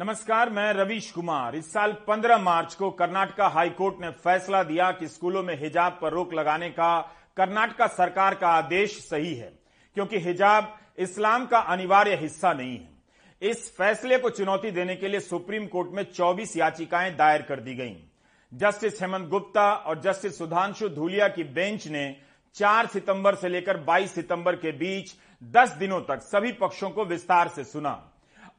नमस्कार, 0.00 0.50
मैं 0.50 0.72
रवीश 0.72 1.10
कुमार। 1.10 1.56
इस 1.56 1.72
साल 1.72 1.92
15 2.06 2.38
मार्च 2.38 2.74
को 2.74 2.90
कर्नाटका 2.90 3.48
हाईकोर्ट 3.48 4.00
ने 4.00 4.10
फैसला 4.10 4.62
दिया 4.62 4.90
कि 4.92 5.08
स्कूलों 5.08 5.42
में 5.42 5.54
हिजाब 5.60 5.98
पर 6.02 6.12
रोक 6.12 6.32
लगाने 6.34 6.70
का 6.70 7.00
कर्नाटका 7.36 7.86
सरकार 7.86 8.34
का 8.34 8.48
आदेश 8.48 8.96
सही 9.00 9.34
है, 9.34 9.52
क्योंकि 9.96 10.18
हिजाब 10.18 10.78
इस्लाम 10.98 11.46
का 11.46 11.58
अनिवार्य 11.58 12.14
हिस्सा 12.14 12.52
नहीं 12.52 12.78
है। 12.78 13.50
इस 13.50 13.76
फैसले 13.76 14.18
को 14.18 14.30
चुनौती 14.30 14.70
देने 14.70 14.96
के 14.96 15.08
लिए 15.08 15.20
सुप्रीम 15.20 15.66
कोर्ट 15.66 15.90
में 15.90 16.02
24 16.12 16.56
याचिकाएँ 16.56 17.14
दायर 17.16 17.42
कर 17.42 17.60
दी 17.60 17.74
गईं। 17.74 17.96
जस्टिस 18.52 19.02
हेमंत 19.02 19.28
गुप्ता 19.28 19.72
और 19.72 20.00
जस्टिस 20.00 20.38
सुधांशु 20.38 20.88
धूलिया 20.88 21.28
की 21.28 21.44
बेंच 21.44 21.86
ने 21.88 22.16
4 22.56 22.86
सितंबर 22.86 23.34
से 23.34 23.48
लेकर 23.48 23.76
22 23.84 24.14
सितंबर 24.14 24.56
के 24.56 24.72
बीच 24.72 25.14
10 25.42 25.76
दिनों 25.78 26.00
तक 26.00 26.22
सभी 26.22 26.52
पक्षों 26.52 26.90
को 26.90 27.04
विस्तार 27.04 27.48
से 27.48 27.64
सुना। 27.64 28.09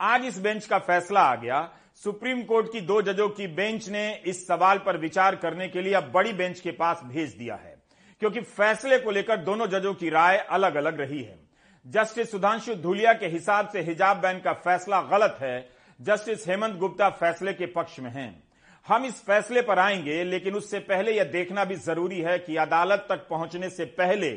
आज 0.01 0.25
इस 0.25 0.37
बेंच 0.39 0.65
का 0.65 0.77
फैसला 0.79 1.21
आ 1.21 1.35
गया। 1.35 1.57
सुप्रीम 2.03 2.41
कोर्ट 2.43 2.71
की 2.73 2.79
दो 2.81 3.01
जजों 3.01 3.27
की 3.29 3.47
बेंच 3.47 3.89
ने 3.89 4.13
इस 4.25 4.45
सवाल 4.47 4.77
पर 4.77 4.97
विचार 4.97 5.35
करने 5.35 5.67
के 5.67 5.81
लिए 5.81 5.93
अब 5.93 6.11
बड़ी 6.11 6.31
बेंच 6.33 6.59
के 6.59 6.71
पास 6.71 7.01
भेज 7.05 7.33
दिया 7.33 7.55
है, 7.55 7.75
क्योंकि 8.21 8.41
फैसले 8.41 8.97
को 8.99 9.11
लेकर 9.11 9.37
दोनों 9.39 9.67
जजों 9.67 9.93
की 9.93 10.09
राय 10.09 10.37
अलग 10.37 10.75
अलग 10.75 10.99
रही 11.01 11.21
है। 11.23 11.39
जस्टिस 11.85 12.31
सुधांशु 12.31 12.75
धूलिया 12.75 13.13
के 13.13 13.27
हिसाब 13.27 13.67
से 13.67 13.81
हिजाब 13.81 14.17
बैन 14.17 14.39
का 14.39 14.53
फैसला 14.55 15.01
गलत 15.01 15.37
है। 15.41 15.69
जस्टिस 15.99 16.47
हेमंत 16.47 16.77
गुप्ता 16.77 17.09
फैसले 17.11 17.53
के 17.53 17.65
पक्ष 17.65 17.99
में 17.99 18.09
हैं। 18.11 18.43
हम 18.87 19.05
इस 19.05 19.21
फैसले 19.23 19.61
पर 19.61 19.79
आएँगे, 19.79 20.23
लेकिन 20.23 20.55
उससे 20.55 20.79
पहले 20.79 21.11
यह 21.11 21.23
देखना 21.23 21.65
भी 21.65 21.75
ज़रूरी 21.77 22.21
है 22.21 22.37
कि 22.39 22.55
अदालत 22.57 23.05
तक 23.09 23.27
पहुँचने 23.29 23.69
से 23.69 23.85
पहले 23.93 24.31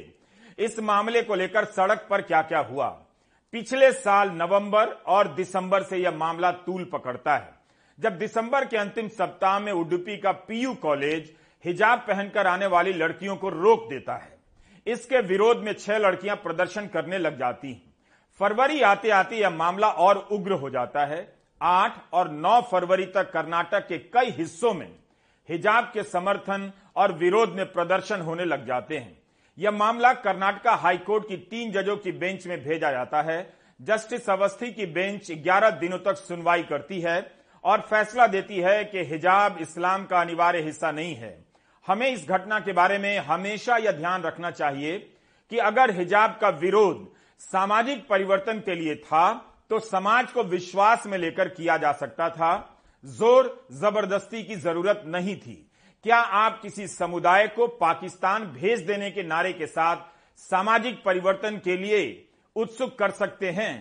इस 0.59 0.79
मामले 0.81 1.23
को 1.23 1.35
लेकर 1.35 1.65
सड़क 1.65 2.07
पर 2.11 2.23
क्या 2.23 2.43
क्या 2.43 2.61
हुआ। 2.61 2.89
पिछले 3.55 3.91
साल 3.93 4.31
नवंबर 4.31 4.89
और 5.07 5.29
दिसंबर 5.35 5.83
से 5.83 5.97
यह 5.97 6.11
मामला 6.11 6.51
तूल 6.53 6.85
पकड़ता 6.85 7.37
है। 7.37 7.53
जब 7.99 8.17
दिसंबर 8.19 8.65
के 8.65 8.77
अंतिम 8.77 9.09
सप्ताह 9.09 9.59
में 9.59 9.71
उडुपी 9.73 10.17
का 10.17 10.33
पीयू 10.49 10.73
कॉलेज 10.75 11.31
हिजाब 11.65 11.99
पहनकर 11.99 12.47
आने 12.47 12.67
वाली 12.67 12.93
लड़कियों 12.93 13.37
को 13.37 13.49
रोक 13.51 13.89
देता 13.91 14.17
है, 14.17 14.37
इसके 14.87 15.21
विरोध 15.23 15.63
में 15.65 15.73
छह 15.75 15.99
लड़कियाँ 15.99 16.37
प्रदर्शन 16.37 16.87
करने 16.87 17.19
लग 17.19 17.39
जाती 17.39 17.73
हैं। 17.73 17.95
फरवरी 18.41 18.81
आते 18.83 19.11
आते 19.13 19.37
यह 19.37 19.51
मामला 19.53 19.89
और 19.89 20.27
उग्र 20.33 20.53
हो 20.55 20.71
जाता 20.71 21.05
है। 21.07 21.27
आठ 21.61 22.01
और 22.13 22.31
नौ 22.33 22.61
फरवरी 22.63 23.07
तक 23.07 23.31
कर्नाटक 23.33 23.87
के 23.89 23.99
कई 23.99 24.31
हिस्सों 24.39 24.75
में 24.75 24.89
हिजाब 25.49 25.91
के 25.95 26.03
समर्थन 26.05 26.73
और 26.97 27.13
विरोध 27.15 27.55
में 27.55 27.67
प्रदर्शन 27.73 28.21
होने 28.21 28.45
लग 28.45 28.67
जाते 28.67 28.99
हैं। 28.99 29.17
यह 29.59 29.71
मामला 29.71 30.13
कर्नाटका 30.15 30.75
हाईकोर्ट 30.75 31.29
की 31.29 31.37
तीन 31.51 31.71
जजों 31.73 31.97
की 31.97 32.13
बेंच 32.15 32.47
में 32.47 32.59
भेजा 32.65 32.91
जाता 32.91 33.23
है। 33.23 33.39
जस्टिस 33.81 34.29
अवस्थी 34.31 34.71
की 34.73 34.87
बेंच 34.89 35.31
11 35.43 35.71
दिनों 35.81 35.99
तक 35.99 36.17
सुनवाई 36.19 36.63
करती 36.63 37.01
है 37.01 37.17
और 37.65 37.81
फैसला 37.81 38.27
देती 38.27 38.59
है 38.59 38.85
कि 38.85 39.05
हिजाब 39.05 39.59
इस्लाम 39.61 40.05
का 40.05 40.21
अनिवार्य 40.21 40.61
हिस्सा 40.63 40.91
नहीं 40.93 41.15
है। 41.15 41.33
हमें 41.87 42.09
इस 42.11 42.29
घटना 42.29 42.59
के 42.61 42.73
बारे 42.73 42.99
में 42.99 43.19
हमेशा 43.21 43.77
यह 43.77 43.93
ध्यान 43.93 44.23
रखना 44.23 44.51
चाहिए 44.51 44.99
कि 45.51 45.59
अगर 45.61 45.91
हिजाब 45.91 46.39
का 46.41 46.49
विरोध 46.61 47.09
सामाजिक 47.41 48.07
परिवर्तन 48.09 48.61
के 48.61 48.75
लिए 48.75 48.95
था 48.97 49.33
तो 49.71 49.79
समाज 49.81 50.31
को 50.33 50.43
विश्वास 50.45 51.07
में 51.07 51.19
लेकर 51.19 51.49
किया 51.51 51.77
जा 51.77 51.93
सकता 51.95 52.29
था। 52.31 52.53
ज़ोर 53.05 53.67
ज़बरदस्ती 53.73 54.43
की 54.43 54.57
ज़रूरत 54.57 55.03
नहीं 55.07 55.37
थी। 55.37 55.57
क्या 56.05 56.17
आप 56.17 56.59
किसी 56.63 56.87
समुदाय 56.89 57.47
को 57.49 57.67
पाकिस्तान 57.81 58.43
भेज 58.55 58.81
देने 58.87 59.11
के 59.11 59.23
नारे 59.23 59.53
के 59.53 59.67
साथ 59.67 59.97
सामाजिक 60.39 61.03
परिवर्तन 61.05 61.57
के 61.65 61.77
लिए 61.77 62.03
उत्सुक 62.57 62.99
कर 62.99 63.11
सकते 63.21 63.51
हैं? 63.51 63.73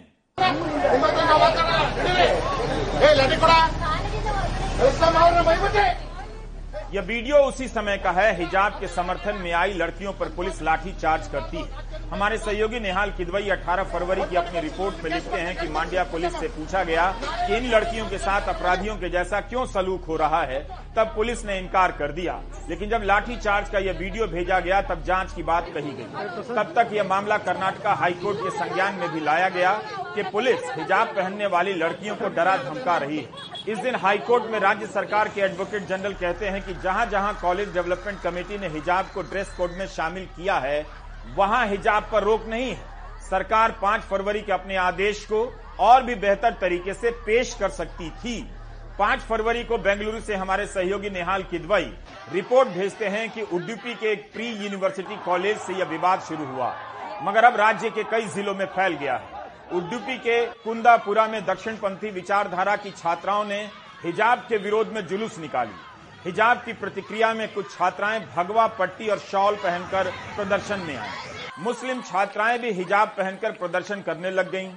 यह 6.94 7.02
वीडियो 7.02 7.38
उसी 7.38 7.68
समय 7.68 7.98
का 7.98 8.12
है, 8.12 8.36
हिजाब 8.38 8.72
के 8.80 8.88
समर्थन 8.88 9.36
में 9.36 9.52
आई 9.52 9.74
लड़कियों 9.74 10.12
पर 10.14 10.30
पुलिस 10.30 10.62
लाठी 10.62 10.92
चार्ज 10.92 11.28
करती। 11.28 11.58
है 11.58 12.02
हमारे 12.10 12.38
सहयोगी 12.38 12.80
निहाल 12.80 13.12
किदवई 13.12 13.50
18 13.50 13.84
फरवरी 13.84 14.24
की 14.24 14.36
अपनी 14.36 14.60
रिपोर्ट 14.60 15.04
में 15.04 15.10
लिखते 15.12 15.38
हैं 15.38 15.56
कि 15.58 15.68
मांड्या 15.68 16.04
पुलिस 16.04 16.36
से 16.40 16.48
पूछा 16.48 16.84
गया 16.84 17.06
कि 17.22 17.56
इन 17.58 17.70
लड़कियों 17.72 18.06
के 18.10 18.18
साथ 18.18 18.50
अपराधियों 18.50 18.96
के 18.96 19.10
जैसा 19.10 19.40
क्यों 19.42 19.66
सलूक 19.66 20.06
हो 20.06 20.16
रहा 20.16 20.44
है, 20.44 20.60
तब 20.98 21.14
पुलिस 21.16 21.46
ने 21.46 21.58
इनकार 21.60 21.92
कर 21.92 22.12
दिया। 22.12 22.40
लेकिन 22.70 22.90
जब 22.90 23.04
लाठी 23.04 23.38
चार्ज 23.38 23.70
का 23.70 23.80
यह 23.80 23.94
वीडियो 23.94 24.28
भेजा 24.28 24.60
गया, 24.60 24.82
तब 24.82 25.04
जाँच 25.04 25.34
की 25.34 25.44
बात 25.44 25.72
कही 25.74 25.92
गई। 25.92 26.56
तब 26.56 26.74
तक 26.76 26.94
यह 26.94 27.04
मामला 27.04 27.38
कर्नाटका 27.40 27.94
हाईकोर्ट 27.94 28.38
के 28.38 28.50
संज्ञान 28.50 28.96
में 28.96 29.10
भी 29.12 29.20
लाया 29.20 29.50
गया 29.50 29.74
कि 30.16 30.24
पुलिस 30.24 30.72
हिजाब 30.78 31.08
पहनने 31.08 31.48
वाली 31.48 31.74
लड़कियों 31.74 32.16
को 32.16 32.30
डरा 32.30 32.56
धमका 32.58 32.98
रही 32.98 33.18
है। 33.18 33.53
इस 33.68 33.78
दिन 33.80 33.96
हाईकोर्ट 33.96 34.44
में 34.52 34.60
राज्य 34.60 34.86
सरकार 34.86 35.28
के 35.28 35.42
एडवोकेट 35.42 35.86
जनरल 35.88 36.14
कहते 36.14 36.48
हैं 36.48 36.62
कि 36.62 36.74
जहाँ 36.84 37.06
जहाँ 37.10 37.34
कॉलेज 37.42 37.74
डेवलपमेंट 37.74 38.20
कमेटी 38.22 38.58
ने 38.58 38.68
हिजाब 38.70 39.10
को 39.14 39.22
ड्रेस 39.22 39.54
कोड 39.58 39.72
में 39.72 39.86
शामिल 39.88 40.26
किया 40.36 40.56
है, 40.56 40.86
वहाँ 41.36 41.66
हिजाब 41.68 42.08
पर 42.12 42.24
रोक 42.24 42.46
नहीं 42.48 42.70
है। 42.70 43.22
सरकार 43.30 43.72
पाँच 43.82 44.02
फरवरी 44.02 44.42
के 44.42 44.52
अपने 44.52 44.76
आदेश 44.78 45.24
को 45.26 45.46
और 45.82 46.04
भी 46.04 46.16
बेहतर 46.16 46.58
तरीके 46.62 46.94
से 46.94 47.12
पेश 47.26 47.54
कर 47.60 47.70
सकती 47.72 48.10
थी। 48.12 48.40
पाँच 49.00 49.20
फरवरी 49.20 49.64
को 49.64 49.78
बेंगलुरु 49.80 50.20
से 50.22 50.36
हमारे 50.36 50.66
सहयोगी 50.68 51.10
निहाल 51.10 51.44
किदवई 51.44 51.92
रिपोर्ट 52.34 52.70
भेजते 52.70 53.08
हैं 53.08 53.30
कि 53.30 53.42
उडुपी 53.44 53.94
के 53.94 54.12
एक 54.12 54.32
प्री 54.34 54.50
यूनिवर्सिटी 54.56 55.16
कॉलेज 55.26 55.58
से 55.60 55.74
यह 55.74 55.86
विवाद 55.88 56.22
शुरू 56.22 56.46
हुआ, 56.46 56.74
मगर 57.24 57.44
अब 57.44 57.56
राज्य 57.58 57.90
के 57.90 58.04
कई 58.12 58.26
जिलों 58.36 58.56
में 58.56 58.66
फैल 58.68 58.94
गया 58.96 59.14
है। 59.14 59.33
उडुपी 59.74 60.18
के 60.18 60.46
कुंदापुरा 60.64 61.26
में 61.28 61.46
दक्षिणपंथी 61.46 62.10
विचारधारा 62.12 62.76
की 62.76 62.92
छात्राओं 62.92 63.46
ने 63.46 63.60
हिजाब 64.04 64.46
के 64.50 64.58
विरोध 64.58 64.88
में 64.88 65.06
जुलूस 65.08 65.38
निकाली। 65.40 65.74
हिजाब 66.26 66.58
की 66.66 66.74
प्रतिक्रिया 66.74 67.34
में 67.34 67.48
कुछ 67.54 67.72
छात्राएँ 67.72 68.20
भगवा 68.36 68.68
पट्टी 68.80 69.08
और 69.08 69.20
शॉल 69.22 69.56
पहनकर 69.56 70.12
प्रदर्शन 70.36 70.80
में 70.80 70.96
आई। 70.98 71.10
मुस्लिम 71.60 72.02
छात्राएँ 72.02 72.60
भी 72.60 72.72
हिजाब 72.74 73.08
पहनकर 73.18 73.52
प्रदर्शन 73.54 74.02
करने 74.02 74.32
लग 74.32 74.52
गईं। 74.52 74.72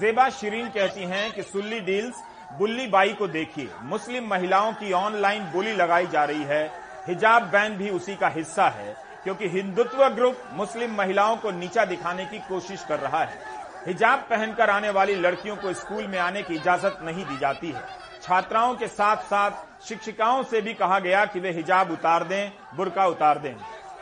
जेबा 0.00 0.28
शिरीन 0.30 0.68
कहती 0.68 1.04
हैं 1.04 1.30
कि 1.32 1.42
सुल्ली 1.42 1.80
डील्स 1.82 2.22
बुल्ली 2.50 2.86
बाई 2.86 3.12
को 3.12 3.26
देखिए। 3.28 3.68
मुस्लिम 3.82 4.26
महिलाओं 4.26 4.72
की 4.72 4.92
ऑनलाइन 4.92 5.44
बोली 5.44 5.72
लगाई 5.72 6.06
जा 6.06 6.24
रही 6.24 6.42
है। 6.42 6.66
हिजाब 7.06 7.42
बैन 7.42 7.76
भी 7.76 7.90
उसी 7.90 8.16
का 8.16 8.28
हिस्सा 8.28 8.68
है, 8.68 8.94
क्योंकि 9.24 9.48
हिंदुत्व 9.48 10.08
ग्रुप 10.08 10.42
मुस्लिम 10.52 10.94
महिलाओं 10.94 11.36
को 11.36 11.50
नीचा 11.50 11.84
दिखाने 11.84 12.24
की 12.24 12.38
कोशिश 12.38 12.84
कर 12.84 12.98
रहा 12.98 13.22
है। 13.24 13.38
हिजाब 13.86 14.18
पहनकर 14.20 14.70
आने 14.70 14.90
वाली 14.90 15.14
लड़कियों 15.14 15.56
को 15.56 15.72
स्कूल 15.72 16.06
में 16.06 16.18
आने 16.18 16.42
की 16.42 16.54
इजाज़त 16.54 16.98
नहीं 17.02 17.24
दी 17.24 17.38
जाती 17.38 17.70
है। 17.70 17.82
छात्राओं 18.22 18.74
के 18.74 18.86
साथ 18.88 19.16
साथ 19.16 19.84
शिक्षिकाओं 19.84 20.42
से 20.42 20.60
भी 20.60 20.74
कहा 20.74 20.98
गया 20.98 21.24
कि 21.24 21.40
वे 21.40 21.50
हिजाब 21.50 21.90
उतार 21.90 22.24
दें, 22.24 22.50
बुरका 22.76 23.06
उतार 23.06 23.38
दें। 23.38 23.54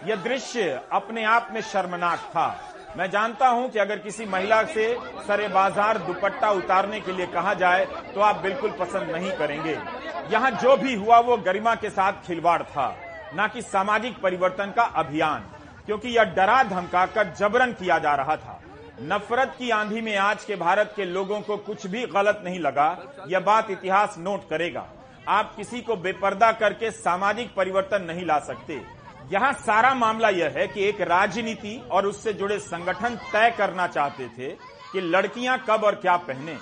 यह 0.06 0.16
दृश्य 0.16 0.80
अपने 0.92 1.25
आप 1.25 1.48
में 1.53 1.60
शर्मनाक 1.60 2.19
था। 2.19 2.68
मैं 2.97 3.10
जानता 3.10 3.49
हूँ 3.49 3.69
कि 3.71 3.78
अगर 3.78 3.99
किसी 3.99 4.25
महिला 4.26 4.62
से 4.65 4.87
सरे 5.26 5.49
बाज़ार 5.49 5.99
दुपट्टा 5.99 6.50
उतारने 6.53 7.00
के 7.00 7.12
लिए 7.12 7.26
कहा 7.28 7.53
जाए 7.54 7.84
तो 8.15 8.21
आप 8.21 8.41
बिल्कुल 8.43 8.71
पसंद 8.78 9.10
नहीं 9.10 9.31
करेंगे। 9.32 9.76
यहाँ 10.31 10.50
जो 10.53 10.76
भी 10.76 10.94
हुआ, 10.94 11.19
वो 11.19 11.37
गरिमा 11.38 11.75
के 11.75 11.91
साथ 11.91 12.27
खिलवाड़ 12.27 12.62
था, 12.62 12.88
न 13.34 13.48
कि 13.54 13.62
सामाजिक 13.62 14.21
परिवर्तन 14.22 14.72
का 14.77 14.82
अभियान, 14.97 15.44
क्योंकि 15.87 16.09
यह 16.09 16.34
डरा 16.34 16.62
धमका 16.65 17.04
कर 17.06 17.32
जबरन 17.38 17.72
किया 17.72 17.98
जा 17.98 18.15
रहा 18.15 18.37
था। 18.37 18.60
नफरत 19.04 19.54
की 19.59 19.71
आंधी 19.71 20.00
में 20.00 20.16
आज 20.19 20.44
के 20.44 20.56
भारत 20.56 20.93
के 20.97 21.04
लोगों 21.04 21.41
को 21.41 21.56
कुछ 21.59 21.87
भी 21.87 22.06
गलत 22.09 22.43
नहीं 22.44 22.60
लगा, 22.60 22.97
यह 23.28 23.41
बात 23.41 23.71
इतिहास 23.71 24.16
नोट 24.19 24.48
करेगा। 24.50 24.87
आप 25.28 25.54
किसी 25.56 25.81
को 25.81 25.97
बेपर्दा 25.98 26.53
करके 26.54 26.91
सामाजिक 26.91 27.54
परिवर्तन 27.54 28.03
नहीं 28.03 28.25
ला 28.27 28.38
सकते। 28.41 28.81
यहाँ 29.33 29.53
सारा 29.53 29.93
मामला 29.94 30.28
यह 30.28 30.54
है 30.57 30.66
कि 30.69 30.84
एक 30.84 31.01
राजनीति 31.01 31.77
और 31.92 32.07
उससे 32.07 32.33
जुड़े 32.33 32.59
संगठन 32.59 33.16
तय 33.33 33.51
करना 33.59 33.86
चाहते 33.86 34.28
थे 34.28 34.48
कि 34.92 35.01
लड़कियाँ 35.01 35.59
कब 35.69 35.84
और 35.84 35.95
क्या 35.95 36.16
पहने। 36.19 36.57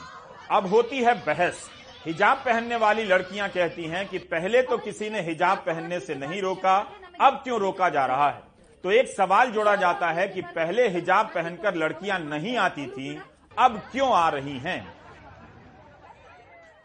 अब 0.51 0.67
होती 0.67 1.03
है 1.03 1.15
बहस। 1.25 1.69
हिजाब 2.07 2.37
पहनने 2.37 2.77
वाली 2.77 3.05
लड़कियाँ 3.05 3.49
कहती 3.49 3.85
हैं 3.85 4.07
कि 4.09 4.19
पहले 4.25 4.63
तो 4.63 4.79
किसी 4.79 5.11
ने 5.11 5.21
हिजाब 5.21 5.59
पहनने 5.59 6.01
से 6.01 6.15
नहीं 6.15 6.43
रोका, 6.43 6.77
अब 7.21 7.41
क्यों 7.45 7.61
रोका 7.61 7.89
जा 7.89 8.05
रहा 8.07 8.29
है? 8.29 8.43
तो 8.85 8.91
एक 8.91 9.09
सवाल 9.09 9.51
जोड़ा 9.51 9.75
जाता 9.77 10.11
है 10.11 10.29
कि 10.29 10.43
पहले 10.51 10.89
हिजाब 10.89 11.27
पहनकर 11.27 11.75
लड़कियाँ 11.75 12.19
नहीं 12.21 12.57
आती 12.57 12.87
थी, 12.87 13.19
अब 13.59 13.81
क्यों 13.93 14.13
आ 14.13 14.29
रही 14.29 14.59
हैं? 14.59 14.81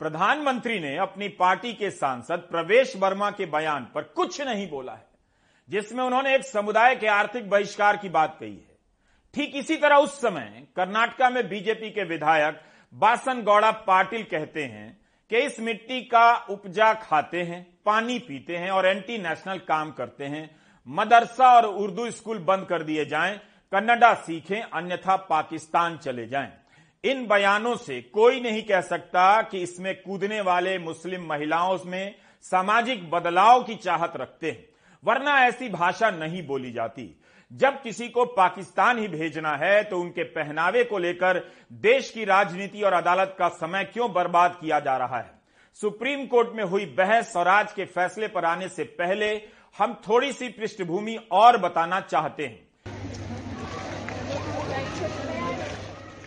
प्रधानमंत्री 0.01 0.79
ने 0.79 0.97
अपनी 0.97 1.27
पार्टी 1.29 1.73
के 1.73 1.89
सांसद 1.91 2.47
प्रवेश 2.51 2.95
वर्मा 2.97 3.31
के 3.31 3.45
बयान 3.47 3.87
पर 3.95 4.01
कुछ 4.15 4.41
नहीं 4.41 4.69
बोला 4.69 4.93
है। 4.93 5.09
जिसमें 5.71 6.03
उन्होंने 6.03 6.35
एक 6.35 6.43
समुदाय 6.43 6.95
के 6.95 7.07
आर्थिक 7.07 7.49
बहिष्कार 7.49 7.97
की 7.97 8.09
बात 8.09 8.37
कही 8.39 8.51
है। 8.51 8.77
ठीक 9.33 9.55
इसी 9.55 9.75
तरह 9.75 9.95
उस 9.95 10.21
समय 10.21 10.67
कर्नाटका 10.75 11.29
में 11.29 11.47
बीजेपी 11.49 11.89
के 11.89 12.03
विधायक 12.03 12.61
बासन 12.93 13.41
गौड़ा 13.41 13.71
पाटिल 13.71 14.23
कहते 14.23 14.63
हैं 14.63 15.01
कि 15.31 15.37
इस 15.37 15.59
मिट्टी 15.59 16.01
का 16.01 16.33
उपजा 16.49 16.93
खाते 16.93 17.41
हैं, 17.41 17.65
पानी 17.85 18.19
पीते 18.19 18.57
हैं 18.57 18.71
और 18.71 18.85
एंटी 18.85 19.17
नेशनल 19.17 19.57
काम 19.57 19.91
करते 19.91 20.25
हैं। 20.25 20.49
मदरसा 20.87 21.53
और 21.53 21.65
उर्दू 21.65 22.09
स्कूल 22.11 22.37
बंद 22.37 22.65
कर 22.65 22.83
दिए 22.83 23.05
जाएँ, 23.05 23.37
कन्नडा 23.71 24.13
सीखें, 24.13 24.61
अन्यथा 24.61 25.15
पाकिस्तान 25.15 25.97
चले 25.97 26.25
जाएँ। 26.27 26.51
इन 27.03 27.25
बयानों 27.27 27.75
से 27.75 28.01
कोई 28.01 28.39
नहीं 28.39 28.63
कह 28.63 28.81
सकता 28.81 29.41
कि 29.41 29.61
इसमें 29.61 29.95
कूदने 30.01 30.41
वाले 30.41 30.77
मुस्लिम 30.77 31.25
महिलाओं 31.25 31.77
में 31.85 32.15
सामाजिक 32.41 33.09
बदलाव 33.11 33.63
की 33.63 33.75
चाहत 33.75 34.13
रखते 34.15 34.51
हैं। 34.51 34.70
वरना 35.03 35.37
ऐसी 35.45 35.67
भाषा 35.69 36.09
नहीं 36.09 36.45
बोली 36.47 36.71
जाती। 36.71 37.03
जब 37.51 37.81
किसी 37.83 38.07
को 38.07 38.25
पाकिस्तान 38.25 38.99
ही 38.99 39.07
भेजना 39.07 39.55
है 39.57 39.83
तो 39.83 39.99
उनके 39.99 40.23
पहनावे 40.23 40.83
को 40.83 40.97
लेकर 40.97 41.39
देश 41.81 42.09
की 42.09 42.25
राजनीति 42.25 42.81
और 42.81 42.93
अदालत 42.93 43.35
का 43.39 43.47
समय 43.49 43.83
क्यों 43.83 44.11
बर्बाद 44.13 44.57
किया 44.61 44.79
जा 44.79 44.97
रहा 44.97 45.17
है? 45.17 45.31
सुप्रीम 45.79 46.25
कोर्ट 46.25 46.55
में 46.55 46.63
हुई 46.63 46.85
बहस 46.97 47.35
और 47.37 47.47
आज 47.47 47.73
के 47.73 47.85
फैसले 47.85 48.27
पर 48.27 48.45
आने 48.45 48.69
से 48.69 48.83
पहले 48.83 49.33
हम 49.77 49.93
थोड़ी 50.07 50.31
सी 50.33 50.49
पृष्ठभूमि 50.49 51.17
और 51.31 51.57
बताना 51.57 51.99
चाहते 52.01 52.45
हैं। 52.45 52.69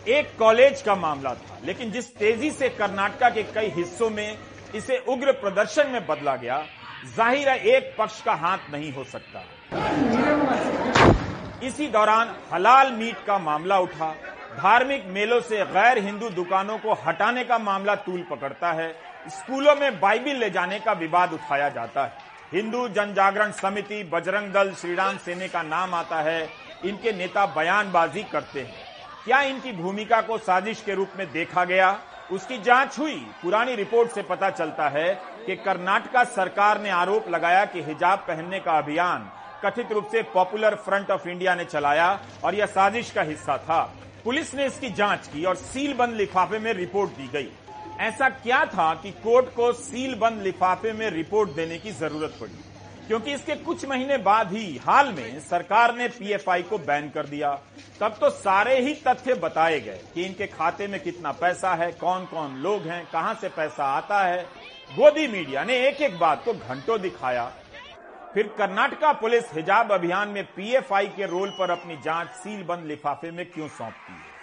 एक 0.07 0.37
कॉलेज 0.39 0.81
का 0.81 0.95
मामला 0.95 1.33
था, 1.33 1.59
लेकिन 1.65 1.91
जिस 1.91 2.15
तेज़ी 2.15 2.51
से 2.51 2.69
कर्नाटका 2.69 3.29
के 3.29 3.43
कई 3.43 3.69
हिस्सों 3.75 4.09
में 4.09 4.37
इसे 4.75 4.97
उग्र 5.07 5.31
प्रदर्शन 5.31 5.89
में 5.89 6.05
बदला 6.07 6.35
गया 6.35 6.65
ज़ाहिर 7.07 7.49
है 7.49 7.57
एक 7.67 7.93
पक्ष 7.97 8.21
का 8.21 8.33
हाथ 8.35 8.71
नहीं 8.71 8.91
हो 8.93 9.03
सकता। 9.05 9.43
इसी 11.63 11.87
दौरान 11.87 12.35
हलाल 12.53 12.91
मीट 12.93 13.25
का 13.27 13.37
मामला 13.39 13.79
उठा। 13.79 14.09
धार्मिक 14.57 15.05
मेलों 15.07 15.39
से 15.41 15.57
गैर 15.65 15.97
हिंदू 15.97 16.29
दुकानों 16.31 16.77
को 16.77 16.93
हटाने 17.05 17.43
का 17.43 17.57
मामला 17.59 17.95
तूल 17.97 18.25
पकड़ता 18.31 18.71
है। 18.71 18.91
स्कूलों 19.29 19.75
में 19.75 19.99
बाइबिल 19.99 20.37
ले 20.37 20.49
जाने 20.49 20.79
का 20.79 20.93
विवाद 20.93 21.33
उठाया 21.33 21.69
जाता 21.69 22.03
है। 22.03 22.33
हिंदू 22.53 22.87
जन 22.89 23.13
जागरण 23.13 23.51
समिति, 23.51 24.03
बजरंग 24.03 24.51
दल, 24.53 24.73
श्रीराम 24.73 25.17
सेने 25.17 25.47
का 25.47 25.61
नाम 25.63 25.93
आता 25.93 26.21
है। 26.21 26.49
इनके 26.85 27.11
नेता 27.11 27.45
बयानबाजी 27.55 28.23
करते 28.23 28.59
हैं। 28.59 28.73
क्या 29.25 29.41
इनकी 29.43 29.71
भूमिका 29.73 30.21
को 30.21 30.37
साजिश 30.39 30.81
के 30.81 30.93
रूप 30.93 31.11
में 31.17 31.31
देखा 31.31 31.63
गया? 31.65 31.91
उसकी 32.31 32.57
जाँच 32.57 32.97
हुई। 32.99 33.15
पुरानी 33.41 33.75
रिपोर्ट 33.75 34.11
से 34.11 34.21
पता 34.21 34.49
चलता 34.49 34.87
है 34.89 35.13
कि 35.45 35.55
कर्नाटका 35.55 36.23
सरकार 36.23 36.81
ने 36.81 36.89
आरोप 36.91 37.29
लगाया 37.29 37.65
कि 37.65 37.81
हिजाब 37.83 38.19
पहनने 38.27 38.59
का 38.59 38.77
अभियान 38.77 39.29
कथित 39.65 39.91
रूप 39.91 40.07
से 40.11 40.21
पॉपुलर 40.33 40.75
फ्रंट 40.75 41.11
ऑफ़ 41.11 41.27
इंडिया 41.27 41.55
ने 41.55 41.65
चलाया 41.65 42.07
और 42.43 42.55
यह 42.55 42.65
साजिश 42.65 43.11
का 43.11 43.21
हिस्सा 43.21 43.57
था। 43.57 43.81
पुलिस 44.23 44.53
ने 44.55 44.65
इसकी 44.65 44.89
जाँच 44.89 45.27
की 45.27 45.43
और 45.45 45.55
सील 45.55 45.93
बंद 45.93 46.15
लिफाफे 46.15 46.59
में 46.59 46.73
रिपोर्ट 46.73 47.11
दी 47.11 47.27
गई। 47.33 47.49
ऐसा 47.99 48.29
क्या 48.29 48.63
था 48.65 48.93
कि 48.93 49.11
कोर्ट 49.23 49.53
को 49.55 49.71
सील 49.73 50.15
बंद 50.15 50.41
लिफाफे 50.41 50.93
में 50.93 51.09
रिपोर्ट 51.09 51.49
देने 51.51 51.77
की 51.77 51.91
ज़रूरत 51.91 52.37
पड़ी? 52.41 52.63
क्योंकि 53.07 53.33
इसके 53.33 53.55
कुछ 53.55 53.85
महीने 53.85 54.17
बाद 54.17 54.51
ही 54.51 54.77
हाल 54.85 55.11
में 55.13 55.39
सरकार 55.39 55.95
ने 55.95 56.07
पीएफआई 56.09 56.63
को 56.63 56.77
बैन 56.77 57.09
कर 57.09 57.25
दिया। 57.25 57.53
तब 57.99 58.15
तो 58.21 58.29
सारे 58.29 58.79
ही 58.79 58.93
तथ्य 59.07 59.33
बताए 59.33 59.79
गए 59.79 59.99
कि 60.13 60.23
इनके 60.23 60.47
खाते 60.47 60.87
में 60.87 60.99
कितना 60.99 61.31
पैसा 61.31 61.73
है 61.73 61.91
कौन 61.93 62.25
कौन 62.25 62.55
लोग 62.57 62.81
हैं, 62.81 63.05
कहाँ 63.05 63.33
से 63.41 63.49
पैसा 63.49 63.85
आता 63.87 64.23
है। 64.23 64.41
गोदी 64.89 65.27
मीडिया 65.27 65.63
ने 65.63 65.77
एक 65.87 66.01
एक 66.01 66.19
बात 66.19 66.43
को 66.45 66.53
घंटों 66.53 66.99
दिखाया। 67.01 67.51
फिर 68.33 68.47
कर्नाटका 68.57 69.11
पुलिस 69.13 69.53
हिजाब 69.53 69.91
अभियान 69.91 70.29
में 70.29 70.43
पीएफआई 70.45 71.07
के 71.07 71.25
रोल 71.25 71.49
पर 71.59 71.71
अपनी 71.71 71.97
जाँच 72.05 72.29
सील 72.35 72.63
बंद 72.63 72.85
लिफाफे 72.85 73.31
में 73.31 73.45
क्यों 73.45 73.67
सौंपती 73.67 74.13
है? 74.13 74.34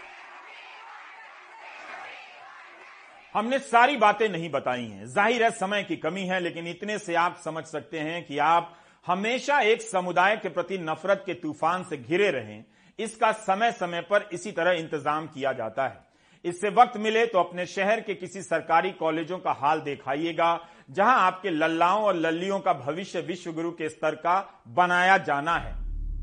हमने 3.35 3.59
सारी 3.59 3.97
बातें 3.97 4.29
नहीं 4.29 4.51
बताई 4.51 4.85
हैं। 4.85 5.07
ज़ाहिर 5.07 5.43
है 5.43 5.51
समय 5.51 5.83
की 5.83 5.97
कमी 5.97 6.23
है, 6.23 6.41
लेकिन 6.41 6.67
इतने 6.67 6.99
से 6.99 7.15
आप 7.15 7.37
समझ 7.45 7.65
सकते 7.65 7.99
हैं 7.99 8.25
कि 8.27 8.39
आप 8.39 8.75
हमेशा 9.07 9.61
एक 9.61 9.83
समुदाय 9.83 10.37
के 10.37 10.49
प्रति 10.49 10.79
नफरत 10.79 11.23
के 11.27 11.35
तूफ़ान 11.35 11.85
से 11.85 11.97
घिरे 11.99 12.31
रहें। 12.31 12.65
इसका 12.99 13.31
समय 13.33 13.73
समय 13.73 14.01
पर 14.01 14.29
इसी 14.33 14.53
तरह 14.53 14.73
इंतज़ाम 14.73 15.27
किया 15.27 15.53
जाता 15.53 15.87
है। 15.87 16.01
इससे 16.45 16.69
वक्त 16.71 16.97
मिले 16.97 17.25
तो 17.27 17.39
अपने 17.39 17.67
शहर 17.67 18.01
के 18.01 18.15
किसी 18.15 18.43
सरकारी 18.43 18.91
कॉलेजों 18.93 19.39
का 19.39 19.53
हाल 19.53 19.81
देखाइएगा, 19.81 20.59
जहाँ 20.91 21.19
आपके 21.21 21.51
लल्लाओं 21.51 22.03
और 22.05 22.17
लल्लियों 22.17 22.59
का 22.61 22.73
भविष्य 22.77 23.21
विश्व 23.21 23.53
गुरु 23.53 23.71
के 23.71 23.89
स्तर 23.89 24.15
का 24.17 24.65
बनाया 24.69 25.17
जाना 25.21 25.57
है। 25.57 25.75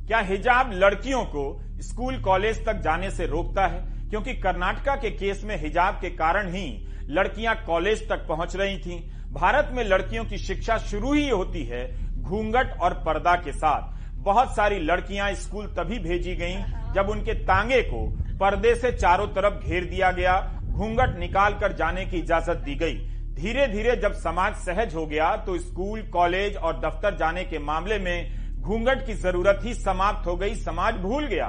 क्या 0.07 0.19
हिजाब 0.19 0.71
लड़कियों 0.73 1.23
को 1.25 1.61
स्कूल 1.81 2.21
कॉलेज 2.21 2.65
तक 2.65 2.81
जाने 2.81 3.09
से 3.11 3.25
रोकता 3.27 3.65
है? 3.67 3.87
क्योंकि 4.09 4.33
कर्नाटका 4.35 4.95
के 4.95 5.09
केस 5.11 5.43
में 5.43 5.55
हिजाब 5.57 5.99
के 6.01 6.09
कारण 6.11 6.47
ही 6.47 6.67
लड़कियाँ 7.09 7.55
कॉलेज 7.65 8.07
तक 8.09 8.25
पहुँच 8.27 8.55
रही 8.55 8.77
थीं। 8.77 8.99
भारत 9.33 9.69
में 9.73 9.83
लड़कियों 9.83 10.23
की 10.25 10.37
शिक्षा 10.37 10.77
शुरू 10.79 11.13
ही 11.13 11.27
होती 11.29 11.63
है 11.63 11.87
घूंघट 12.21 12.77
और 12.81 12.93
पर्दा 13.05 13.35
के 13.35 13.51
साथ। 13.53 13.97
बहुत 14.23 14.55
सारी 14.55 14.79
लड़कियाँ 14.79 15.33
स्कूल 15.35 15.65
तभी 15.77 15.99
भेजी 15.99 16.35
गईं 16.35 16.93
जब 16.93 17.09
उनके 17.09 17.33
तांगे 17.43 17.81
को 17.83 18.05
पर्दे 18.39 18.73
से 18.75 18.91
चारों 18.91 19.27
तरफ़ 19.27 19.63
घेर 19.65 19.85
दिया 19.85 20.11
गया, 20.11 20.39
घूंघट 20.63 21.17
निकाल 21.19 21.53
कर 21.53 21.73
जाने 21.73 22.05
की 22.05 22.17
इजाज़त 22.17 22.57
दी 22.57 22.75
गई। 22.75 22.95
धीरे 23.35 23.67
धीरे 23.67 23.95
जब 23.95 24.13
समाज 24.15 24.55
सहज 24.55 24.95
हो 24.95 25.05
गया 25.05 25.35
तो 25.37 25.57
स्कूल, 25.57 26.01
कॉलेज 26.03 26.55
और 26.57 26.79
दफ्तर 26.79 27.15
जाने 27.17 27.43
के 27.43 27.59
मामले 27.59 27.97
में 27.99 28.61
घूंघट 28.61 29.05
की 29.05 29.13
ज़रूरत 29.15 29.59
ही 29.63 29.73
समाप्त 29.73 30.27
हो 30.27 30.35
गई, 30.35 30.55
समाज 30.55 30.95
भूल 30.95 31.25
गया। 31.25 31.47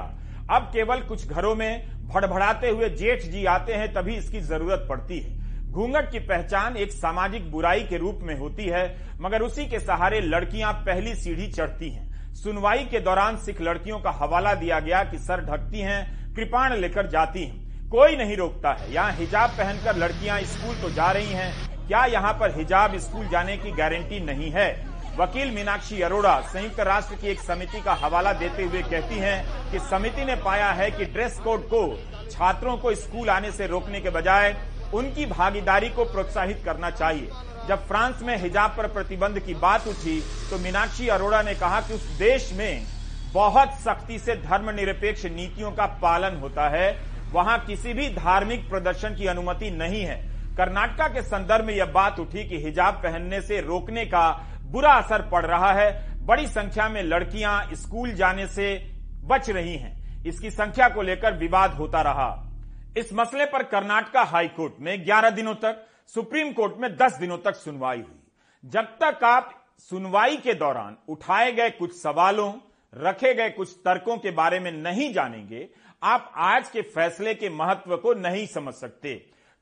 अब 0.51 0.69
केवल 0.73 1.01
कुछ 1.01 1.27
घरों 1.27 1.55
में 1.55 2.07
भड़भड़ाते 2.07 2.69
हुए 2.69 2.89
जेठ 2.91 3.23
जी 3.23 3.45
आते 3.45 3.73
हैं, 3.73 3.93
तभी 3.93 4.15
इसकी 4.15 4.39
ज़रूरत 4.41 4.85
पड़ती 4.89 5.19
है। 5.19 5.39
घूंघट 5.71 6.09
की 6.11 6.19
पहचान 6.19 6.75
एक 6.77 6.91
सामाजिक 6.91 7.51
बुराई 7.51 7.83
के 7.83 7.97
रूप 7.97 8.19
में 8.21 8.35
होती 8.37 8.65
है, 8.65 8.83
मगर 9.21 9.41
उसी 9.41 9.65
के 9.65 9.79
सहारे 9.79 10.19
लड़कियाँ 10.21 10.71
पहली 10.85 11.13
सीढ़ी 11.15 11.47
चढ़ती 11.49 11.89
हैं। 11.89 12.33
सुनवाई 12.33 12.83
के 12.85 12.99
दौरान 12.99 13.37
सिख 13.37 13.61
लड़कियों 13.61 13.99
का 13.99 14.11
हवाला 14.11 14.53
दिया 14.55 14.79
गया 14.79 15.03
कि 15.03 15.17
सर 15.19 15.45
ढकती 15.45 15.79
हैं, 15.79 16.33
कृपाण 16.35 16.75
लेकर 16.75 17.07
जाती 17.07 17.43
हैं। 17.43 17.89
कोई 17.89 18.15
नहीं 18.15 18.35
रोकता 18.37 18.71
है। 18.71 18.91
यहाँ 18.93 19.11
हिजाब 19.13 19.49
पहनकर 19.49 19.95
लड़कियाँ 19.95 20.39
स्कूल 20.45 20.75
तो 20.81 20.89
जा 20.89 21.11
रही 21.11 21.31
हैं। 21.31 21.87
क्या 21.87 22.05
यहाँ 22.07 22.33
पर 22.33 22.57
हिजाब 22.57 22.97
स्कूल 22.99 23.27
जाने 23.27 23.57
की 23.57 23.71
गारंटी 23.71 24.19
नहीं 24.25 24.51
है? 24.51 24.69
वकील 25.17 25.51
मीनाक्षी 25.51 26.01
अरोड़ा 26.01 26.39
संयुक्त 26.43 26.79
राष्ट्र 26.79 27.15
की 27.15 27.27
एक 27.27 27.39
समिति 27.39 27.81
का 27.81 27.93
हवाला 27.93 28.33
देते 28.33 28.63
हुए 28.63 28.81
कहती 28.81 29.15
हैं 29.15 29.71
कि 29.71 29.79
समिति 29.81 30.25
ने 30.25 30.35
पाया 30.35 30.69
है 30.71 30.89
कि 30.91 31.05
ड्रेस 31.05 31.39
कोड 31.39 31.63
को 31.69 31.81
छात्रों 32.31 32.77
को 32.77 32.93
स्कूल 32.95 33.29
आने 33.29 33.51
से 33.51 33.67
रोकने 33.67 33.99
के 34.01 34.09
बजाय 34.09 34.53
उनकी 34.93 35.25
भागीदारी 35.25 35.89
को 35.89 36.05
प्रोत्साहित 36.05 36.61
करना 36.65 36.89
चाहिए। 36.89 37.29
जब 37.67 37.87
फ्रांस 37.87 38.21
में 38.21 38.35
हिजाब 38.37 38.73
पर 38.77 38.87
प्रतिबंध 38.87 39.39
की 39.39 39.53
बात 39.53 39.87
उठी 39.87 40.19
तो 40.49 40.57
मीनाक्षी 40.57 41.07
अरोड़ा 41.07 41.41
ने 41.41 41.53
कहा 41.55 41.81
कि 41.81 41.93
उस 41.93 42.07
देश 42.17 42.51
में 42.53 42.85
बहुत 43.33 43.73
सख्ती 43.73 44.19
से 44.19 44.35
धर्मनिरपेक्ष 44.37 45.25
नीतियों 45.25 45.71
का 45.71 45.85
पालन 46.01 46.37
होता 46.37 46.67
है। 46.69 46.91
वहाँ 47.33 47.57
किसी 47.65 47.93
भी 47.93 48.07
धार्मिक 48.09 48.69
प्रदर्शन 48.69 49.15
की 49.15 49.27
अनुमति 49.27 49.69
नहीं 49.71 50.01
है। 50.01 50.15
कर्नाटका 50.57 51.07
के 51.07 51.21
संदर्भ 51.21 51.65
में 51.65 51.73
यह 51.73 51.85
बात 51.85 52.19
उठी 52.19 52.47
कि 52.49 52.57
हिजाब 52.57 52.93
पहनने 52.93 53.41
से 53.41 53.61
रोकने 53.61 54.05
का 54.05 54.29
बुरा 54.63 54.93
असर 54.93 55.21
पड़ 55.21 55.45
रहा 55.45 55.71
है। 55.73 55.89
बड़ी 56.25 56.47
संख्या 56.47 56.89
में 56.89 57.01
लड़कियाँ 57.03 57.69
स्कूल 57.73 58.13
जाने 58.13 58.47
से 58.47 58.75
बच 59.25 59.49
रही 59.49 59.75
हैं। 59.77 60.23
इसकी 60.23 60.49
संख्या 60.49 60.89
को 60.89 61.01
लेकर 61.01 61.37
विवाद 61.37 61.73
होता 61.73 62.01
रहा। 62.01 62.29
इस 62.97 63.13
मसले 63.13 63.45
पर 63.45 63.63
कर्नाटका 63.63 64.23
हाईकोर्ट 64.23 64.73
में 64.79 65.05
11 65.05 65.29
दिनों 65.29 65.55
तक, 65.55 65.87
सुप्रीम 66.07 66.51
कोर्ट 66.53 66.73
में 66.77 66.95
10 66.95 67.17
दिनों 67.19 67.37
तक 67.37 67.55
सुनवाई 67.55 67.97
हुई। 67.97 68.69
जब 68.69 68.85
तक 69.03 69.23
आप 69.23 69.65
सुनवाई 69.79 70.37
के 70.37 70.53
दौरान 70.53 70.97
उठाए 71.09 71.51
गए 71.51 71.69
कुछ 71.69 72.01
सवालों, 72.01 72.53
रखे 72.95 73.33
गए 73.33 73.49
कुछ 73.49 73.75
तर्कों 73.85 74.17
के 74.17 74.31
बारे 74.31 74.59
में 74.59 74.71
नहीं 74.71 75.13
जानेंगे, 75.13 75.69
आप 76.03 76.31
आज 76.35 76.69
के 76.69 76.81
फैसले 76.81 77.33
के 77.33 77.49
महत्व 77.49 77.97
को 77.97 78.13
नहीं 78.13 78.45
समझ 78.45 78.73
सकते। 78.73 79.15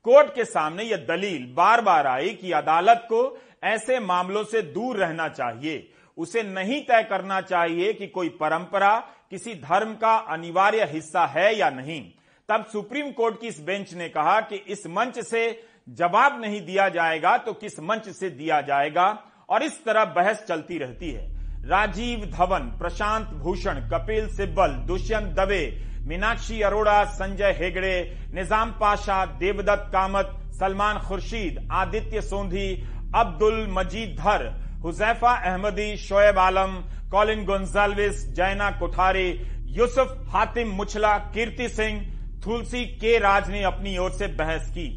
कोर्ट 0.04 0.36
के 0.36 0.46
सामने 0.46 0.84
यह 0.84 0.98
दलील 0.98 1.54
बार 1.54 1.82
बार 1.82 2.08
आई 2.08 2.30
कि 2.30 2.52
अदालत 2.52 3.06
को 3.06 3.40
ऐसे 3.64 4.00
मामलों 4.00 4.44
से 4.44 4.62
दूर 4.62 4.98
रहना 4.98 5.28
चाहिए। 5.30 5.92
उसे 6.18 6.44
नहीं 6.44 6.82
तय 6.82 7.04
करना 7.04 7.42
चाहिए 7.42 7.94
कि 7.94 8.08
कोई 8.08 8.30
परंपरा, 8.30 9.00
किसी 9.30 9.56
धर्म 9.56 9.96
का 9.96 10.16
अनिवार्य 10.16 10.84
हिस्सा 10.84 11.26
है 11.26 11.56
या 11.56 11.70
नहीं। 11.70 12.14
तब 12.50 12.66
सुप्रीम 12.66 13.12
कोर्ट 13.12 13.40
की 13.42 13.48
इस 13.48 13.60
बेंच 13.60 13.94
ने 13.94 14.08
कहा 14.10 14.40
कि 14.42 14.56
इस 14.68 14.86
मंच 14.88 15.20
से 15.20 15.42
जवाब 15.90 16.40
नहीं 16.42 16.62
दिया 16.66 16.88
जाएगा 16.90 17.38
तो 17.38 17.54
किस 17.54 17.80
मंच 17.80 18.10
से 18.10 18.30
दिया 18.30 18.62
जाएगा? 18.62 19.08
और 19.50 19.64
इस 19.64 19.84
तरह 19.86 20.06
बहस 20.06 20.44
चलती 20.48 20.78
रहती 20.78 21.12
है। 21.12 21.28
राजीव 21.62 22.26
धवन, 22.32 22.68
प्रशांत 22.80 23.28
भूषण, 23.36 23.80
कपिल 23.90 24.28
सिब्बल, 24.28 24.74
दुष्यंत 24.88 25.34
दवे, 25.36 25.64
मीनाक्षी 26.08 26.62
अरोड़ा, 26.62 27.04
संजय 27.04 27.56
हेगड़े, 27.60 27.96
निज़ाम 28.34 28.72
पाशा, 28.72 29.26
देवदत्त 29.40 29.90
कामत, 29.94 30.36
सलमान 30.60 31.00
खुर्शीद, 31.00 31.68
आदित्य 31.72 32.22
सोंधी, 32.22 32.70
अब्दुल 33.16 33.66
मजीद 33.70 34.16
धर, 34.20 34.48
हुजैफा 34.84 35.34
अहमदी, 35.36 35.96
शोएब 35.98 36.40
आलम, 36.40 36.76
कॉलिन 37.12 37.46
गोन्जाल्विस 37.46 38.28
जैना 38.34 38.72
कोठारी, 38.72 39.30
यूसुफ 39.78 40.16
हातिम 40.30 40.72
मुछला, 40.72 41.18
कीर्ति 41.34 41.70
सिंह 41.70 42.02
तुलसी 42.44 42.86
के 42.86 43.18
राज 43.20 43.50
ने 43.50 43.64
अपनी 43.64 43.98
ओर 43.98 44.12
से 44.12 44.28
बहस 44.28 44.70
की। 44.70 44.88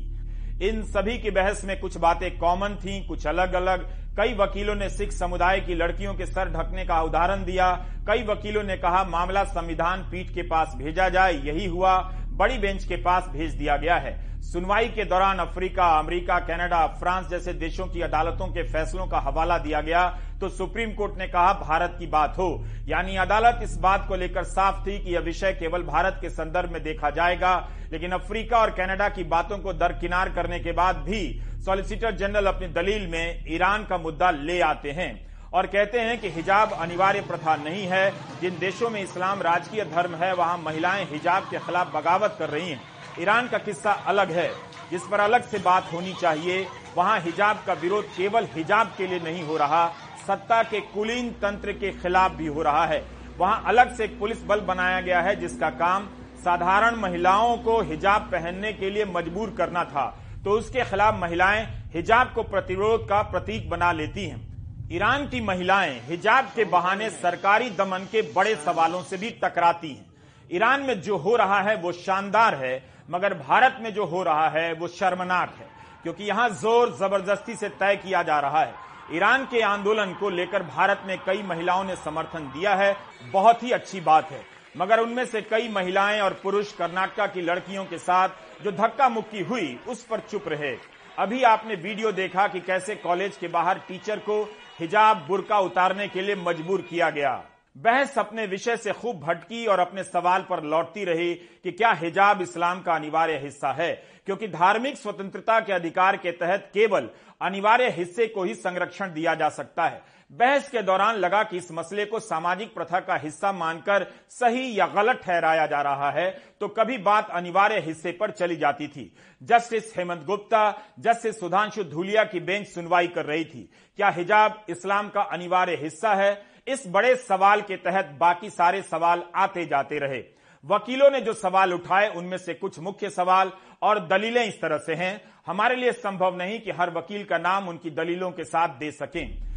इन 0.63 0.83
सभी 0.83 1.19
की 1.19 1.31
बहस 1.31 1.65
में 1.65 1.81
कुछ 1.81 1.97
बातें 1.97 2.39
कॉमन 2.39 2.75
थी, 2.75 3.07
कुछ 3.07 3.27
अलग 3.27 3.53
अलग 3.53 3.89
कई 4.17 4.35
वकीलों 4.35 4.75
ने 4.75 4.89
सिख 4.89 5.13
समुदाय 5.13 5.61
की 5.61 5.75
लड़कियों 5.75 6.15
के 6.15 6.27
सर 6.27 6.51
ढकने 6.51 6.85
का 6.85 7.01
उदाहरण 7.03 7.45
दिया। 7.45 7.73
कई 8.07 8.23
वकीलों 8.23 8.63
ने 8.63 8.77
कहा, 8.77 9.05
मामला 9.05 9.45
संविधान 9.45 10.03
पीठ 10.11 10.35
के 10.35 10.43
पास 10.43 10.75
भेजा 10.77 11.09
जाए। 11.09 11.33
यही 11.33 11.67
हुआ। 11.67 11.95
बड़ी 12.33 12.59
बेंच 12.59 12.85
के 12.85 12.97
पास 12.99 13.29
भेज 13.33 13.55
दिया 13.55 13.77
गया 13.77 13.97
है। 13.97 14.21
सुनवाई 14.43 14.87
के 14.89 15.05
दौरान 15.05 15.39
अफ्रीका, 15.39 15.87
अमेरिका, 15.99 16.39
कनाडा, 16.41 16.87
फ्रांस 17.01 17.29
जैसे 17.29 17.53
देशों 17.55 17.87
की 17.87 18.01
अदालतों 18.01 18.47
के 18.47 18.63
फैसलों 18.63 19.07
का 19.07 19.19
हवाला 19.21 19.59
दिया 19.59 19.81
गया 19.81 20.07
तो 20.41 20.49
सुप्रीम 20.49 20.93
कोर्ट 20.93 21.19
ने 21.19 21.27
कहा, 21.29 21.53
भारत 21.55 21.95
की 21.99 22.07
बात 22.07 22.39
हो। 22.39 22.65
यानी 22.89 23.17
अदालत 23.17 23.61
इस 23.63 23.77
बात 23.79 24.07
को 24.09 24.17
लेकर 24.17 24.45
साफ़ 24.45 24.85
थी 24.87 24.99
कि 24.99 25.15
यह 25.15 25.21
विषय 25.21 25.53
केवल 25.53 25.83
भारत 25.83 26.19
के 26.21 26.31
संदर्भ 26.31 26.73
में 26.73 26.83
देखा 26.83 27.11
जाएगा, 27.11 27.55
लेकिन 27.93 28.13
अफ्रीका 28.13 28.59
और 28.59 28.71
कनाडा 28.71 29.09
की 29.09 29.25
बातों 29.27 29.59
को 29.59 29.73
दरकिनार 29.75 30.31
करने 30.31 30.59
के 30.61 30.73
बाद 30.73 30.97
भी 31.01 31.23
सॉलिसिटर 31.65 32.17
जनरल 32.17 32.47
अपनी 32.47 32.69
दलील 32.73 33.07
में 33.07 33.45
ईरान 33.49 33.85
का 33.85 33.99
मुद्दा 33.99 34.31
ले 34.33 34.61
आते 34.63 34.91
हैं। 34.91 35.13
और 35.55 35.67
कहते 35.67 36.01
हैं 36.01 36.21
कि 36.21 36.29
हिजाब 36.29 36.73
अनिवार्य 36.73 37.21
प्रथा 37.21 37.57
नहीं 37.57 37.87
है। 37.87 38.11
जिन 38.41 38.59
देशों 38.59 38.91
में 38.91 39.03
इस्लाम 39.03 39.43
राजकीय 39.43 39.85
धर्म 39.85 40.15
है, 40.15 40.35
वहाँ 40.35 40.59
महिलाएँ 40.59 41.05
हिजाब 41.05 41.43
के 41.43 41.59
खिलाफ 41.59 41.95
बगावत 41.95 42.37
कर 42.39 42.51
रही 42.51 42.71
हैं। 42.71 42.81
ईरान 43.21 43.49
का 43.49 43.59
किस्सा 43.59 43.93
अलग 43.93 44.31
है। 44.31 44.51
जिस 44.91 45.03
पर 45.03 45.21
अलग 45.21 45.43
से 45.43 45.59
बात 45.59 45.93
होनी 45.93 46.15
चाहिए, 46.15 46.67
वहाँ 46.97 47.21
हिजाब 47.21 47.63
का 47.67 47.73
विरोध 47.73 48.05
केवल 48.05 48.45
हिजाब 48.45 48.95
के 48.99 49.07
लिए 49.07 49.21
नहीं 49.21 49.43
हो 49.43 49.57
रहा, 49.57 49.89
सत्ता 50.27 50.63
के 50.63 50.81
कुलीन 50.81 51.31
तंत्र 51.31 51.73
के 51.73 51.91
खिलाफ 51.91 52.33
भी 52.33 52.47
हो 52.47 52.63
रहा 52.63 52.87
है। 52.87 53.05
वहाँ 53.39 53.63
अलग 53.67 53.97
से 53.97 54.05
एक 54.05 54.19
पुलिस 54.19 54.43
बल 54.45 54.61
बनाया 54.61 55.01
गया 55.01 55.21
है, 55.21 55.37
जिसका 55.37 55.71
काम 55.71 56.09
साधारण 56.39 56.97
महिलाओं 56.97 57.57
को 57.57 57.81
हिजाब 57.83 58.21
पहनने 58.21 58.73
के 58.73 58.91
लिए 58.91 59.05
मजबूर 59.05 59.55
करना 59.59 59.85
था। 59.85 60.19
तो 60.45 60.51
उसके 60.51 60.85
खिलाफ 60.85 61.15
महिलाएँ 61.15 61.67
हिजाब 61.95 62.33
को 62.35 62.43
प्रतिरोध 62.43 63.09
का 63.09 63.23
प्रतीक 63.23 63.71
बना 63.71 63.93
लेती 63.93 64.27
हैं। 64.27 64.52
ईरान 64.93 65.27
की 65.27 65.41
महिलाएँ 65.41 65.93
हिजाब 66.09 66.51
के 66.57 66.65
बहाने 66.65 67.09
सरकारी 67.11 67.69
दमन 67.71 68.07
के 68.13 68.23
बड़े 68.33 68.55
सवालों 68.57 69.03
से 69.03 69.17
भी 69.17 69.31
टकराती 69.45 69.89
हैं। 69.89 70.05
ईरान 70.53 70.83
में 70.83 71.01
जो 71.01 71.17
हो 71.17 71.37
रहा 71.37 71.61
है, 71.61 71.77
वो 71.77 71.93
शानदार 71.93 72.55
है, 72.55 72.83
मगर 73.11 73.35
भारत 73.37 73.79
में 73.83 73.93
जो 73.95 74.05
हो 74.05 74.23
रहा 74.23 74.49
है, 74.49 74.73
वो 74.73 74.89
शर्मनाक 74.89 75.55
है, 75.59 75.67
क्योंकि 76.03 76.25
यहाँ 76.25 76.49
ज़ोर 76.53 76.93
ज़बरदस्ती 76.99 77.55
से 77.55 77.69
तय 77.71 77.97
किया 77.97 78.23
जा 78.23 78.39
रहा 78.41 78.61
है। 78.61 78.75
ईरान 79.13 79.45
के 79.45 79.61
आंदोलन 79.63 80.13
को 80.21 80.31
लेकर 80.31 80.63
भारत 80.65 81.03
में 81.07 81.19
कई 81.27 81.43
महिलाओं 81.43 81.85
ने 81.85 81.97
समर्थन 81.97 82.53
दिया 82.55 82.75
है, 82.75 82.97
बहुत 83.33 83.63
ही 83.63 83.71
अच्छी 83.73 84.01
बात 84.03 84.31
है, 84.31 84.45
मगर 84.77 85.01
उनमें 85.01 85.25
से 85.27 85.43
कई 85.43 85.69
महिलाएँ 85.71 86.21
और 86.21 86.41
पुरुष 86.43 86.73
कर्नाटका 86.73 87.27
की 87.27 87.41
लड़कियों 87.43 87.85
के 87.85 87.99
साथ 88.01 88.65
जो 88.65 88.73
धक्का 88.73 89.09
मुक्की 89.09 89.43
हुई, 89.43 89.79
उस 89.89 90.05
पर 90.05 90.21
चुप 90.31 90.49
रहे। 90.49 90.77
अभी 91.19 91.43
आपने 91.45 91.75
वीडियो 91.75 92.11
देखा 92.13 92.47
कि 92.49 92.61
कैसे 92.61 92.95
कॉलेज 92.97 93.37
के 93.37 93.49
बाहर 93.49 93.79
टीचर 93.89 94.19
को 94.19 94.43
हिजाब 94.79 95.25
बुरका 95.29 95.59
उतारने 95.61 96.09
के 96.09 96.23
लिए 96.23 96.35
मजबूर 96.39 96.83
किया 96.83 97.11
गया। 97.11 97.33
बहस 97.77 98.19
अपने 98.19 98.47
विषय 98.47 98.77
से 98.77 98.93
खूब 98.93 99.21
भटकी 99.21 99.65
और 99.67 99.81
अपने 99.81 100.03
सवाल 100.05 100.43
पर 100.43 100.63
लौटती 100.65 101.05
रही 101.05 101.35
कि 101.35 101.73
क्या 101.73 101.93
हिजाब 101.93 102.43
इस्लाम 102.43 102.81
का 102.83 102.95
अनिवार्य 102.95 103.39
हिस्सा 103.39 103.73
है, 103.73 103.93
क्योंकि 104.27 104.49
धार्मिक 104.49 104.97
स्वतंत्रता 104.97 105.59
के 105.61 105.73
अधिकार 105.73 106.17
के 106.17 106.31
तहत 106.33 106.71
केवल 106.75 107.09
अनिवार्य 107.41 107.89
हिस्से 107.91 108.27
को 108.27 108.45
ही 108.45 108.55
संरक्षण 108.55 109.13
दिया 109.13 109.35
जा 109.35 109.49
सकता 109.51 109.85
है। 109.85 110.03
बहस 110.33 110.69
के 110.71 110.83
दौरान 110.83 111.17
लगा 111.17 111.43
कि 111.43 111.57
इस 111.57 111.71
मसले 111.73 112.05
को 112.05 112.19
सामाजिक 112.21 112.73
प्रथा 112.75 113.01
का 113.01 113.17
हिस्सा 113.17 113.51
मानकर 113.53 114.07
सही 114.31 114.79
या 114.79 114.87
गलत 114.87 115.21
ठहराया 115.25 115.67
जा 115.67 115.81
रहा 115.83 116.11
है 116.11 116.31
तो 116.61 116.69
कभी 116.69 116.97
बात 116.99 117.31
अनिवार्य 117.31 117.81
हिस्से 117.81 118.13
पर 118.13 118.31
चली 118.31 118.57
जाती 118.57 118.89
थी। 118.89 119.05
जस्टिस 119.43 119.93
हेमंत 119.99 120.25
गुप्ता, 120.25 120.71
जस्टिस 120.99 121.41
सुधांशु 121.41 121.85
धूलिया 121.85 122.25
की 122.25 122.41
बेंच 122.41 122.67
सुनवाई 122.69 123.09
कर 123.09 123.25
रही 123.25 123.45
थी। 123.45 123.69
क्या 123.99 124.09
हिजाब 124.09 124.65
इस्लाम 124.69 125.09
का 125.09 125.23
अनिवार्य 125.23 125.77
हिस्सा 125.83 126.15
है? 126.15 126.43
इस 126.69 126.87
बड़े 126.89 127.15
सवाल 127.19 127.61
के 127.61 127.77
तहत 127.77 128.17
बाकी 128.21 128.51
सारे 128.51 128.83
सवाल 128.83 129.23
आते 129.37 129.67
जाते 129.67 129.99
रहे। 129.99 130.25
वकीलों 130.65 131.11
ने 131.11 131.21
जो 131.21 131.33
सवाल 131.35 131.73
उठाए, 131.73 132.09
उनमें 132.09 132.39
से 132.39 132.55
कुछ 132.55 132.79
मुख्य 132.79 133.11
सवाल 133.11 133.53
और 133.83 134.07
दलीलें 134.09 134.45
इस 134.45 134.61
तरह 134.61 134.79
से 134.79 134.95
हैं। 134.95 135.21
हमारे 135.47 135.77
लिए 135.77 135.93
संभव 135.93 136.37
नहीं 136.37 136.61
कि 136.61 136.71
हर 136.71 136.91
वकील 136.91 137.25
का 137.25 137.39
नाम 137.39 137.69
उनकी 137.69 137.91
दलीलों 137.91 138.31
के 138.31 138.45
साथ 138.45 138.79
दे 138.79 138.91
सकें। 138.93 139.52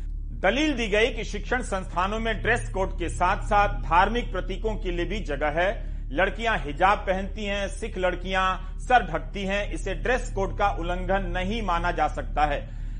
दलील 0.45 0.73
दी 0.73 0.87
गई 0.87 1.07
कि 1.07 1.23
शिक्षण 1.23 1.61
संस्थानों 1.61 2.19
में 2.19 2.41
ड्रेस 2.41 2.69
कोड 2.69 2.91
के 2.97 3.07
साथ 3.09 3.37
साथ 3.43 3.69
धार्मिक 3.81 4.31
प्रतीकों 4.31 4.75
के 4.75 4.91
लिए 4.91 5.05
भी 5.05 5.19
जगह 5.19 5.47
है। 5.51 5.69
लड़कियाँ 6.11 6.57
हिजाब 6.57 6.97
पहनती 6.97 7.45
हैं, 7.45 7.67
सिख 7.67 7.97
लड़कियाँ 7.97 8.75
सर 8.79 9.05
ढकती 9.05 9.43
हैं, 9.43 9.71
इसे 9.71 9.95
ड्रेस 9.95 10.31
कोड 10.35 10.57
का 10.57 10.69
उल्लंघन 10.69 11.25
नहीं 11.27 11.61
माना 11.61 11.91
जा 11.91 12.07
सकता 12.07 12.45
है। 12.45 12.59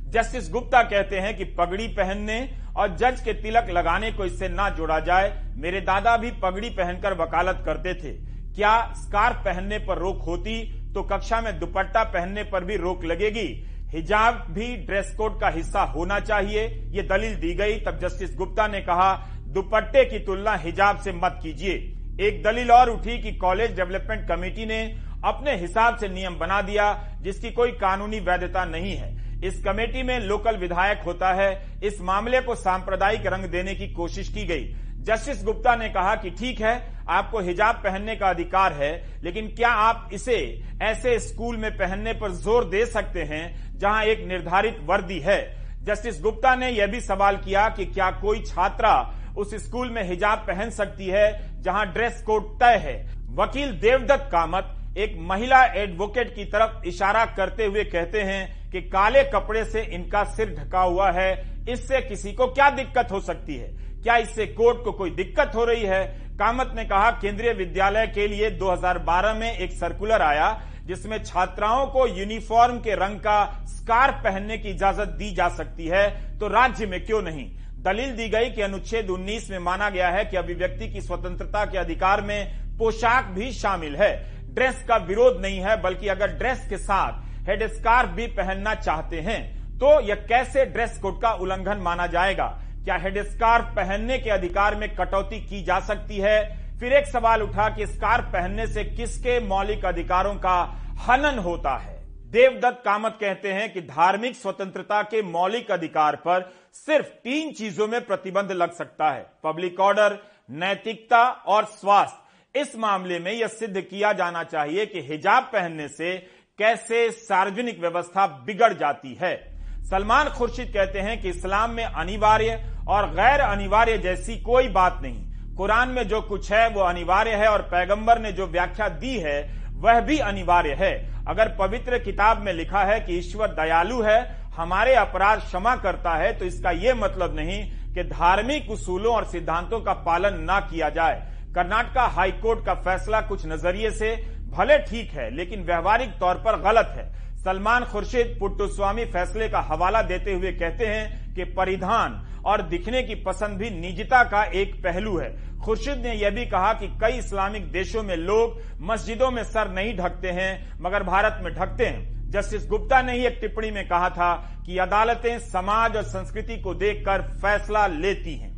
जस्टिस 0.10 0.50
गुप्ता 0.52 0.82
कहते 0.84 1.20
हैं 1.20 1.36
कि 1.38 1.44
पगड़ी 1.44 1.88
पहनने 1.88 2.40
और 2.78 2.96
जज 2.96 3.22
के 3.22 3.34
तिलक 3.34 3.70
लगाने 3.70 4.12
को 4.12 4.26
इससे 4.26 4.50
ना 4.50 4.70
जोड़ा 4.70 5.00
जाए। 5.00 5.30
मेरे 5.58 5.82
दादा 5.82 6.18
भी 6.18 6.32
पगड़ी 6.32 6.70
पहनकर 6.70 7.14
वकालत 7.14 7.62
करते 7.66 7.94
थे। 7.94 8.14
क्या 8.56 8.94
स्कार्फ 8.98 9.46
पहनने 9.46 9.80
पर 9.80 9.98
रोक 9.98 10.24
होती? 10.24 10.62
तो 10.94 11.04
कक्षा 11.04 11.42
में 11.42 11.60
दुपट्टा 11.60 12.04
पहनने 12.04 12.44
पर 12.44 12.64
भी 12.64 12.76
रोक 12.78 13.06
लगेगी। 13.06 13.48
हिजाब 13.96 14.46
भी 14.50 14.76
ड्रेस 14.78 15.14
कोड 15.18 15.40
का 15.40 15.50
हिस्सा 15.50 15.82
होना 15.82 16.20
चाहिए। 16.20 16.64
ये 16.92 17.02
दलील 17.02 17.36
दी 17.36 17.54
गई, 17.54 17.76
तब 17.76 18.00
जस्टिस 18.02 18.36
गुप्ता 18.36 18.68
ने 18.68 18.82
कहा, 18.82 19.14
दुपट्टे 19.48 20.04
की 20.06 20.20
तुलना 20.20 20.56
हिजाब 20.56 21.00
से 21.00 21.12
मत 21.12 21.40
कीजिए। 21.44 21.74
एक 22.22 22.42
दलील 22.44 22.72
और 22.72 22.90
उठी 22.90 23.18
कि 23.18 23.32
कॉलेज 23.32 23.76
डेवलपमेंट 23.76 24.28
कमेटी 24.28 24.66
ने 24.66 24.82
अपने 25.26 25.56
हिसाब 25.56 25.98
से 25.98 26.08
नियम 26.08 26.36
बना 26.36 26.62
दिया, 26.62 26.94
जिसकी 27.22 27.52
कोई 27.52 27.72
कानूनी 27.72 28.20
वैधता 28.20 28.66
नहीं 28.66 28.96
है। 28.96 29.14
इस 29.44 29.64
कमेटी 29.64 30.04
में 30.04 30.20
लोकल 30.20 30.58
विधायक 30.58 31.02
होता 31.06 31.34
है। 31.34 31.80
इस 31.84 32.02
मामले 32.02 32.42
को 32.42 32.56
सांप्रदायिक 32.56 33.26
रंग 33.26 33.46
देने 33.46 33.76
की 33.76 33.88
कोशिश 33.88 34.30
की 34.30 34.46
गई। 34.46 34.76
जस्टिस 35.06 35.44
गुप्ता 35.46 35.76
ने 35.76 35.88
कहा 35.90 36.16
कि 36.16 36.30
ठीक 36.32 36.62
है, 36.62 36.74
आपको 37.10 37.40
हिजाब 37.40 37.76
पहनने 37.76 38.16
का 38.16 38.30
अधिकार 38.30 38.74
है, 38.74 38.92
लेकिन 39.24 39.48
क्या 39.56 39.70
आप 39.70 40.10
इसे 40.14 40.38
ऐसे 40.84 41.18
स्कूल 41.20 41.58
में 41.58 41.72
पहनने 41.72 42.14
पर 42.14 42.32
ज़ोर 42.34 42.66
दे 42.70 42.86
सकते 42.86 43.24
हैं 43.24 43.78
जहाँ 43.80 44.04
एक 44.04 44.26
निर्धारित 44.28 44.80
वर्दी 44.84 45.20
है? 45.20 45.40
जस्टिस 45.84 46.22
गुप्ता 46.22 46.56
ने 46.56 46.70
यह 46.70 46.88
भी 46.88 47.02
सवाल 47.02 47.38
किया 47.38 47.68
कि 47.70 47.86
क्या 47.86 48.10
कोई 48.22 48.42
छात्रा 48.44 48.96
उस 49.38 49.54
स्कूल 49.66 49.90
में 49.90 50.04
हिजाब 50.04 50.44
पहन 50.48 50.70
सकती 50.72 51.08
है 51.08 51.62
जहाँ 51.62 51.86
ड्रेस 51.94 52.22
कोड 52.26 52.50
तय 52.60 52.78
है? 52.84 52.98
वकील 53.36 53.72
देवदत्त 53.80 54.30
कामत 54.32 54.98
एक 54.98 55.18
महिला 55.22 55.64
एडवोकेट 55.76 56.36
की 56.36 56.46
तरफ़ 56.48 56.86
इशारा 56.88 57.26
करते 57.38 57.66
हुए 57.66 57.84
कहते 57.86 58.22
हैं 58.24 58.72
कि 58.72 58.82
काले 58.82 59.24
कपड़े 59.32 59.64
से 59.66 59.82
इनका 59.86 60.24
सिर 60.26 60.56
ढका 60.56 60.82
हुआ 60.82 61.12
है, 61.12 61.32
इससे 61.70 62.02
किसी 62.02 62.34
को 62.34 62.48
क्या 62.48 62.70
दिक्कत 62.72 63.12
हो 63.12 63.20
सकती 63.22 63.56
है? 63.56 63.74
क्या 64.06 64.16
इससे 64.18 64.46
कोर्ट 64.48 64.84
को 64.84 64.92
कोई 64.92 65.10
दिक्कत 65.12 65.52
हो 65.56 65.64
रही 65.66 65.84
है? 65.84 66.04
कामत 66.40 66.74
ने 66.76 66.84
कहा, 66.86 67.10
केंद्रीय 67.12 67.54
विद्यालय 67.54 68.06
के 68.08 68.28
लिए 68.28 68.50
2012 68.54 69.34
में 69.34 69.52
एक 69.52 69.72
सर्कुलर 69.72 70.22
आया, 70.22 70.50
जिसमें 70.86 71.18
छात्राओं 71.24 71.86
को 71.88 72.06
यूनिफॉर्म 72.10 72.78
के 72.80 72.96
रंग 72.96 73.20
का 73.20 73.66
स्कार्फ 73.68 74.22
पहनने 74.24 74.58
की 74.58 74.70
इजाज़त 74.70 75.16
दी 75.18 75.34
जा 75.36 75.48
सकती 75.52 75.88
है। 75.88 76.38
तो 76.40 76.48
राज्य 76.48 76.86
में 76.86 77.06
क्यों 77.06 77.22
नहीं? 77.22 77.46
दलील 77.80 78.12
दी 78.16 78.28
गई 78.30 78.50
कि 78.50 78.62
अनुच्छेद 78.62 79.10
19 79.10 79.50
में 79.52 79.58
माना 79.60 79.90
गया 79.90 80.10
है 80.10 80.24
कि 80.26 80.38
अभिव्यक्ति 80.38 80.88
की 80.90 81.02
स्वतंत्रता 81.02 81.66
के 81.66 81.78
अधिकार 81.78 82.22
में 82.22 82.78
पोशाक 82.78 83.32
भी 83.36 83.52
शामिल 83.54 83.96
है। 83.96 84.12
ड्रेस 84.54 84.84
का 84.88 84.98
विरोध 84.98 85.42
नहीं 85.42 85.60
है, 85.60 85.82
बल्कि 85.82 86.08
अगर 86.08 86.38
ड्रेस 86.38 86.68
के 86.70 86.78
साथ 86.78 87.48
हेड 87.48 87.68
स्कार्फ 87.70 88.10
भी 88.10 88.28
पहनना 88.28 88.74
चाहते 88.76 89.22
हैं 89.22 89.44
तो 89.78 90.00
यह 90.02 90.16
कैसे 90.30 90.66
ड्रेस 90.66 90.98
कोड 91.00 91.22
का 91.22 91.32
उल्लंघन 91.34 91.78
माना 91.78 92.06
जाएगा? 92.08 92.46
क्या 92.86 92.96
हेड 92.96 93.24
स्कार्फ 93.24 93.66
पहनने 93.66 94.18
के 94.20 94.30
अधिकार 94.30 94.76
में 94.76 94.96
कटौती 94.96 95.40
की 95.46 95.64
जा 95.64 95.80
सकती 95.80 96.18
है? 96.18 96.40
फिर 96.80 96.94
एक 96.94 97.06
सवाल 97.06 97.42
उठा 97.42 97.70
कि 97.70 97.88
स्कार्फ 97.88 98.26
पहनने 98.26 98.68
से 98.68 98.84
किसके 98.84 99.40
मौलिक 99.40 99.86
अधिकारों 99.86 100.36
का 100.36 100.62
हनन 101.08 101.40
होता 101.40 101.78
है? 101.78 101.96
देवदत्त 102.32 102.82
कामत 102.86 103.18
कहते 103.22 103.54
हैं 103.54 103.74
कि 103.74 103.82
धार्मिक 103.82 104.36
स्वतंत्रता 104.36 105.02
के 105.04 105.22
मौलिक 105.22 105.72
अधिकार 105.72 106.16
पर 106.16 106.54
सिर्फ़ 106.74 107.06
तीन 107.06 107.52
चीज़ों 107.52 107.88
में 107.88 108.06
प्रतिबंध 108.06 108.52
लग 108.52 108.72
सकता 108.72 109.10
है। 109.10 109.26
पब्लिक 109.44 109.80
ऑर्डर, 109.80 110.20
नैतिकता 110.50 111.30
और 111.30 111.66
स्वास्थ्य। 111.66 112.62
इस 112.62 112.78
मामले 112.78 113.20
में 113.20 113.32
यह 113.32 113.48
सिद्ध 113.48 113.82
किया 113.82 114.14
जाना 114.14 114.44
चाहिए 114.44 114.86
कि 114.86 115.02
हिजाब 115.02 115.44
पहनने 115.44 115.88
से 115.88 116.18
कैसे 116.58 117.12
सार्वजनिक 117.12 117.80
व्यवस्था 117.80 118.28
बिगड़ 118.28 118.74
जाती 118.74 119.18
है। 119.22 119.55
सलमान 119.86 120.30
खुर्शीद 120.30 120.72
कहते 120.74 121.00
हैं 121.00 121.20
कि 121.22 121.30
इस्लाम 121.30 121.72
में 121.72 121.84
अनिवार्य 121.84 122.60
और 122.88 123.08
गैर 123.10 123.40
अनिवार्य 123.40 123.98
जैसी 123.98 124.38
कोई 124.42 124.68
बात 124.70 125.00
नहीं। 125.04 125.56
कुरान 125.56 125.90
में 125.90 126.08
जो 126.08 126.22
कुछ 126.22 126.52
है, 126.52 126.68
वो 126.70 126.82
अनिवार्य 126.82 127.32
है 127.34 127.48
और 127.48 127.62
पैगंबर 127.72 128.20
ने 128.20 128.32
जो 128.32 128.48
व्याख्या 128.48 128.88
दी 128.96 129.18
है, 129.18 129.42
वह 129.76 130.00
भी 130.02 130.18
अनिवार्य 130.20 130.74
है। 130.74 130.94
अगर 131.28 131.56
पवित्र 131.60 132.00
किताब 132.00 132.42
में 132.42 132.52
लिखा 132.54 132.84
है 132.84 133.00
कि 133.00 133.18
ईश्वर 133.18 133.48
दयालु 133.54 134.02
है, 134.02 134.20
हमारे 134.56 134.96
अपराध 134.96 135.40
क्षमा 135.40 135.76
करता 135.76 136.16
है 136.16 136.32
तो 136.34 136.46
इसका 136.46 136.72
यह 136.72 136.96
मतलब 136.96 137.36
नहीं 137.36 137.64
कि 137.94 138.04
धार्मिक 138.06 138.70
उसूलों 138.72 139.14
और 139.16 139.26
सिद्धांतों 139.26 139.80
का 139.80 139.94
पालन 140.06 140.40
ना 140.42 140.60
किया 140.62 140.90
जाए। 140.90 141.22
कर्नाटका 141.56 142.06
हाईकोर्ट 142.10 142.66
का 142.66 142.74
फैसला 142.76 143.22
कुछ 143.22 143.46
नज़रिए 143.46 143.92
से 143.92 144.16
भले 144.50 144.78
ठीक 144.80 145.12
है, 145.12 145.30
लेकिन 145.36 145.64
व्यवहारिक 145.64 146.10
तौर 146.20 146.36
पर 146.38 146.60
गलत 146.62 146.94
है। 146.98 147.14
सलमान 147.46 147.84
खुर्शीद 147.84 148.38
पुट्टुस्वामी 148.40 149.04
फैसले 149.06 149.48
का 149.50 149.60
हवाला 149.62 150.02
देते 150.02 150.34
हुए 150.34 150.52
कहते 150.52 150.86
हैं 150.86 151.34
कि 151.36 151.44
परिधान 151.54 152.14
और 152.46 152.62
दिखने 152.62 153.02
की 153.04 153.16
पसंद 153.16 153.58
भी 153.58 153.70
निजता 153.70 154.24
का 154.24 154.44
एक 154.54 154.74
पहलू 154.84 155.18
है। 155.18 155.30
खुर्शीद 155.60 155.98
ने 155.98 156.14
यह 156.14 156.30
भी 156.30 156.46
कहा 156.46 156.72
कि 156.74 156.88
कई 157.02 157.18
इस्लामिक 157.18 157.72
देशों 157.72 158.04
में 158.04 158.16
लोग 158.16 158.58
मस्जिदों 158.82 159.30
में 159.32 159.44
सर 159.44 159.70
नहीं 159.72 159.96
ढकते 159.98 160.32
हैं, 160.32 160.80
मगर 160.82 161.04
भारत 161.04 161.40
में 161.44 161.54
ढकते 161.54 161.86
हैं। 161.86 162.32
जस्टिस 162.32 162.68
गुप्ता 162.68 163.02
ने 163.02 163.14
ही 163.14 163.26
एक 163.26 163.38
टिप्पणी 163.42 163.72
में 163.72 163.88
कहा 163.88 164.10
था 164.10 164.34
कि 164.66 164.78
अदालतें 164.78 165.38
समाज 165.42 165.96
और 165.96 166.04
संस्कृति 166.06 166.58
को 166.58 166.74
देखकर 166.76 167.22
फैसला 167.36 167.86
लेती 167.88 168.36
हैं। 168.36 168.54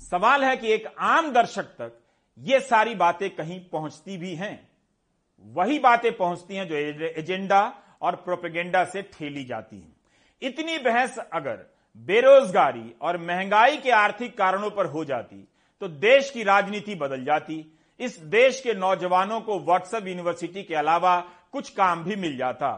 सवाल 0.00 0.44
है 0.44 0.56
कि 0.56 0.72
एक 0.72 0.86
आम 0.98 1.30
दर्शक 1.32 1.68
तक 1.78 1.92
ये 2.38 2.60
सारी 2.62 2.94
बातें 2.94 3.28
कहीं 3.30 3.60
पहुँचती 3.72 4.16
भी 4.16 4.34
हैं। 4.34 4.54
वही 5.44 5.78
बातें 5.78 6.12
पहुँचती 6.16 6.56
हैं 6.56 6.68
जो 6.68 6.76
एजेंडा 7.18 7.62
और 8.02 8.16
प्रोपेगेंडा 8.16 8.84
से 8.84 9.02
ठेली 9.12 9.44
जाती 9.44 9.76
है। 9.76 10.48
इतनी 10.48 10.78
बहस 10.78 11.18
अगर 11.18 11.66
बेरोजगारी 11.98 12.92
और 13.02 13.18
महँगाई 13.20 13.76
के 13.76 13.90
आर्थिक 13.92 14.36
कारणों 14.38 14.70
पर 14.70 14.86
हो 14.86 15.04
जाती 15.04 15.46
तो 15.82 15.88
देश 15.88 16.30
की 16.30 16.42
राजनीति 16.42 16.94
बदल 16.94 17.24
जाती। 17.24 17.64
इस 18.00 18.18
देश 18.30 18.60
के 18.60 18.74
नौजवानों 18.74 19.40
को 19.40 19.58
व्हाट्सएप 19.60 20.06
यूनिवर्सिटी 20.06 20.62
के 20.62 20.74
अलावा 20.74 21.18
कुछ 21.52 21.70
काम 21.70 22.04
भी 22.04 22.16
मिल 22.16 22.36
जाता। 22.36 22.70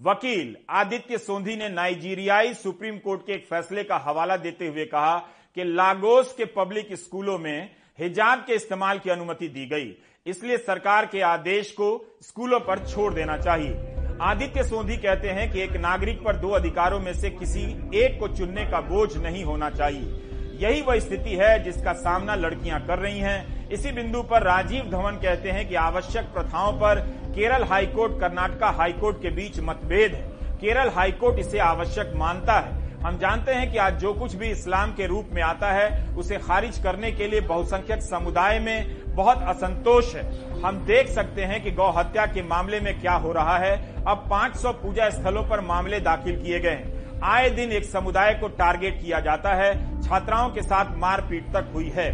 वकील 0.00 0.56
आदित्य 0.70 1.18
सोंधी 1.18 1.56
ने 1.56 1.68
नाइजीरियाई 1.68 2.54
सुप्रीम 2.54 2.98
कोर्ट 2.98 3.26
के 3.26 3.32
एक 3.32 3.44
फैसले 3.46 3.84
का 3.84 3.96
हवाला 3.98 4.36
देते 4.36 4.66
हुए 4.66 4.84
कहा 4.84 5.16
कि 5.56 5.64
लागोस 5.64 6.32
के 6.34 6.44
पब्लिक 6.54 6.94
स्कूलों 6.94 7.38
में 7.38 7.70
हिजाब 7.98 8.44
के 8.46 8.54
इस्तेमाल 8.54 8.98
की 8.98 9.10
अनुमति 9.10 9.48
दी 9.48 9.66
गई। 9.66 9.94
इसलिए 10.26 10.56
सरकार 10.58 11.06
के 11.06 11.20
आदेश 11.22 11.70
को 11.72 11.88
स्कूलों 12.22 12.60
पर 12.60 12.86
छोड़ 12.88 13.12
देना 13.14 13.36
चाहिए। 13.38 13.99
आदित्य 14.20 14.62
सोंधी 14.62 14.96
कहते 14.96 15.28
हैं 15.28 15.50
कि 15.52 15.60
एक 15.60 15.76
नागरिक 15.76 16.18
पर 16.24 16.36
दो 16.36 16.48
अधिकारों 16.48 16.98
में 17.00 17.12
से 17.14 17.28
किसी 17.30 17.60
एक 17.98 18.18
को 18.20 18.28
चुनने 18.28 18.64
का 18.64 18.80
बोझ 18.80 19.16
नहीं 19.16 19.44
होना 19.44 19.70
चाहिए। 19.70 20.58
यही 20.60 20.82
वह 20.82 20.98
स्थिति 20.98 21.36
है 21.36 21.62
जिसका 21.64 21.92
सामना 21.92 22.34
लड़कियाँ 22.34 22.80
कर 22.86 22.98
रही 22.98 23.18
हैं। 23.18 23.70
इसी 23.70 23.92
बिंदु 23.92 24.22
पर 24.22 24.42
राजीव 24.42 24.90
धवन 24.90 25.16
कहते 25.16 25.50
हैं 25.50 25.68
कि 25.68 25.74
आवश्यक 25.74 26.24
प्रथाओं 26.24 26.72
पर 26.72 27.00
केरल 27.34 27.64
हाईकोर्ट, 27.64 28.20
कर्नाटका 28.20 28.70
हाईकोर्ट 28.70 29.22
के 29.22 29.30
बीच 29.30 29.60
मतभेद 29.60 30.14
है। 30.14 30.58
केरल 30.60 30.88
हाईकोर्ट 30.88 31.38
इसे 31.38 31.58
आवश्यक 31.58 32.12
मानता 32.16 32.58
है। 32.60 32.78
हम 33.00 33.18
जानते 33.18 33.52
हैं 33.52 33.70
कि 33.72 33.78
आज 33.78 33.98
जो 33.98 34.12
कुछ 34.14 34.34
भी 34.34 34.48
इस्लाम 34.50 34.90
के 34.92 35.06
रूप 35.06 35.28
में 35.32 35.42
आता 35.42 35.72
है, 35.72 36.14
उसे 36.14 36.38
खारिज 36.38 36.78
करने 36.78 37.12
के 37.12 37.28
लिए 37.28 37.40
बहुसंख्यक 37.40 38.02
समुदाय 38.02 38.58
में 38.58 38.99
बहुत 39.20 39.42
असंतोष 39.42 40.14
है। 40.14 40.22
हम 40.62 40.76
देख 40.78 41.08
सकते 41.08 41.44
हैं 41.44 41.62
कि 41.64 41.70
गौ 41.70 41.90
हत्या 41.90 42.26
के 42.26 42.42
मामले 42.42 42.80
में 42.80 43.00
क्या 43.00 43.12
हो 43.12 43.32
रहा 43.32 43.58
है। 43.58 44.04
अब 44.08 44.26
500 44.30 44.72
पूजा 44.72 45.10
स्थलों 45.10 45.42
पर 45.42 45.60
मामले 45.60 46.00
दाखिल 46.00 46.42
किए 46.42 46.60
गए 46.60 46.70
हैं। 46.70 47.20
आए 47.24 47.50
दिन 47.50 47.72
एक 47.72 47.84
समुदाय 47.84 48.34
को 48.34 48.48
टारगेट 48.48 49.00
किया 49.02 49.20
जाता 49.20 49.54
है। 49.54 50.02
छात्राओं 50.02 50.50
के 50.50 50.62
साथ 50.62 50.96
मारपीट 50.96 51.52
तक 51.52 51.70
हुई 51.74 51.88
है। 51.88 52.08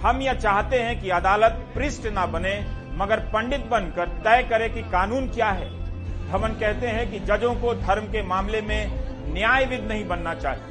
हम 0.00 0.20
यह 0.20 0.34
चाहते 0.34 0.78
हैं 0.78 1.00
कि 1.00 1.10
अदालत 1.10 1.52
पृष्ठ 1.74 2.06
न 2.06 2.26
बने, 2.32 2.54
मगर 2.96 3.20
पंडित 3.20 3.66
बनकर 3.66 4.08
तय 4.08 4.42
करे 4.50 4.68
कि 4.68 4.82
कानून 4.82 5.28
क्या 5.28 5.48
है। 5.50 5.68
धवन 6.28 6.48
कहते 6.48 6.86
हैं 6.86 7.10
कि 7.10 7.20
जजों 7.20 7.54
को 7.54 7.74
धर्म 7.74 8.04
के 8.04 8.22
मामले 8.22 8.60
में 8.60 8.92
न्यायविद 9.34 9.80
नहीं 9.80 10.08
बनना 10.08 10.34
चाहिए। 10.34 10.64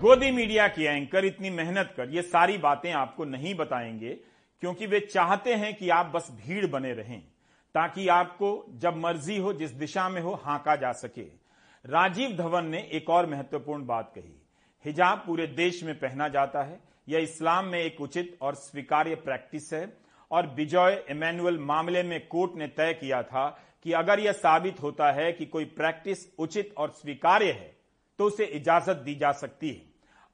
गोदी 0.00 0.30
मीडिया 0.30 0.68
की 0.68 0.84
एंकर 0.84 1.24
इतनी 1.24 1.50
मेहनत 1.50 1.94
कर, 1.96 2.08
ये 2.10 2.22
सारी 2.22 2.58
बातें 2.58 2.92
आपको 2.92 3.24
नहीं 3.24 3.54
बताएँगे। 3.54 4.27
क्योंकि 4.62 4.86
वे 4.86 5.00
चाहते 5.00 5.54
हैं 5.54 5.74
कि 5.76 5.88
आप 5.88 6.06
बस 6.06 6.28
भीड़ 6.36 6.66
बने 6.66 6.92
रहें, 6.92 7.20
ताकि 7.74 8.08
आपको 8.08 8.64
जब 8.74 8.96
मर्ज़ी 8.96 9.36
हो, 9.38 9.52
जिस 9.52 9.70
दिशा 9.70 10.08
में 10.08 10.20
हो, 10.22 10.34
हाका 10.34 10.76
जा 10.76 10.92
सके। 10.94 11.22
राजीव 11.84 12.36
धवन 12.36 12.66
ने 12.66 12.80
एक 12.92 13.10
और 13.10 13.26
महत्वपूर्ण 13.26 13.86
बात 13.86 14.12
कही। 14.14 14.34
हिजाब 14.84 15.22
पूरे 15.26 15.46
देश 15.46 15.82
में 15.84 15.94
पहना 15.94 16.28
जाता 16.28 16.62
है। 16.62 16.80
यह 17.08 17.18
इस्लाम 17.18 17.66
में 17.66 17.78
एक 17.78 18.00
उचित 18.00 18.36
और 18.42 18.54
स्वीकार्य 18.54 19.14
प्रैक्टिस 19.14 19.72
है। 19.72 19.96
और 20.30 20.46
बिजॉय 20.46 20.94
इमैनुअल 21.10 21.58
मामले 21.58 22.02
में 22.02 22.26
कोर्ट 22.28 22.56
ने 22.56 22.66
तय 22.68 22.92
किया 22.94 23.22
था 23.22 23.48
कि 23.84 23.92
अगर 23.92 24.20
यह 24.20 24.32
साबित 24.32 24.82
होता 24.82 25.10
है 25.12 25.32
कि 25.32 25.46
कोई 25.46 25.64
प्रैक्टिस 25.64 26.26
उचित 26.38 26.74
और 26.76 26.90
स्वीकार्य 26.90 27.52
है 27.52 27.76
तो 28.18 28.24
उसे 28.24 28.44
इजाज़त 28.44 28.96
दी 28.96 29.14
जा 29.14 29.30
सकती 29.32 29.68
है। 29.68 29.82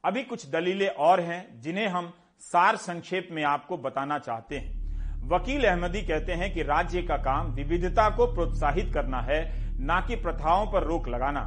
अभी 0.04 0.22
कुछ 0.22 0.48
दलीलें 0.50 0.88
और 0.88 1.20
हैं, 1.20 1.60
जिन्हें 1.60 1.86
हम 1.86 2.12
सार 2.44 2.76
संक्षेप 2.76 3.28
में 3.32 3.42
आपको 3.44 3.76
बताना 3.76 4.18
चाहते 4.18 4.56
हैं। 4.56 5.28
वकील 5.28 5.64
अहमदी 5.64 6.00
कहते 6.02 6.32
हैं 6.32 6.52
कि 6.54 6.62
राज्य 6.62 7.02
का 7.02 7.16
काम 7.18 7.52
विविधता 7.52 8.08
को 8.16 8.26
प्रोत्साहित 8.26 8.92
करना 8.94 9.20
है, 9.20 9.40
न 9.80 10.04
कि 10.08 10.16
प्रथाओं 10.16 10.66
पर 10.72 10.82
रोक 10.82 11.08
लगाना। 11.08 11.40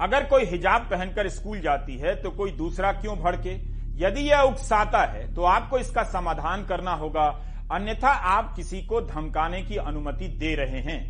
अगर 0.00 0.24
कोई 0.24 0.44
हिजाब 0.44 0.82
पहनकर 0.82 1.28
स्कूल 1.28 1.60
जाती 1.60 1.96
है 1.98 2.14
तो 2.22 2.30
कोई 2.30 2.52
दूसरा 2.52 2.92
क्यों 2.92 3.16
भड़के? 3.18 3.54
यदि 3.96 4.20
यह 4.20 4.40
उकसाता 4.42 5.04
है 5.06 5.32
तो 5.34 5.42
आपको 5.44 5.78
इसका 5.78 6.02
समाधान 6.04 6.64
करना 6.64 6.94
होगा। 6.94 7.26
अन्यथा 7.72 8.08
आप 8.08 8.54
किसी 8.56 8.82
को 8.82 9.00
धमकाने 9.02 9.62
की 9.62 9.76
अनुमति 9.76 10.28
दे 10.38 10.54
रहे 10.54 10.80
हैं। 10.82 11.02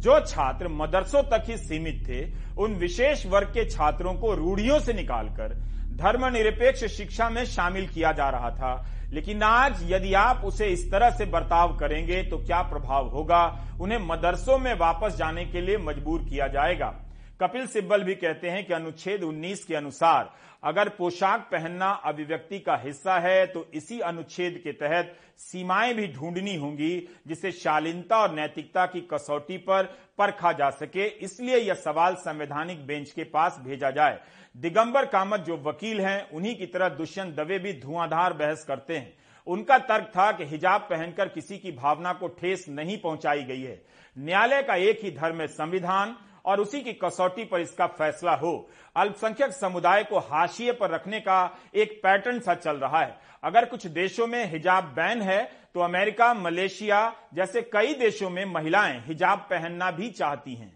जो 0.00 0.18
छात्र 0.20 0.68
मदरसों 0.68 1.22
तक 1.22 1.44
ही 1.46 1.56
सीमित 1.58 2.04
थे, 2.08 2.24
उन 2.56 2.74
विशेष 2.74 3.26
वर्ग 3.26 3.48
के 3.48 3.68
छात्रों 3.70 4.14
को 4.14 4.34
रूढ़ियों 4.34 4.78
से 4.80 4.92
निकालकर 4.92 5.58
धर्मनिरपेक्ष 5.90 6.84
शिक्षा 6.84 7.28
में 7.30 7.44
शामिल 7.44 7.86
किया 7.86 8.12
जा 8.12 8.28
रहा 8.30 8.50
था। 8.50 8.86
लेकिन 9.12 9.42
आज 9.42 9.92
यदि 9.92 10.14
आप 10.14 10.42
उसे 10.44 10.66
इस 10.66 10.90
तरह 10.90 11.10
से 11.10 11.24
बर्ताव 11.24 11.76
करेंगे 11.76 12.22
तो 12.22 12.38
क्या 12.38 12.60
प्रभाव 12.62 13.08
होगा? 13.08 13.44
उन्हें 13.80 13.98
मदरसों 13.98 14.58
में 14.58 14.74
वापस 14.74 15.16
जाने 15.16 15.44
के 15.44 15.60
लिए 15.60 15.78
मजबूर 15.78 16.20
किया 16.20 16.46
जाएगा। 16.46 16.94
कपिल 17.40 17.66
सिब्बल 17.66 18.02
भी 18.04 18.14
कहते 18.14 18.50
हैं 18.50 18.64
कि 18.66 18.72
अनुच्छेद 18.72 19.22
19 19.22 19.64
के 19.64 19.74
अनुसार, 19.74 20.30
अगर 20.64 20.88
पोशाक 20.88 21.48
पहनना 21.52 21.90
अभिव्यक्ति 22.04 22.58
का 22.58 22.76
हिस्सा 22.76 23.18
है 23.18 23.46
तो 23.46 23.64
इसी 23.74 24.00
अनुच्छेद 24.00 24.60
के 24.64 24.72
तहत 24.72 25.16
सीमाएँ 25.38 25.94
भी 25.94 26.06
ढूंढनी 26.08 26.56
होंगी, 26.56 27.08
जिसे 27.26 27.52
शालीनता 27.52 28.16
और 28.16 28.34
नैतिकता 28.34 28.84
की 28.86 29.00
कसौटी 29.12 29.56
पर 29.58 29.84
परखा 30.18 30.52
जा 30.52 30.70
सके। 30.70 31.06
इसलिए 31.18 31.56
यह 31.56 31.74
सवाल 31.76 32.14
संवैधानिक 32.14 32.86
बेंच 32.86 33.10
के 33.10 33.24
पास 33.24 33.58
भेजा 33.64 33.90
जाए। 33.90 34.18
दिगंबर 34.54 35.06
कामत 35.06 35.40
जो 35.40 35.56
वकील 35.56 36.00
हैं, 36.00 36.30
उन्हीं 36.30 36.56
की 36.56 36.66
तरह 36.66 36.88
दुष्यंत 36.88 37.34
दवे 37.36 37.58
भी 37.58 37.72
धुआंधार 37.72 38.32
बहस 38.32 38.64
करते 38.68 38.96
हैं। 38.96 39.12
उनका 39.46 39.78
तर्क 39.78 40.12
था 40.16 40.30
कि 40.32 40.44
हिजाब 40.44 40.80
पहनकर 40.80 41.28
किसी 41.28 41.58
की 41.58 41.72
भावना 41.72 42.12
को 42.12 42.28
ठेस 42.30 42.66
नहीं 42.68 42.98
पहुंचाई 42.98 43.42
गई 43.42 43.62
है। 43.62 43.82
न्यायालय 44.16 44.62
का 44.62 44.74
एक 44.74 45.04
ही 45.04 45.10
धर्म 45.10 45.40
है 45.40 45.46
संविधान 45.46 46.16
और 46.44 46.60
उसी 46.60 46.80
की 46.80 46.92
कसौटी 46.94 47.44
पर 47.44 47.60
इसका 47.60 47.86
फैसला 47.88 48.34
हो। 48.34 48.52
अल्पसंख्यक 48.96 49.52
समुदाय 49.52 50.04
को 50.04 50.18
हाशिए 50.20 50.72
पर 50.72 50.90
रखने 50.90 51.20
का 51.20 51.38
एक 51.74 52.00
पैटर्न 52.02 52.40
सा 52.40 52.54
चल 52.56 52.76
रहा 52.76 53.00
है। 53.00 53.14
अगर 53.44 53.64
कुछ 53.64 53.86
देशों 53.88 54.26
में 54.26 54.50
हिजाब 54.52 54.84
बैन 54.96 55.22
है 55.22 55.42
तो 55.74 55.80
अमेरिका, 55.80 56.32
मलेशिया 56.34 57.00
जैसे 57.34 57.62
कई 57.72 57.94
देशों 57.94 58.30
में 58.30 58.44
महिलाएँ 58.44 59.02
हिजाब 59.06 59.46
पहनना 59.50 59.90
भी 59.90 60.10
चाहती 60.10 60.54
हैं। 60.54 60.72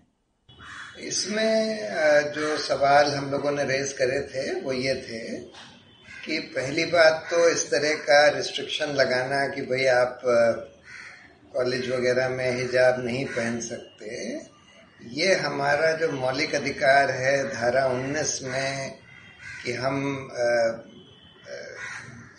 इसमें 1.00 2.32
जो 2.32 2.56
सवाल 2.58 3.10
हम 3.10 3.30
लोगों 3.30 3.50
ने 3.50 3.64
रेज 3.64 3.92
करे 3.92 4.20
थे, 4.24 4.60
वो 4.60 4.72
ये 4.72 4.94
थे 4.96 5.38
कि 6.24 6.38
पहली 6.54 6.84
बात 6.86 7.26
तो 7.30 7.48
इस 7.48 7.66
तरह 7.70 7.94
का 8.02 8.26
रिस्ट्रिक्शन 8.36 8.92
लगाना 8.92 9.46
कि 9.48 9.62
भाई 9.62 9.86
आप 9.94 10.20
कॉलेज 11.54 11.90
वगैरह 11.90 12.28
में 12.28 12.50
हिजाब 12.52 13.04
नहीं 13.04 13.24
पहन 13.26 13.60
सकते 13.60 14.36
ये 15.12 15.34
हमारा 15.34 15.90
जो 15.92 16.10
मौलिक 16.12 16.54
अधिकार 16.54 17.10
है, 17.10 17.42
धारा 17.48 17.84
19 17.88 18.42
में 18.42 18.98
कि 19.64 19.72
हम 19.72 20.30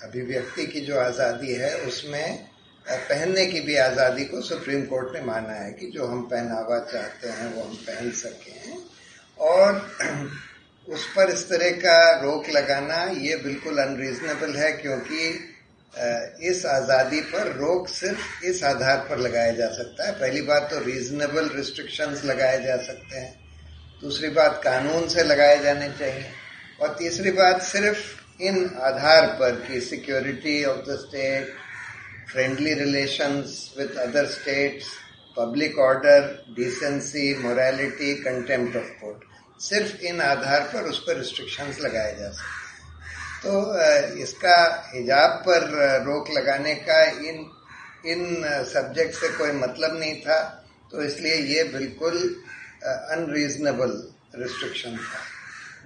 अभिव्यक्ति 0.03 0.65
की 0.65 0.81
जो 0.81 0.99
आज़ादी 0.99 1.53
है, 1.53 1.73
उसमें 1.77 2.47
पहनने 2.85 3.45
की 3.45 3.59
भी 3.61 3.75
आज़ादी 3.77 4.25
को 4.25 4.41
सुप्रीम 4.41 4.85
कोर्ट 4.85 5.15
ने 5.15 5.21
माना 5.25 5.53
है 5.53 5.71
कि 5.71 5.91
जो 5.91 6.07
हम 6.07 6.21
पहनावा 6.23 6.79
चाहते 6.91 7.29
हैं, 7.29 7.53
वो 7.53 7.63
हम 7.63 7.75
पहन 7.77 8.11
सकें 8.13 8.77
और 9.39 9.81
उस 10.87 11.05
पर 11.15 11.29
इस 11.29 11.47
तरह 11.49 11.71
का 11.79 11.97
रोक 12.21 12.49
लगाना, 12.49 13.03
ये 13.19 13.35
बिल्कुल 13.35 13.77
अनरीजनेबल 13.77 14.55
है, 14.55 14.71
क्योंकि 14.73 15.19
इस 15.95 16.65
आज़ादी 16.65 17.19
पर 17.21 17.51
रोक 17.51 17.87
सिर्फ़ 17.89 18.45
इस 18.45 18.63
आधार 18.63 18.97
पर 19.09 19.17
लगाया 19.17 19.51
जा 19.51 19.67
सकता 19.67 20.07
है। 20.07 20.11
पहली 20.11 20.41
बात 20.41 20.67
तो 20.71 20.79
रीजनेबल 20.79 21.49
रिस्ट्रिक्शंस 21.55 22.23
लगाए 22.25 22.61
जा 22.63 22.75
सकते 22.77 23.19
हैं। 23.19 23.33
दूसरी 24.01 24.29
बात 24.29 24.59
कानून 24.63 25.07
से 25.07 25.23
लगाए 25.23 25.59
जाने 25.59 25.89
चाहिए। 25.89 26.25
और 26.81 26.95
तीसरी 26.99 27.31
बात 27.31 27.61
सिर्फ़ 27.61 28.43
इन 28.43 28.57
आधार 28.81 29.27
पर 29.39 29.63
कि 29.67 29.79
security 29.81 30.63
of 30.63 30.79
the 30.89 30.97
state 30.99 31.53
friendly 32.31 32.73
relations 32.73 33.73
with 33.77 33.97
other 33.97 34.25
states 34.25 34.87
public 35.37 35.79
order 35.79 36.45
decency 36.57 37.33
morality 37.37 38.13
contempt 38.15 38.77
of 38.77 38.91
court 39.01 39.23
सिर्फ़ 39.61 40.03
इन 40.05 40.21
आधार 40.21 40.61
पर 40.73 40.89
उस 40.89 40.99
पर 40.99 41.17
रिस्ट्रिक्शंस 41.17 41.79
लगाए 41.79 42.15
जा 42.15 42.29
सकते 42.29 42.51
हैं। 42.51 42.54
तो 43.43 43.51
इसका 44.17 44.57
हिजाब 44.93 45.31
पर 45.47 45.67
रोक 46.05 46.29
लगाने 46.29 46.73
का 46.87 47.03
इन 47.03 47.45
इन 48.05 48.21
सब्जेक्ट 48.65 49.13
से 49.13 49.27
कोई 49.37 49.51
मतलब 49.51 49.97
नहीं 49.99 50.15
था 50.21 50.39
तो 50.91 51.01
इसलिए 51.03 51.35
ये 51.47 51.63
बिल्कुल 51.73 52.17
अनरीजनेबल 52.85 53.91
रिस्ट्रिक्शन 54.35 54.97
था। 54.97 55.19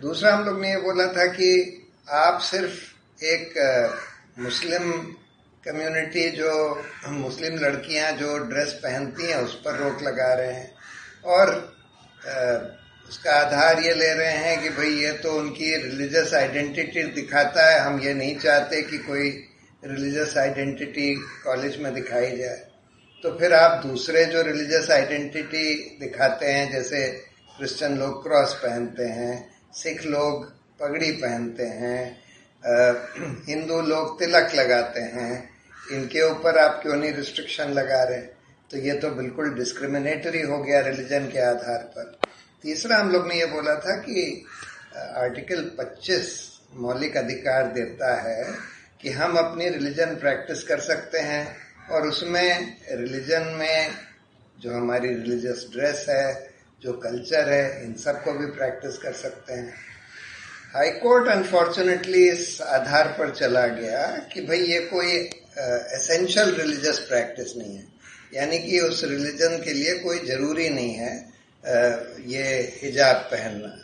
दूसरा 0.01 0.33
हम 0.35 0.45
लोग 0.45 0.59
ने 0.61 0.69
ये 0.69 0.79
बोला 0.81 1.07
था 1.07 1.25
कि 1.25 1.51
आप 2.09 2.39
सिर्फ़ 2.41 3.23
एक 3.25 3.53
मुस्लिम 4.39 4.91
कम्युनिटी 5.63 6.29
जो, 6.29 6.51
मुस्लिम 7.07 7.55
लड़कियाँ 7.57 8.11
जो 8.11 8.37
ड्रेस 8.39 8.73
पहनती 8.73 9.27
हैं, 9.27 9.37
उस 9.37 9.55
पर 9.55 9.75
रोक 9.75 10.01
लगा 10.01 10.33
रहे 10.33 10.53
हैं। 10.53 10.71
और 11.25 11.49
उसका 13.09 13.33
आधार 13.33 13.79
ये 13.79 13.93
ले 13.93 14.13
रहे 14.13 14.31
हैं 14.37 14.61
कि 14.61 14.69
भाई 14.69 14.89
ये 14.95 15.11
तो 15.21 15.31
उनकी 15.33 15.75
रिलीजियस 15.75 16.33
आइडेंटिटी 16.33 17.03
दिखाता 17.13 17.65
है, 17.67 17.79
हम 17.79 17.99
ये 17.99 18.13
नहीं 18.13 18.35
चाहते 18.37 18.81
कि 18.81 18.97
कोई 18.99 19.29
रिलीजियस 19.83 20.37
आइडेंटिटी 20.37 21.13
कॉलेज 21.43 21.79
में 21.81 21.93
दिखाई 21.93 22.35
जाए। 22.37 22.61
तो 23.23 23.31
फिर 23.39 23.53
आप 23.53 23.85
दूसरे 23.85 24.25
जो 24.25 24.41
रिलीजियस 24.41 24.91
आइडेंटिटी 24.91 25.73
दिखाते 25.99 26.45
हैं, 26.45 26.71
जैसे 26.71 27.07
क्रिश्चियन 27.57 27.97
लोग 27.97 28.23
क्रॉस 28.23 28.53
पहनते 28.55 29.03
हैं 29.03 29.33
सिख 29.73 30.05
लोग 30.05 30.45
पगड़ी 30.79 31.11
पहनते 31.17 31.63
हैं 31.63 32.01
हिंदू 33.49 33.81
लोग 33.83 34.17
तिलक 34.19 34.55
लगाते 34.55 35.01
हैं, 35.09 35.49
इनके 35.93 36.29
ऊपर 36.29 36.57
आप 36.59 36.79
क्यों 36.83 36.95
नहीं 36.95 37.13
रिस्ट्रिक्शन 37.13 37.73
लगा 37.73 38.03
रहे? 38.03 38.21
तो 38.71 38.77
ये 38.77 38.93
तो 38.93 39.09
बिल्कुल 39.11 39.53
डिस्क्रिमिनेटरी 39.55 40.41
हो 40.41 40.63
गया 40.63 40.79
रिलीजन 40.87 41.27
के 41.27 41.39
आधार 41.41 41.91
पर। 41.95 42.17
तीसरा 42.63 42.97
हम 42.97 43.11
लोग 43.11 43.27
ने 43.27 43.35
ये 43.35 43.45
बोला 43.45 43.75
था 43.75 43.95
कि 43.95 44.45
आर्टिकल 44.97 45.71
25 45.79 46.25
मौलिक 46.75 47.17
अधिकार 47.17 47.67
देता 47.67 48.21
है 48.21 48.43
कि 49.01 49.09
हम 49.09 49.37
अपनी 49.37 49.69
रिलीजन 49.69 50.15
प्रैक्टिस 50.15 50.63
कर 50.63 50.79
सकते 50.79 51.19
हैं 51.19 51.57
और 51.91 52.07
उसमें 52.07 52.77
रिलीजन 52.91 53.41
में 53.59 53.89
जो 54.61 54.73
हमारी 54.73 55.07
रिलीजियस 55.07 55.65
ड्रेस 55.71 56.05
है, 56.09 56.49
जो 56.81 56.93
कल्चर 56.93 57.49
है, 57.49 57.85
इन 57.85 57.93
सबको 57.93 58.33
भी 58.33 58.45
प्रैक्टिस 58.45 58.97
कर 58.97 59.13
सकते 59.13 59.53
हैं। 59.53 59.73
हाई 60.73 60.89
कोर्ट 60.89 61.27
अनफॉर्चुनेटली 61.27 62.29
इस 62.29 62.61
आधार 62.61 63.07
पर 63.07 63.35
चला 63.35 63.67
गया 63.67 64.05
कि 64.33 64.41
भाई 64.41 64.59
ये 64.59 64.79
कोई 64.79 65.11
एसेंशियल 65.95 66.55
रिलीजियस 66.55 66.99
प्रैक्टिस 66.99 67.57
नहीं 67.57 67.75
है। 67.75 67.87
यानी 68.33 68.59
कि 68.59 68.79
उस 68.79 69.03
रिलीजन 69.03 69.61
के 69.63 69.73
लिए 69.73 69.95
कोई 69.95 70.19
ज़रूरी 70.19 70.69
नहीं 70.69 70.93
है। 70.93 71.38
ये 71.63 72.45
हिजाब 72.83 73.15
पहनना। 73.31 73.75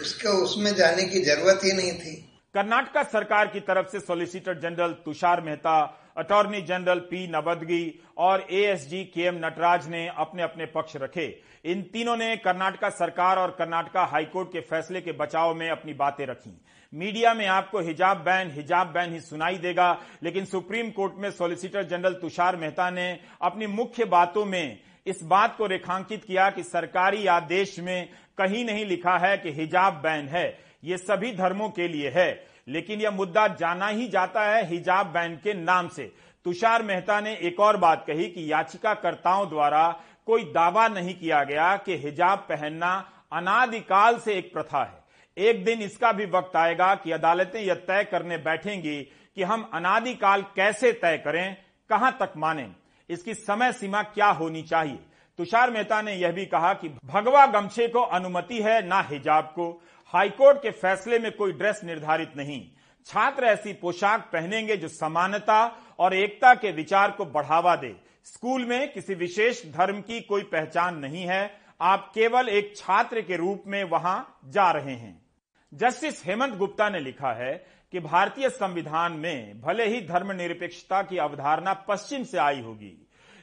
उसको 0.00 0.30
उसमें 0.44 0.74
जाने 0.74 1.04
की 1.04 1.20
ज़रूरत 1.24 1.60
ही 1.64 1.72
नहीं 1.72 1.92
थी। 1.92 2.14
कर्नाटका 2.54 3.02
सरकार 3.04 3.46
की 3.46 3.60
तरफ़ 3.60 3.86
से 3.86 4.00
solicitor 4.00 4.58
general 4.60 4.92
Tushar 5.04 5.40
Mehta, 5.40 5.74
attorney 6.16 6.60
general 6.62 6.98
P 7.00 7.26
Navadgi 7.26 8.00
और 8.18 8.46
एएसजी 8.50 9.02
के 9.04 9.22
एम 9.22 9.34
नटराज 9.36 9.88
ने 9.88 10.06
अपने 10.08 10.42
अपने 10.42 10.66
पक्ष 10.66 10.96
रखे। 10.96 11.26
इन 11.64 11.82
तीनों 11.92 12.16
ने 12.16 12.36
कर्नाटका 12.36 12.88
सरकार 12.90 13.38
और 13.38 13.50
कर्नाटका 13.58 14.04
हाईकोर्ट 14.04 14.48
के 14.48 14.60
फैसले 14.60 15.00
के 15.00 15.12
बचाव 15.14 15.54
में 15.54 15.68
अपनी 15.70 15.94
बातें 15.94 16.24
रखी। 16.26 16.56
मीडिया 16.92 17.34
में 17.34 17.46
आपको 17.46 17.80
हिजाब 17.80 18.16
बैन 18.18 18.50
हिजाब 18.50 18.86
बैन 18.86 19.12
ही 19.12 19.20
सुनाई 19.20 19.56
देगा, 19.58 19.92
लेकिन 20.22 20.44
सुप्रीम 20.44 20.90
कोर्ट 20.90 21.14
में 21.18 21.30
सॉलिसिटर 21.30 21.82
जनरल 21.82 22.14
तुषार 22.14 22.56
मेहता 22.56 22.90
ने 22.90 23.18
अपनी 23.42 23.66
मुख्य 23.66 24.04
बातों 24.06 24.44
में 24.44 24.78
इस 25.06 25.22
बात 25.22 25.56
को 25.56 25.66
रेखांकित 25.66 26.24
किया 26.24 26.48
कि 26.50 26.62
सरकारी 26.62 27.26
आदेश 27.26 27.78
में 27.78 28.08
कहीं 28.38 28.64
नहीं 28.64 28.84
लिखा 28.86 29.16
है 29.18 29.36
कि 29.38 29.52
हिजाब 29.52 30.00
बैन 30.02 30.28
है। 30.28 30.46
ये 30.84 30.96
सभी 30.96 31.32
धर्मों 31.32 31.68
के 31.68 31.88
लिए 31.88 32.10
है, 32.10 32.46
लेकिन 32.68 33.00
यह 33.00 33.10
मुद्दा 33.10 33.46
जाना 33.50 33.88
ही 33.88 34.08
जाता 34.08 34.44
है 34.44 34.66
हिजाब 34.68 35.06
बैन 35.06 35.36
के 35.36 35.54
नाम 35.54 35.88
से। 35.88 36.12
तुषार 36.46 36.82
मेहता 36.82 37.20
ने 37.20 37.34
एक 37.38 37.60
और 37.60 37.76
बात 37.76 38.04
कही 38.06 38.28
कि 38.28 38.50
याचिकाकर्ताओं 38.52 39.48
द्वारा 39.48 39.88
कोई 40.26 40.44
दावा 40.44 40.86
नहीं 40.88 41.14
किया 41.14 41.42
गया 41.44 41.76
कि 41.76 41.96
हिजाब 41.96 42.38
पहनना 42.48 42.92
अनादिकाल 43.32 44.18
से 44.18 44.34
एक 44.34 44.52
प्रथा 44.52 44.82
है। 44.82 45.48
एक 45.48 45.64
दिन 45.64 45.82
इसका 45.82 46.10
भी 46.12 46.26
वक्त 46.28 46.56
आएगा 46.56 46.94
कि 46.94 47.12
अदालतें 47.12 47.60
यह 47.60 47.74
तय 47.88 48.04
करने 48.04 48.38
बैठेंगी 48.38 49.00
कि 49.02 49.42
हम 49.42 49.68
अनादिकाल 49.74 50.42
कैसे 50.56 50.92
तय 50.92 51.16
करें, 51.16 51.56
कहाँ 51.90 52.16
तक 52.20 52.32
माने। 52.36 52.68
इसकी 53.10 53.34
समय 53.34 53.72
सीमा 53.72 54.02
क्या 54.02 54.26
होनी 54.26 54.62
चाहिए? 54.62 54.98
तुषार 55.38 55.70
मेहता 55.70 56.02
ने 56.02 56.14
यह 56.14 56.32
भी 56.32 56.46
कहा 56.46 56.72
कि 56.74 56.88
भगवा 57.04 57.46
गमछे 57.46 57.88
को 57.88 58.00
अनुमति 58.00 58.62
है, 58.62 58.86
ना 58.88 59.00
हिजाब 59.00 59.44
को। 59.44 59.82
हाईकोर्ट 60.14 60.58
के 60.58 60.70
फैसले 60.70 61.18
में 61.18 61.32
कोई 61.32 61.52
ड्रेस 61.52 61.80
निर्धारित 61.84 62.32
नहीं। 62.36 62.68
छात्र 63.06 63.44
ऐसी 63.44 63.72
पोशाक 63.72 64.30
पहनेंगे 64.32 64.76
जो 64.76 64.88
समानता 64.88 65.76
और 65.98 66.14
एकता 66.14 66.54
के 66.54 66.72
विचार 66.72 67.10
को 67.10 67.24
बढ़ावा 67.24 67.76
दे। 67.76 67.94
स्कूल 68.24 68.64
में 68.64 68.92
किसी 68.92 69.14
विशेष 69.14 69.64
धर्म 69.66 70.00
की 70.00 70.20
कोई 70.20 70.42
पहचान 70.42 70.98
नहीं 70.98 71.24
है। 71.24 71.60
आप 71.80 72.10
केवल 72.14 72.48
एक 72.48 72.76
छात्र 72.76 73.20
के 73.20 73.36
रूप 73.36 73.64
में 73.66 73.82
वहाँ 73.84 74.40
जा 74.44 74.70
रहे 74.70 74.94
हैं। 74.94 75.26
जस्टिस 75.74 76.26
हेमंत 76.26 76.54
गुप्ता 76.54 76.88
ने 76.88 77.00
लिखा 77.00 77.32
है 77.32 77.66
कि 77.92 78.00
भारतीय 78.00 78.48
संविधान 78.50 79.12
में 79.14 79.60
भले 79.60 79.86
ही 79.86 80.00
धर्मनिरपेक्षता 80.06 81.02
की 81.02 81.18
अवधारणा 81.18 81.72
पश्चिम 81.88 82.24
से 82.24 82.38
आई 82.38 82.60
होगी, 82.60 82.92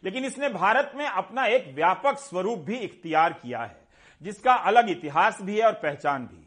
लेकिन 0.04 0.26
इसने 0.26 0.50
भारत 0.50 0.92
में 0.96 1.06
अपना 1.06 1.46
एक 1.48 1.74
व्यापक 1.76 2.18
स्वरूप 2.20 2.60
भी 2.60 2.78
इख्तियार 2.78 3.34
किया 3.34 3.60
है, 3.60 3.78
जिसका 4.22 4.54
अलग 4.54 4.90
इतिहास 4.90 5.42
भी 5.42 5.58
है 5.58 5.66
और 5.66 5.74
पहचान 5.74 6.26
भी। 6.26 6.42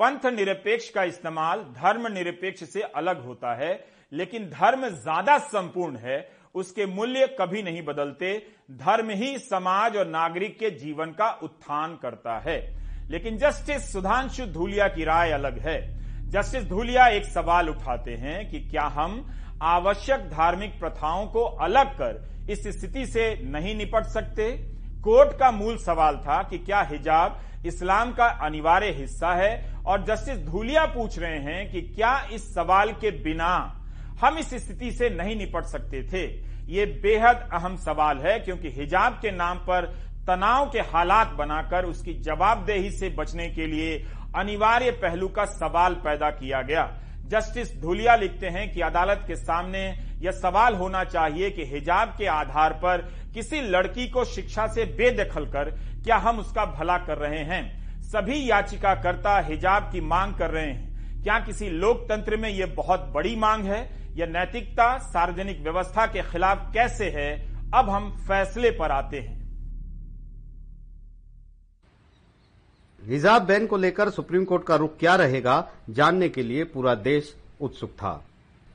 पंथ 0.00 0.26
निरपेक्ष 0.26 0.88
का 0.90 1.02
इस्तेमाल 1.04 1.62
धर्म 1.76 2.06
निरपेक्ष 2.08 2.64
से 2.64 2.82
अलग 2.82 3.24
होता 3.24 3.54
है, 3.54 3.72
लेकिन 4.12 4.48
धर्म 4.50 4.88
ज़्यादा 4.88 5.38
संपूर्ण 5.38 5.96
है, 5.96 6.28
उसके 6.54 6.86
मूल्य 6.86 7.26
कभी 7.40 7.62
नहीं 7.62 7.82
बदलते, 7.82 8.36
धर्म 8.70 9.10
ही 9.10 9.36
समाज 9.40 9.96
और 9.96 10.06
नागरिक 10.08 10.58
के 10.58 10.70
जीवन 10.70 11.12
का 11.12 11.30
उत्थान 11.42 11.98
करता 12.02 12.38
है। 12.38 12.58
लेकिन 13.10 13.38
जस्टिस 13.38 13.92
सुधांशु 13.92 14.46
धूलिया 14.48 14.88
की 14.88 15.04
राय 15.04 15.30
अलग 15.32 15.58
है 15.58 15.78
जस्टिस 16.30 16.64
धूलिया 16.68 17.06
एक 17.08 17.24
सवाल 17.24 17.68
उठाते 17.68 18.10
हैं 18.16 18.48
कि 18.50 18.58
क्या 18.60 18.82
हम 18.94 19.14
आवश्यक 19.62 20.28
धार्मिक 20.30 20.78
प्रथाओं 20.80 21.26
को 21.26 21.42
अलग 21.64 21.88
कर 21.94 22.52
इस 22.52 22.66
स्थिति 22.68 23.06
से 23.06 23.24
नहीं 23.44 23.74
निपट 23.76 24.04
सकते? 24.06 24.50
कोर्ट 25.02 25.32
का 25.38 25.50
मूल 25.50 25.76
सवाल 25.78 26.16
था 26.18 26.42
कि 26.50 26.58
क्या 26.58 26.82
हिजाब 26.90 27.40
इस्लाम 27.66 28.12
का 28.12 28.26
अनिवार्य 28.46 28.90
हिस्सा 28.98 29.34
है? 29.34 29.82
और 29.86 30.04
जस्टिस 30.04 30.38
धूलिया 30.46 30.84
पूछ 30.86 31.18
रहे 31.18 31.38
हैं 31.40 31.70
कि 31.72 31.80
क्या 31.88 32.14
इस 32.32 32.54
सवाल 32.54 32.92
के 33.00 33.10
बिना 33.22 33.50
हम 34.22 34.38
इस 34.38 34.54
स्थिति 34.64 34.90
से 34.92 35.10
नहीं 35.10 35.36
निपट 35.36 35.64
सकते 35.64 36.02
थे? 36.02 36.24
ये 36.72 36.86
बेहद 37.02 37.48
अहम 37.52 37.76
सवाल 37.78 38.18
है, 38.18 38.38
क्योंकि 38.38 38.70
हिजाब 38.70 39.18
के 39.22 39.30
नाम 39.32 39.58
पर 39.66 39.86
तनाव 40.26 40.70
के 40.70 40.80
हालात 40.88 41.32
बनाकर 41.34 41.84
उसकी 41.84 42.14
जवाबदेही 42.22 42.90
से 42.90 43.08
बचने 43.10 43.46
के 43.50 43.66
लिए 43.66 43.96
अनिवार्य 44.36 44.90
पहलू 44.90 45.28
का 45.28 45.44
सवाल 45.44 45.94
पैदा 45.94 46.30
किया 46.30 46.62
गया। 46.62 47.00
जस्टिस 47.26 47.80
धुलिया 47.80 48.16
लिखते 48.16 48.46
हैं 48.46 48.72
कि 48.72 48.80
अदालत 48.80 49.24
के 49.26 49.36
सामने 49.36 50.10
यह 50.18 50.30
सवाल 50.30 50.74
होना 50.74 51.04
चाहिए 51.04 51.50
कि 51.50 51.64
हिजाब 51.64 52.08
के 52.08 52.26
आधार 52.26 52.72
पर 52.72 52.96
किसी 53.34 53.60
लड़की 53.60 54.08
को 54.08 54.24
शिक्षा 54.24 54.66
से 54.66 54.84
बेदखल 54.84 55.44
कर 55.44 55.70
क्या 56.04 56.16
हम 56.16 56.38
उसका 56.38 56.64
भला 56.64 56.98
कर 56.98 57.18
रहे 57.18 57.38
हैं? 57.38 57.80
सभी 58.00 58.50
याचिकाकर्ता 58.50 59.38
हिजाब 59.40 59.82
की 59.82 60.00
मांग 60.00 60.34
कर 60.34 60.50
रहे 60.50 60.66
हैं। 60.66 61.22
क्या 61.22 61.38
किसी 61.38 61.68
लोकतंत्र 61.70 62.36
में 62.36 62.48
यह 62.48 62.66
बहुत 62.66 63.00
बड़ी 63.14 63.36
मांग 63.36 63.64
है? 63.64 63.90
यह 64.16 64.26
नैतिकता, 64.26 64.98
सार्वजनिक 64.98 65.60
व्यवस्था 65.60 66.06
के 66.06 66.22
खिलाफ 66.22 66.72
कैसे 66.74 67.10
है? 67.10 67.54
अब 67.74 67.90
हम 67.90 68.10
फैसले 68.10 68.70
पर 68.70 68.90
आते 68.90 69.20
हैं। 69.20 69.39
हिजाब 73.10 73.42
बैन 73.42 73.66
को 73.66 73.76
लेकर 73.76 74.10
सुप्रीम 74.10 74.44
कोर्ट 74.44 74.64
का 74.64 74.76
रुख 74.76 74.98
क्या 74.98 75.14
रहेगा, 75.14 75.68
जानने 75.90 76.28
के 76.28 76.42
लिए 76.42 76.64
पूरा 76.64 76.94
देश 76.94 77.36
उत्सुक 77.60 77.90
था। 77.90 78.24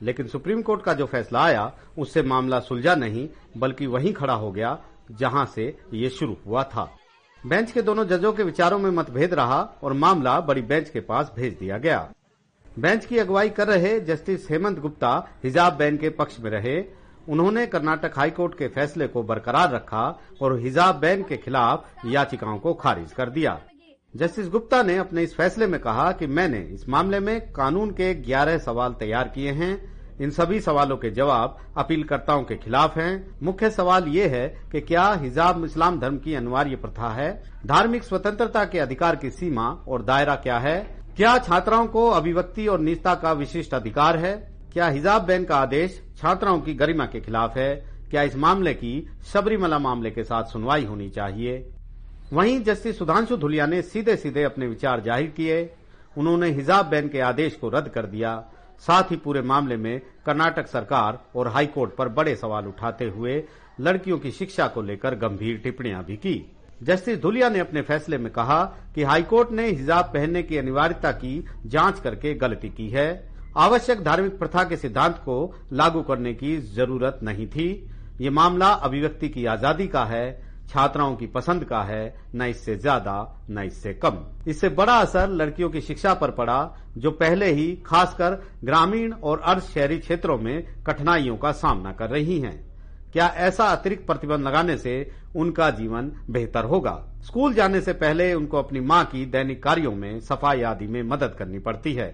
लेकिन 0.02 0.26
सुप्रीम 0.28 0.62
कोर्ट 0.62 0.82
का 0.82 0.92
जो 0.94 1.06
फैसला 1.06 1.44
आया, 1.44 1.72
उससे 1.98 2.22
मामला 2.22 2.60
सुलझा 2.60 2.94
नहीं, 2.94 3.28
बल्कि 3.56 3.86
वहीं 3.86 4.12
खड़ा 4.12 4.34
हो 4.34 4.52
गया, 4.52 4.78
जहाँ 5.10 5.46
से 5.46 5.78
ये 5.92 6.08
शुरू 6.10 6.36
हुआ 6.46 6.62
था। 6.62 6.96
बेंच 7.46 7.72
के 7.72 7.82
दोनों 7.82 8.04
जजों 8.04 8.32
के 8.32 8.42
विचारों 8.42 8.78
में 8.78 8.90
मतभेद 8.90 9.34
रहा 9.34 9.60
और 9.82 9.92
मामला 9.92 10.40
बड़ी 10.40 10.62
बेंच 10.62 10.90
के 10.90 11.00
पास 11.00 11.32
भेज 11.36 11.56
दिया 11.58 11.78
गया। 11.78 12.08
बेंच 12.78 13.06
की 13.06 13.18
अगुवाई 13.18 13.48
कर 13.48 13.66
रहे 13.66 14.00
जस्टिस 14.00 14.50
हेमंत 14.50 14.78
गुप्ता 14.78 15.28
हिजाब 15.44 15.72
बैन 15.72 15.96
के 15.96 16.08
पक्ष 16.08 16.40
में 16.40 16.50
रहे। 16.50 16.84
उन्होंने 17.28 17.66
कर्नाटक 17.66 18.12
हाईकोर्ट 18.16 18.58
के 18.58 18.68
फैसले 18.68 19.06
को 19.06 19.22
बरकरार 19.22 19.72
रखा 19.72 20.20
और 20.42 20.58
हिजाब 20.58 20.94
बैन 20.94 21.22
के 21.22 21.36
खिलाफ 21.36 22.04
याचिकाओं 22.06 22.58
को 22.58 22.74
खारिज 22.74 23.12
कर 23.12 23.30
दिया। 23.30 23.60
जस्टिस 24.14 24.48
गुप्ता 24.48 24.82
ने 24.82 24.96
अपने 24.96 25.22
इस 25.22 25.34
फैसले 25.36 25.66
में 25.66 25.80
कहा 25.80 26.12
कि 26.12 26.26
मैंने 26.26 26.58
इस 26.58 26.88
मामले 26.88 27.20
में 27.20 27.52
कानून 27.52 27.90
के 27.90 28.14
11 28.22 28.58
सवाल 28.58 28.92
तैयार 28.92 29.28
किए 29.28 29.50
हैं। 29.50 29.72
इन 30.20 30.30
सभी 30.30 30.60
सवालों 30.60 30.96
के 30.96 31.10
जवाब 31.10 31.58
अपीलकर्ताओं 31.76 32.42
के 32.42 32.56
खिलाफ 32.56 32.96
हैं। 32.98 33.36
मुख्य 33.42 33.70
सवाल 33.70 34.08
ये 34.08 34.28
है 34.28 34.48
कि 34.72 34.80
क्या 34.80 35.12
हिजाब 35.12 35.64
इस्लाम 35.64 36.00
धर्म 36.00 36.18
की 36.18 36.34
अनिवार्य 36.34 36.76
प्रथा 36.76 37.08
है? 37.08 37.44
धार्मिक 37.66 38.04
स्वतंत्रता 38.04 38.64
के 38.64 38.78
अधिकार 38.78 39.16
की 39.16 39.30
सीमा 39.30 39.68
और 39.88 40.02
दायरा 40.02 40.34
क्या 40.34 40.58
है? 40.58 40.80
क्या 41.16 41.38
छात्राओं 41.38 41.86
को 41.86 42.08
अभिव्यक्ति 42.10 42.66
और 42.66 42.80
निजता 42.80 43.14
का 43.14 43.32
विशिष्ट 43.32 43.74
अधिकार 43.74 44.16
है? 44.16 44.34
क्या 44.72 44.88
हिजाब 44.88 45.26
बैन 45.26 45.44
का 45.44 45.56
आदेश 45.56 46.02
छात्राओं 46.16 46.60
की 46.60 46.74
गरिमा 46.74 47.06
के 47.06 47.20
खिलाफ 47.20 47.56
है? 47.56 47.74
क्या 48.10 48.22
इस 48.22 48.36
मामले 48.36 48.74
की 48.74 49.08
सबरीमला 49.32 49.78
मामले 49.78 50.10
के 50.10 50.24
साथ 50.24 50.44
सुनवाई 50.44 50.84
होनी 50.84 51.10
चाहिए? 51.10 51.72
वहीं 52.32 52.58
जस्टिस 52.64 52.98
सुधांशु 52.98 53.36
धुलिया 53.36 53.66
ने 53.66 53.80
सीधे 53.82 54.16
सीधे 54.16 54.42
अपने 54.42 54.66
विचार 54.66 55.00
ज़ाहिर 55.00 55.26
किए। 55.30 55.58
उन्होंने 56.16 56.48
हिजाब 56.50 56.86
बैन 56.86 57.08
के 57.08 57.20
आदेश 57.20 57.56
को 57.56 57.68
रद्द 57.68 57.88
कर 57.88 58.06
दिया। 58.06 58.32
साथ 58.82 59.10
ही 59.10 59.16
पूरे 59.16 59.42
मामले 59.42 59.76
में 59.76 60.00
कर्नाटक 60.26 60.66
सरकार 60.66 61.18
और 61.36 61.48
हाईकोर्ट 61.48 61.94
पर 61.96 62.08
बड़े 62.08 62.34
सवाल 62.36 62.66
उठाते 62.66 63.04
हुए 63.08 63.42
लड़कियों 63.80 64.18
की 64.18 64.30
शिक्षा 64.30 64.66
को 64.66 64.82
लेकर 64.82 65.14
गंभीर 65.18 65.60
टिप्पणियाँ 65.64 66.02
भी 66.04 66.16
की। 66.16 66.34
जस्टिस 66.82 67.20
धुलिया 67.20 67.48
ने 67.48 67.58
अपने 67.58 67.82
फैसले 67.82 68.18
में 68.18 68.30
कहा 68.32 68.62
कि 68.94 69.02
हाईकोर्ट 69.02 69.50
ने 69.50 69.68
हिजाब 69.68 70.10
पहनने 70.14 70.42
की 70.42 70.56
अनिवार्यता 70.56 71.12
की 71.12 71.44
जाँच 71.66 72.00
करके 72.00 72.34
गलती 72.34 72.68
की 72.68 72.88
है। 72.90 73.08
आवश्यक 73.56 74.02
धार्मिक 74.04 74.38
प्रथा 74.38 74.64
के 74.64 74.76
सिद्धांत 74.76 75.16
को 75.18 75.54
लागू 75.72 76.02
करने 76.02 76.34
की 76.34 76.56
ज़रूरत 76.74 77.20
नहीं 77.22 77.46
थी। 77.46 77.68
ये 78.20 78.30
मामला 78.30 78.68
अभिव्यक्ति 78.68 79.28
की 79.28 79.44
आज़ादी 79.46 79.86
का 79.86 80.04
है। 80.04 80.45
छात्राओं 80.68 81.14
की 81.16 81.26
पसंद 81.26 81.64
का 81.64 81.82
है, 81.82 82.14
न 82.34 82.42
इससे 82.42 82.76
ज़्यादा, 82.76 83.44
न 83.50 83.62
इससे 83.62 83.92
कम। 83.94 84.18
इससे 84.48 84.68
बड़ा 84.68 84.94
असर 84.94 85.28
लड़कियों 85.30 85.70
की 85.70 85.80
शिक्षा 85.80 86.14
पर 86.14 86.30
पड़ा, 86.30 86.76
जो 86.96 87.10
पहले 87.10 87.50
ही 87.52 87.74
खासकर 87.86 88.40
ग्रामीण 88.64 89.12
और 89.12 89.40
अर्ध 89.40 89.62
शहरी 89.62 89.98
क्षेत्रों 89.98 90.38
में 90.38 90.64
कठिनाइयों 90.86 91.36
का 91.36 91.52
सामना 91.52 91.92
कर 91.92 92.10
रही 92.10 92.38
हैं। 92.40 92.64
क्या 93.12 93.26
ऐसा 93.38 93.64
अतिरिक्त 93.64 94.06
प्रतिबंध 94.06 94.46
लगाने 94.46 94.76
से 94.76 95.10
उनका 95.36 95.70
जीवन 95.70 96.10
बेहतर 96.30 96.64
होगा? 96.64 97.02
स्कूल 97.22 97.54
जाने 97.54 97.80
से 97.80 97.92
पहले 97.92 98.32
उनको 98.34 98.58
अपनी 98.58 98.80
माँ 98.80 99.04
की 99.04 99.24
दैनिक 99.26 99.62
कार्यों 99.62 99.92
में 99.92 100.20
सफ़ाई 100.20 100.62
आदि 100.62 100.86
में 100.86 101.02
मदद 101.02 101.34
करनी 101.38 101.58
पड़ती 101.58 101.92
है। 101.92 102.08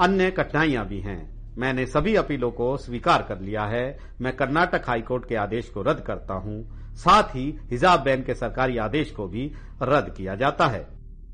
अन्य 0.00 0.30
कठिनाइयाँ 0.30 0.86
भी 0.86 1.00
हैं। 1.00 1.38
मैंने 1.58 1.86
सभी 1.86 2.14
अपीलों 2.16 2.50
को 2.50 2.76
स्वीकार 2.76 3.22
कर 3.22 3.40
लिया 3.40 3.64
है। 3.64 3.98
मैं 4.20 4.36
कर्नाटक 4.36 4.88
हाईकोर्ट 4.88 5.28
के 5.28 5.36
आदेश 5.36 5.68
को 5.68 5.82
रद्द 5.82 6.00
करता 6.00 6.34
हूँ। 6.34 6.64
साथ 6.98 7.34
ही 7.34 7.46
हिजाब 7.70 8.00
बैन 8.00 8.22
के 8.22 8.34
सरकारी 8.34 8.78
आदेश 8.78 9.10
को 9.10 9.26
भी 9.28 9.44
रद्द 9.82 10.14
किया 10.16 10.34
जाता 10.34 10.66
है। 10.66 10.80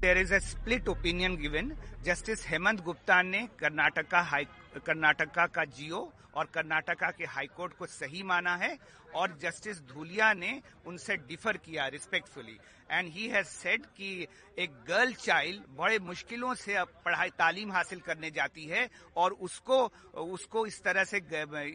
There 0.01 0.19
is 0.19 0.35
a 0.35 0.41
split 0.41 0.89
opinion 0.89 1.37
given 1.37 1.73
justice 2.05 2.47
Hemant 2.49 2.83
Gupta 2.85 3.21
ने 3.23 3.49
कर्नाटका 3.59 4.21
हाई 4.23 4.47
कर्नाटका 4.77 5.47
का 5.47 5.65
जियो 5.67 6.13
और 6.35 6.45
कर्नाटका 6.55 7.11
के 7.11 7.25
हाईकोर्ट 7.27 7.73
को 7.79 7.87
सही 7.87 8.23
माना 8.25 8.55
है 8.57 8.77
और 9.15 9.39
जस्टिस 9.43 9.81
धूलिया 9.89 10.33
ने 10.35 10.61
उनसे 10.87 11.17
डिफर 11.29 11.57
किया 11.57 11.87
respectfully. 11.89 12.59
And 12.91 13.09
he 13.13 13.27
has 13.29 13.47
said 13.47 13.85
कि 13.97 14.27
एक 14.59 14.71
गर्ल 14.89 15.13
चाइल्ड 15.15 15.63
बड़े 15.77 15.99
मुश्किलों 16.01 16.55
से 16.55 16.83
पढ़ाई, 17.05 17.31
तालीम 17.31 17.73
हासिल 17.73 18.01
करने 18.01 18.31
जाती 18.31 18.65
है 18.67 18.89
और 19.17 19.33
उसको 19.33 19.79
उसको 20.15 20.67
इस 20.67 20.83
तरह 20.83 21.05
से 21.05 21.19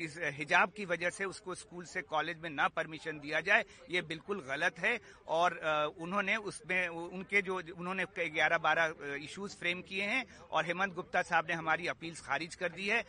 इस 0.04 0.18
हिजाब 0.38 0.72
की 0.78 0.86
वजह 0.86 1.10
से 1.10 1.26
उसको 1.26 1.56
स्कूल 1.56 1.86
से 1.86 2.02
कॉलेज 2.04 2.40
में 2.40 2.50
ना 2.50 2.68
परमिशन 2.70 3.20
दिया 3.20 3.42
जाए, 3.42 3.64
ये 3.90 4.02
बिल्कुल 4.04 4.44
गलत 4.50 4.80
है। 4.80 5.00
और 5.30 5.58
उन्होंने 6.00 6.36
उसमें, 6.36 6.88
उनके 6.88 7.42
जो, 7.42 7.62
उन्होंने 7.78 8.06
ग्यारह 8.20 8.58
बारह 8.60 9.16
इश्यूज़ 9.16 9.56
फ्रेम 9.58 9.82
किए 9.82 10.04
हैं 10.04 10.26
और 10.42 10.66
हेमंत 10.66 10.94
गुप्ता 10.94 11.22
साहब 11.24 11.48
ने 11.50 11.54
हमारी 11.54 11.88
अपील्स 11.88 12.22
खारिज 12.22 12.56
कर 12.56 12.70
दी 12.70 12.88
है। 12.90 13.04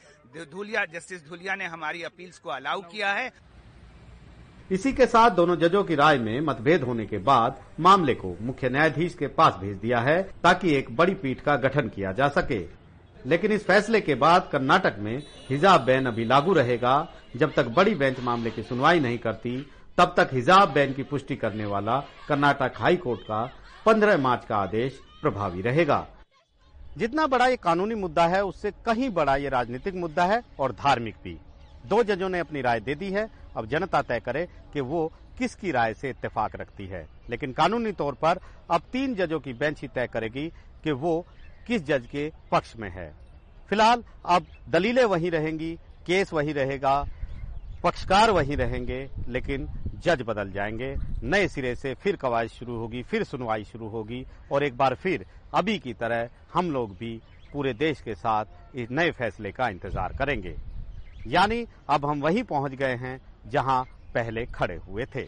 धुलिया, 0.45 0.85
जस्टिस 0.85 1.29
धुलिया 1.29 1.55
ने 1.55 1.65
हमारी 1.65 2.03
अपील्स 2.03 2.39
को 2.39 2.51
अलाउ 2.51 2.81
किया 2.81 3.13
है। 3.13 3.33
इसी 4.71 4.93
के 4.93 5.07
साथ 5.07 5.31
दोनों 5.31 5.57
जजों 5.57 5.85
की 5.85 5.95
राय 5.95 6.19
में 6.19 6.41
मतभेद 6.41 6.83
होने 6.83 7.07
के 7.07 7.19
बाद 7.19 7.63
मामले 7.81 8.15
को 8.15 8.37
मुख्य 8.41 8.69
न्यायाधीश 8.69 9.15
के 9.15 9.27
पास 9.27 9.55
भेज 9.55 9.77
दिया 9.77 10.01
है 10.01 10.23
ताकि 10.23 10.75
एक 10.75 10.97
बड़ी 10.97 11.15
पीठ 11.15 11.41
का 11.41 11.57
गठन 11.57 11.89
किया 11.89 12.13
जा 12.13 12.29
सके। 12.29 12.59
लेकिन 13.27 13.53
इस 13.53 13.67
फैसले 13.67 14.01
के 14.01 14.15
बाद 14.15 14.49
कर्नाटक 14.53 14.97
में 14.99 15.23
हिजाब 15.49 15.81
बैन 15.81 16.07
अभी 16.07 16.25
लागू 16.25 16.53
रहेगा। 16.53 17.09
जब 17.37 17.55
तक 17.55 17.67
बड़ी 17.67 17.95
बेंच 17.95 18.21
मामले 18.21 18.51
की 18.51 18.63
सुनवाई 18.63 19.01
नहीं 19.01 19.19
करती, 19.19 19.67
तब 19.99 20.15
तक 20.17 20.31
हिजाब 20.33 20.73
बैन 20.73 20.93
की 20.93 21.03
पुष्टि 21.03 21.37
करने 21.37 21.65
वाला 21.65 22.01
कर्नाटक 22.29 22.73
हाई 22.77 22.97
कोर्ट 22.97 23.21
का 23.21 23.53
15 23.87 24.19
मार्च 24.19 24.45
का 24.45 24.57
आदेश 24.57 25.01
प्रभावी 25.23 25.63
रहेगा। 25.63 26.07
जितना 26.99 27.27
बड़ा 27.27 27.47
ये 27.47 27.57
कानूनी 27.57 27.95
मुद्दा 27.95 28.27
है, 28.27 28.45
उससे 28.45 28.71
कहीं 28.87 29.11
बड़ा 29.11 29.37
ये 29.37 29.49
राजनीतिक 29.49 29.95
मुद्दा 29.95 30.25
है 30.25 30.43
और 30.59 30.73
धार्मिक 30.73 31.17
भी। 31.25 31.39
दो 31.87 32.03
जजों 32.03 32.29
ने 32.29 32.39
अपनी 32.39 32.61
राय 32.61 32.81
दे 32.81 32.95
दी 32.95 33.11
है। 33.11 33.29
अब 33.57 33.67
जनता 33.67 34.03
तय 34.03 34.21
करे 34.21 34.49
कि 34.73 34.81
वो 34.81 35.13
किसकी 35.39 35.71
राय 35.71 35.95
से 35.95 36.11
इत्तेफाक 36.11 36.57
रखती 36.57 36.87
है। 36.87 37.07
लेकिन 37.31 37.53
कानूनी 37.53 37.93
तौर 37.93 38.15
पर 38.15 38.41
अब 38.71 38.83
तीन 38.93 39.15
जजों 39.15 39.41
की 39.41 39.53
बेंच 39.53 39.81
ही 39.83 39.89
तय 39.89 40.07
करेगी 40.07 40.49
कि 40.85 40.93
वो 40.93 41.27
किस 41.67 41.85
जज 41.87 42.07
के 42.07 42.33
पक्ष 42.53 42.77
में 42.77 42.91
है। 42.91 43.13
फ़िलहाल 43.69 44.05
अब 44.27 44.47
दलीलें 44.69 45.05
वही 45.05 45.31
रहेंगी, 45.31 45.79
केस 46.07 46.33
वही 46.33 46.53
रहेगा 46.53 47.05
पक्षकार 47.83 48.31
वही 48.31 48.55
रहेंगे, 48.55 49.09
लेकिन 49.29 49.67
जज 50.05 50.23
बदल 50.23 50.51
जाएँगे। 50.51 50.95
नए 51.23 51.49
सिरे 51.49 51.75
से 51.75 51.95
फिर 51.95 52.17
कवायद 52.17 52.51
शुरू 52.51 52.77
होगी, 52.77 53.03
फिर 53.03 53.25
सुनवाई 53.25 53.65
शुरू 53.65 53.89
होगी, 53.89 54.25
और 54.53 54.63
एक 54.63 54.77
बार 54.77 54.95
फिर 54.95 55.27
अभी 55.55 55.79
की 55.79 55.95
तरह 55.95 56.29
हम 56.55 56.71
लोग 56.71 56.97
भी 56.97 57.21
पूरे 57.53 57.73
देश 57.75 58.01
के 58.01 58.15
साथ 58.15 58.77
इस 58.77 58.91
नए 58.91 59.11
फैसले 59.11 59.53
का 59.53 59.69
इंतज़ार 59.69 60.17
करेंगे। 60.17 60.57
यानी 61.27 61.67
अब 61.89 62.07
हम 62.07 62.21
वहीं 62.21 62.43
पहुँच 62.43 62.73
गए 62.73 62.95
हैं 62.97 63.21
जहाँ 63.47 63.83
पहले 64.15 64.47
खड़े 64.47 64.77
हुए 64.77 65.07
थे। 65.15 65.27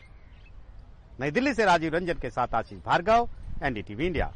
नई 1.20 1.30
दिल्ली 1.30 1.54
से 1.54 1.64
राजीव 1.64 1.94
रंजन 1.94 2.18
के 2.18 2.30
साथ 2.30 2.54
आशीष 2.54 2.78
भार्गव, 2.78 3.28
एनडीटीवी 3.62 4.06
इंडिया। 4.06 4.32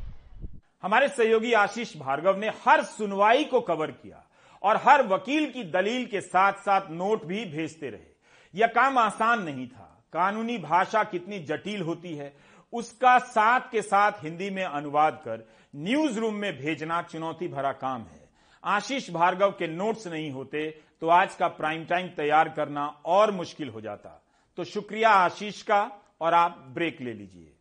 हमारे 0.83 1.09
सहयोगी 1.09 1.53
आशीष 1.53 1.97
भार्गव 1.97 2.39
ने 2.39 2.49
हर 2.67 2.83
सुनवाई 2.83 3.45
को 3.45 3.61
कवर 3.61 3.91
किया। 3.93 4.23
और 4.67 4.77
हर 4.77 5.07
वकील 5.07 5.51
की 5.51 5.63
दलील 5.65 6.07
के 6.07 6.21
साथ 6.21 6.53
साथ 6.53 6.91
नोट 6.91 7.25
भी 7.25 7.45
भेजते 7.45 7.91
रहे। 7.91 8.15
यह 8.55 8.67
काम 8.67 8.99
आसान 8.99 9.43
नहीं 9.43 9.67
था। 9.69 10.05
कानूनी 10.13 10.59
भाषा 10.59 11.03
कितनी 11.05 11.39
जटिल 11.39 11.83
होती 11.83 12.15
है, 12.17 12.37
उसका 12.73 13.19
साथ 13.19 13.61
के 13.73 13.83
साथ 13.83 14.13
हिंदी 14.23 14.51
में 14.51 14.65
अनुवाद 14.65 15.21
कर 15.25 15.49
न्यूज़ 15.77 16.19
रूम 16.21 16.35
में 16.35 16.53
भेजना 16.59 17.03
चुनौती 17.03 17.49
भरा 17.49 17.73
काम 17.73 18.03
है। 18.03 18.29
आशीष 18.65 19.11
भार्गव 19.11 19.51
के 19.51 19.67
नोट्स 19.67 20.07
नहीं 20.07 20.31
होते 20.31 20.69
तो 21.01 21.09
आज 21.09 21.35
का 21.35 21.49
प्राइम 21.49 21.85
टाइम 21.85 22.09
तैयार 22.09 22.49
करना 22.49 22.87
और 23.07 23.31
मुश्किल 23.31 23.69
हो 23.69 23.81
जाता। 23.81 24.23
तो 24.59 24.65
शुक्रिया 24.65 25.11
आशीष 25.11 25.63
का, 25.63 25.91
और 26.21 26.35
आप 26.35 26.65
ब्रेक 26.69 27.01
ले 27.01 27.13
लीजिए। 27.13 27.56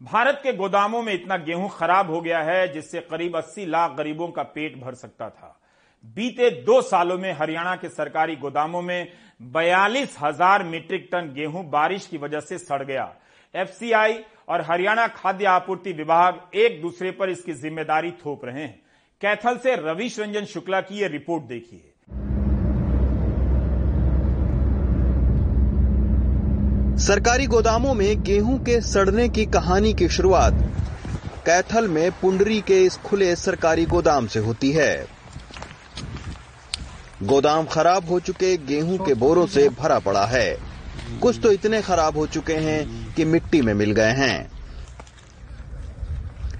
भारत 0.00 0.40
के 0.42 0.52
गोदामों 0.52 1.02
में 1.02 1.12
इतना 1.12 1.36
गेहूँ 1.36 1.68
खराब 1.70 2.10
हो 2.10 2.20
गया 2.20 2.38
है, 2.42 2.72
जिससे 2.72 3.00
करीब 3.00 3.36
80 3.36 3.66
लाख 3.66 3.96
गरीबों 3.96 4.28
का 4.28 4.42
पेट 4.44 4.80
भर 4.80 4.94
सकता 4.94 5.28
था। 5.28 5.56
बीते 6.16 6.50
दो 6.64 6.80
सालों 6.82 7.16
में 7.18 7.32
हरियाणा 7.32 7.74
के 7.76 7.88
सरकारी 7.88 8.36
गोदामों 8.36 8.82
में 8.82 9.08
बयालीस 9.52 10.16
हज़ार 10.22 10.62
मीट्रिक 10.64 11.08
टन 11.12 11.32
गेहूँ 11.34 11.64
बारिश 11.70 12.06
की 12.06 12.18
वजह 12.18 12.40
से 12.40 12.58
सड़ 12.58 12.82
गया। 12.82 13.12
एफसीआई 13.54 14.18
और 14.48 14.60
हरियाणा 14.60 15.06
खाद्य 15.08 15.46
आपूर्ति 15.46 15.92
विभाग 15.92 16.40
एक 16.56 16.80
दूसरे 16.82 17.10
पर 17.10 17.30
इसकी 17.30 17.52
ज़िम्मेदारी 17.54 18.10
थोप 18.24 18.44
रहे 18.44 18.62
हैं। 18.62 18.80
कैथल 19.20 19.56
से 19.58 19.74
रविश 19.78 20.18
रंजन 20.20 20.44
शुक्ला 20.46 20.80
की 20.80 21.00
यह 21.00 21.08
रिपोर्ट 21.08 21.44
देखिए। 21.44 21.92
सरकारी 27.00 27.46
गोदामों 27.46 27.92
में 27.94 28.22
गेहूँ 28.22 28.58
के 28.64 28.80
सड़ने 28.80 29.28
की 29.28 29.44
कहानी 29.46 29.92
की 29.94 30.08
शुरुआत 30.08 30.54
कैथल 31.46 31.88
में 31.88 32.10
पुंडरी 32.12 32.60
के 32.60 32.80
इस 32.84 32.96
खुले 32.96 33.36
सरकारी 33.36 33.84
गोदाम 33.84 34.26
से 34.26 34.38
होती 34.38 34.72
है। 34.72 35.06
गोदाम 37.22 37.66
खराब 37.66 38.08
हो 38.08 38.18
चुके 38.20 38.56
गेहूँ 38.56 38.98
के 38.98 39.14
बोरों 39.14 39.46
से 39.46 39.68
भरा 39.68 39.98
पड़ा 39.98 40.24
है। 40.26 40.58
कुछ 41.22 41.40
तो 41.42 41.52
इतने 41.52 41.82
खराब 41.82 42.16
हो 42.16 42.26
चुके 42.26 42.56
हैं 42.56 43.14
कि 43.14 43.24
मिट्टी 43.24 43.62
में 43.62 43.72
मिल 43.74 43.92
गए 43.92 44.12
हैं। 44.12 44.50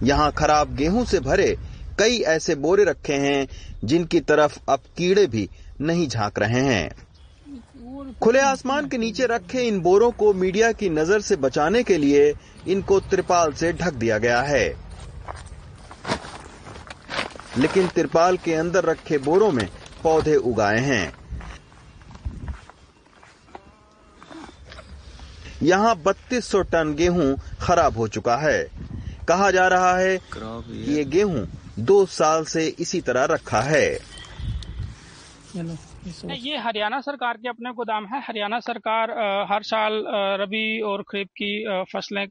यहाँ 0.02 0.30
खराब 0.32 0.74
गेहूँ 0.74 1.04
से 1.04 1.20
भरे 1.20 1.56
कई 1.98 2.18
ऐसे 2.28 2.54
बोरे 2.54 2.84
रखे 2.84 3.14
हैं 3.14 3.46
जिनकी 3.84 4.20
तरफ़ 4.20 4.58
अब 4.68 4.80
कीड़े 4.96 5.26
भी 5.26 5.48
नहीं 5.80 6.08
झाँक 6.08 6.38
रहे 6.38 6.64
हैं। 6.64 6.90
खुले 8.00 8.40
आसमान 8.40 8.86
के 8.88 8.98
नीचे 8.98 9.26
रखे 9.26 9.62
इन 9.68 9.80
बोरों 9.80 10.10
को 10.10 10.32
मीडिया 10.34 10.70
की 10.72 10.88
नज़र 10.88 11.20
से 11.20 11.36
बचाने 11.36 11.82
के 11.82 11.96
लिए 11.98 12.32
इनको 12.68 12.98
त्रिपाल 13.00 13.52
से 13.52 13.72
ढक 13.72 13.94
दिया 13.94 14.18
गया 14.18 14.40
है। 14.42 14.68
लेकिन 17.58 17.88
त्रिपाल 17.88 18.36
के 18.36 18.54
अंदर 18.54 18.84
रखे 18.84 19.18
बोरों 19.18 19.50
में 19.52 19.68
पौधे 20.02 20.36
उगाए 20.36 20.78
हैं। 20.78 21.12
यहाँ 25.62 25.94
3200 26.02 26.62
टन 26.62 26.94
गेहूँ 26.94 27.36
खराब 27.62 27.96
हो 27.96 28.08
चुका 28.08 28.36
है। 28.36 28.62
कहा 29.28 29.50
जा 29.50 29.66
रहा 29.68 29.96
है 29.98 30.18
कि 30.34 30.94
ये 30.94 31.04
गेहूँ 31.04 31.46
दो 31.78 32.04
साल 32.06 32.44
से 32.44 32.66
इसी 32.78 33.00
तरह 33.00 33.24
रखा 33.24 33.60
है। 33.60 34.09
ये 35.54 36.58
हरियाणा 36.58 37.00
सरकार 37.00 37.36
के 37.36 37.48
अपने 37.48 37.72
गोदाम 37.72 38.06
है। 38.06 38.20
हरियाणा 38.20 38.58
सरकार 38.60 39.10
हर 39.52 39.62
साल 39.62 40.04
रबी 40.40 40.80
और 40.82 41.02
खरीफ 41.02 41.28
की 41.36 41.82
फ़सलें 41.92 42.26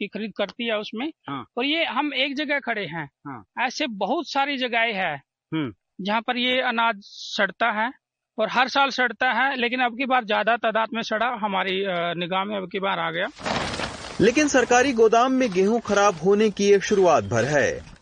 की 0.00 0.06
खरीद 0.08 0.32
करती 0.36 0.66
है 0.66 0.78
उसमें। 0.78 1.06
हाँ। 1.28 1.44
और 1.58 1.64
ये 1.64 1.84
हम 1.84 2.12
एक 2.14 2.36
जगह 2.36 2.58
खड़े 2.58 2.84
हैं। 2.86 3.04
हाँ। 3.28 3.42
ऐसे 3.60 3.86
बहुत 3.96 4.30
सारी 4.30 4.56
जगहें 4.56 4.92
हैं 4.94 5.14
हम्म। 5.52 5.72
जहाँ 6.04 6.20
पर 6.20 6.36
ये 6.36 6.60
अनाज 6.62 7.00
सड़ता 7.02 7.70
है 7.72 7.90
और 8.38 8.48
हर 8.50 8.68
साल 8.68 8.90
सड़ता 8.90 9.32
है 9.32 9.56
लेकिन 9.56 9.80
अब 9.80 9.96
की 9.96 10.06
बार 10.06 10.24
ज़्यादा 10.24 10.56
तादाद 10.56 10.88
में 10.94 11.02
सड़ा। 11.02 11.26
हमारी 11.40 11.82
निगाह 12.20 12.44
में 12.44 12.56
अब 12.56 12.68
की 12.72 12.80
बार 12.80 12.98
आ 12.98 13.10
गया। 13.10 13.28
लेकिन 14.20 14.48
सरकारी 14.48 14.92
गोदाम 14.92 15.32
में 15.32 15.50
गेहूँ 15.52 15.80
खराब 15.80 16.14
होने 16.16 16.50
की 16.50 16.70
ये 16.70 16.80
शुरुआत 16.80 17.24
भर 17.24 17.44
है। 17.44 17.97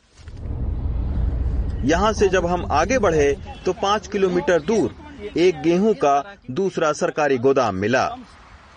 यहाँ 1.87 2.13
से 2.13 2.29
जब 2.29 2.47
हम 2.47 2.67
आगे 2.73 2.99
बढ़े 2.99 3.33
तो 3.65 3.73
पाँच 3.83 4.07
किलोमीटर 4.09 4.63
दूर 4.63 4.95
एक 5.39 5.61
गेहूँ 5.63 5.95
का 5.97 6.15
दूसरा 6.53 6.93
सरकारी 6.95 7.39
गोदाम 7.39 7.75
मिला। 7.77 8.05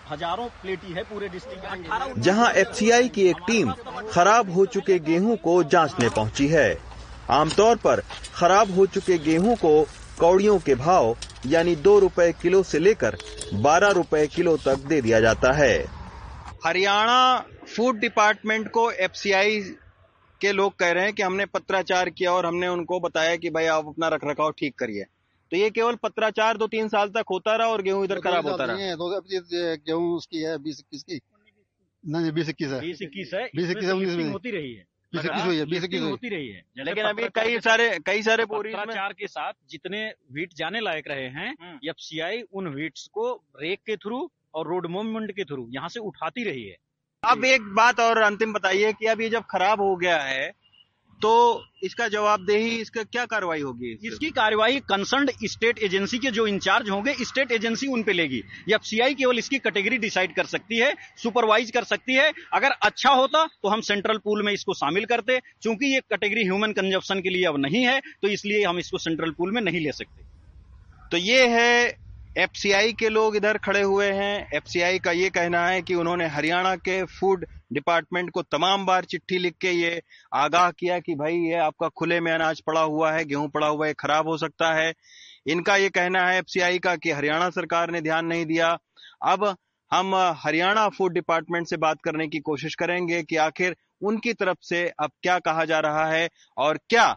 हज़ारों 0.10 0.46
प्लेटी 0.62 0.94
है 0.94 1.04
पूरे 1.04 1.30
डिस्ट्रिक्ट 1.30 2.20
जहाँ 2.20 2.52
एफसीआई 2.56 3.10
की 3.10 3.28
एक 3.30 3.38
टीम 3.48 3.72
खराब 4.12 4.52
हो 4.52 4.66
चुके 4.68 5.00
गेहूँ 5.02 5.36
को 5.38 5.64
जांचने 5.66 6.10
पहुँची 6.10 6.48
है। 6.48 6.78
आमतौर 7.32 7.76
पर 7.78 8.02
खराब 8.36 8.76
हो 8.76 8.86
चुके 8.88 9.18
गेहूँ 9.20 9.56
को 9.58 9.82
कौड़ियों 10.20 10.58
के 10.60 10.76
भाव 10.78 11.16
यानी 11.48 11.76
दो 11.78 11.98
रुपए 12.00 12.32
किलो 12.42 12.64
से 12.64 12.80
लेकर 12.80 13.18
बारह 13.62 13.90
रुपए 13.92 14.26
किलो 14.28 14.56
तक 14.60 14.88
दे 14.88 15.02
दिया 15.02 15.20
जाता 15.20 15.52
है। 15.54 15.78
हरियाणा 16.66 17.38
फ़ूड 17.68 18.00
डिपार्टमेंट 18.00 18.70
को 18.72 18.90
एफसीआई 18.92 19.60
के 20.42 20.52
लोग 20.52 20.76
कह 20.76 20.92
रहे 20.92 21.04
हैं 21.04 21.14
कि 21.14 21.24
हमने 21.24 21.46
पत्राचार 21.46 22.10
किया 22.10 22.32
और 22.34 22.46
हमने 22.46 22.68
उनको 22.68 23.00
बताया 23.00 23.36
कि 23.36 23.50
भाई 23.50 23.66
आप 23.66 23.88
अपना 23.88 24.08
रख 24.08 24.20
रखाव 24.24 24.52
ठीक 24.52 24.76
करिए। 24.76 25.04
तो 25.52 25.58
ये 25.58 25.70
केवल 25.70 25.96
पत्राचार 25.96 26.58
दो 26.58 26.68
तीन 26.68 26.88
साल 26.88 27.10
तक 27.10 27.24
होता 27.32 27.56
रहा 27.56 27.68
और 27.68 27.82
गेहूँ 27.82 28.04
इधर 28.06 28.20
खराब 28.20 28.48
होता 28.48 28.64
रहा? 28.64 28.76
तो 28.96 29.16
अब 29.18 29.24
ये- 29.32 29.44
ये 29.44 29.78
गेहूँ 29.78 30.16
उसकी 30.16 30.38
है 30.38 30.58
बीस 30.58 30.80
इक्कीस 30.80 31.04
की। 31.04 31.20
नहीं 32.08 32.32
बीस 32.32 32.50
इक्कीस 32.50 32.68
है। 32.68 32.82
बीस 32.82 33.02
इक्कीस 33.02 33.32
है 33.34 33.50
बीस 33.56 33.70
इक्कीस 33.70 33.90
उन्नीस 33.90 34.34
होती 34.34 34.52
रही 34.52 34.74
है। 34.74 34.86
बीस 35.16 35.26
इक्कीस 35.26 35.44
हुई 35.44 35.58
है 35.58 35.66
बीस 35.66 35.84
इक्कीस 35.84 36.02
होती 36.02 36.30
रही 36.30 36.50
है। 36.50 36.64
लेकिन 36.78 37.04
अभी 37.06 37.24
कई 37.36 37.60
सारे 37.60 38.00
कई 38.06 38.22
सारे 38.22 38.46
बोरी 38.46 38.70
में 38.70 38.82
पत्राचार 38.82 39.14
के 39.14 39.28
साथ 39.28 39.54
जितने 39.70 40.14
वीट 40.32 40.54
जाने 40.54 40.80
लायक 40.80 41.08
रहे 41.08 41.28
हैं 41.28 41.56
एफसीआई 41.90 42.42
उन 42.42 42.68
वीट्स 42.68 43.08
को 43.08 43.44
रेक 43.62 43.80
के 43.80 43.96
थ्रू 43.96 44.32
और 44.54 44.68
रोड 44.68 44.88
मूवमेंट 44.88 45.32
के 45.32 45.44
थ्रू 45.44 45.68
यहाँ 45.70 45.90
से 45.90 46.00
उठाती 46.00 46.44
रही 46.44 46.64
है। 46.64 46.78
अब 47.24 47.44
एक 47.46 47.62
बात 47.76 48.00
और 48.00 48.18
अंतिम 48.18 48.54
बताइए 48.54 48.92
कि 48.94 49.06
अब 49.06 49.22
ये 49.22 49.30
जब 49.30 49.44
खराब 49.50 49.82
हो 49.82 49.96
गया 49.96 50.18
है 50.18 50.48
तो 51.20 51.32
इसका 51.84 52.08
जवाबदेही 52.08 52.70
इसका 52.78 53.04
क्या 53.04 53.26
कार्रवाई 53.26 53.62
होगी 53.62 53.92
इसकी 54.08 54.30
कार्रवाई 54.32 54.80
कंसर्न 54.90 55.28
स्टेट 55.46 55.80
एजेंसी 55.84 56.18
के 56.18 56.32
जो 56.32 56.46
इंचार्ज 56.48 56.90
होंगे 56.90 57.14
स्टेट 57.22 57.52
एजेंसी 57.52 57.88
उन 57.88 58.04
पे 58.04 58.14
लेगी। 58.14 58.42
एफसीआई 58.74 59.14
केवल 59.16 59.38
इसकी 59.38 59.60
कैटेगरी 59.60 59.98
डिसाइड 59.98 60.36
कर 60.36 60.46
सकती 60.46 60.78
है 60.78 60.94
सुपरवाइज 61.24 61.72
कर 61.72 61.84
सकती 61.84 62.16
है 62.16 62.32
अगर 62.54 62.76
अच्छा 62.84 63.12
होता 63.12 63.46
तो 63.46 63.70
हम 63.70 63.82
सेंट्रल 63.84 64.18
पूल 64.18 64.46
में 64.46 64.54
इसको 64.54 64.74
शामिल 64.76 65.06
करते 65.06 65.40
क्योंकि 65.40 65.94
ये 65.94 66.00
कैटेगरी 66.02 66.44
ह्यूमन 66.44 66.72
कंजप्शन 66.72 67.22
के 67.22 67.30
लिए 67.30 67.46
अब 67.46 67.58
नहीं 67.60 67.86
है 67.86 68.00
तो 68.22 68.28
इसलिए 68.30 68.64
हम 68.66 68.80
इसको 68.80 68.98
सेंट्रल 69.00 69.32
पूल 69.32 69.52
में 69.52 69.62
नहीं 69.62 69.82
ले 69.82 69.92
सकते। 69.94 70.28
तो 71.12 71.18
ये 71.18 71.48
है 71.50 71.98
एफसीआई 72.38 72.94
के 72.94 73.10
लोग 73.10 73.36
इधर 73.36 73.58
खड़े 73.58 73.82
हुए 73.82 74.10
हैं। 74.12 74.50
एफसीआई 74.56 75.00
का 75.00 75.12
ये 75.12 75.30
कहना 75.30 75.66
है 75.68 75.82
कि 75.82 75.96
उन्होंने 75.96 76.28
हरियाणा 76.28 76.76
के 76.76 77.04
फ़ूड 77.04 77.46
डिपार्टमेंट 77.74 78.30
को 78.30 78.42
तमाम 78.42 78.86
बार 78.86 79.06
चिट्ठी 79.06 79.38
लिख 79.38 79.56
के 79.62 79.72
ये 79.72 80.02
आगाह 80.34 80.72
किया 80.72 81.00
कि 81.00 81.16
भाई, 81.16 81.36
ये 81.36 81.56
आपका 81.56 81.88
खुले 81.88 82.20
में 82.20 82.32
अनाज 82.32 82.62
पड़ा 82.62 82.82
हुआ 82.82 83.12
है, 83.12 83.26
गेहूँ 83.26 83.50
पड़ा 83.50 83.68
हुआ 83.68 83.88
है 83.88 83.94
खराब 83.94 84.28
हो 84.28 84.38
सकता 84.38 84.74
है। 84.74 84.94
इनका 85.48 85.76
ये 85.76 85.90
कहना 85.90 86.28
है 86.28 86.38
एफसीआई 86.38 86.80
का 86.80 86.96
कि 86.96 87.12
हरियाणा 87.12 87.50
सरकार 87.50 87.92
ने 87.92 88.02
ध्यान 88.02 88.26
नहीं 88.26 88.46
दिया। 88.46 88.78
अब 89.24 89.56
हम 89.92 90.16
हरियाणा 90.16 90.88
फ़ूड 90.90 91.14
डिपार्टमेंट 91.14 91.68
से 91.68 91.78
बात 91.78 91.98
करने 92.04 92.28
की 92.28 92.40
कोशिश 92.40 92.76
करेंगे 92.76 93.24
कि 93.24 93.36
आखिर 93.36 93.76
उनकी 94.02 94.34
तरफ़ 94.34 94.58
से 94.62 94.88
अब 95.00 95.12
क्या 95.24 95.40
कहा 95.40 95.66
जा 95.66 95.80
रहा 95.80 96.06
है 96.06 96.30
और 96.58 96.78
क्या 96.90 97.16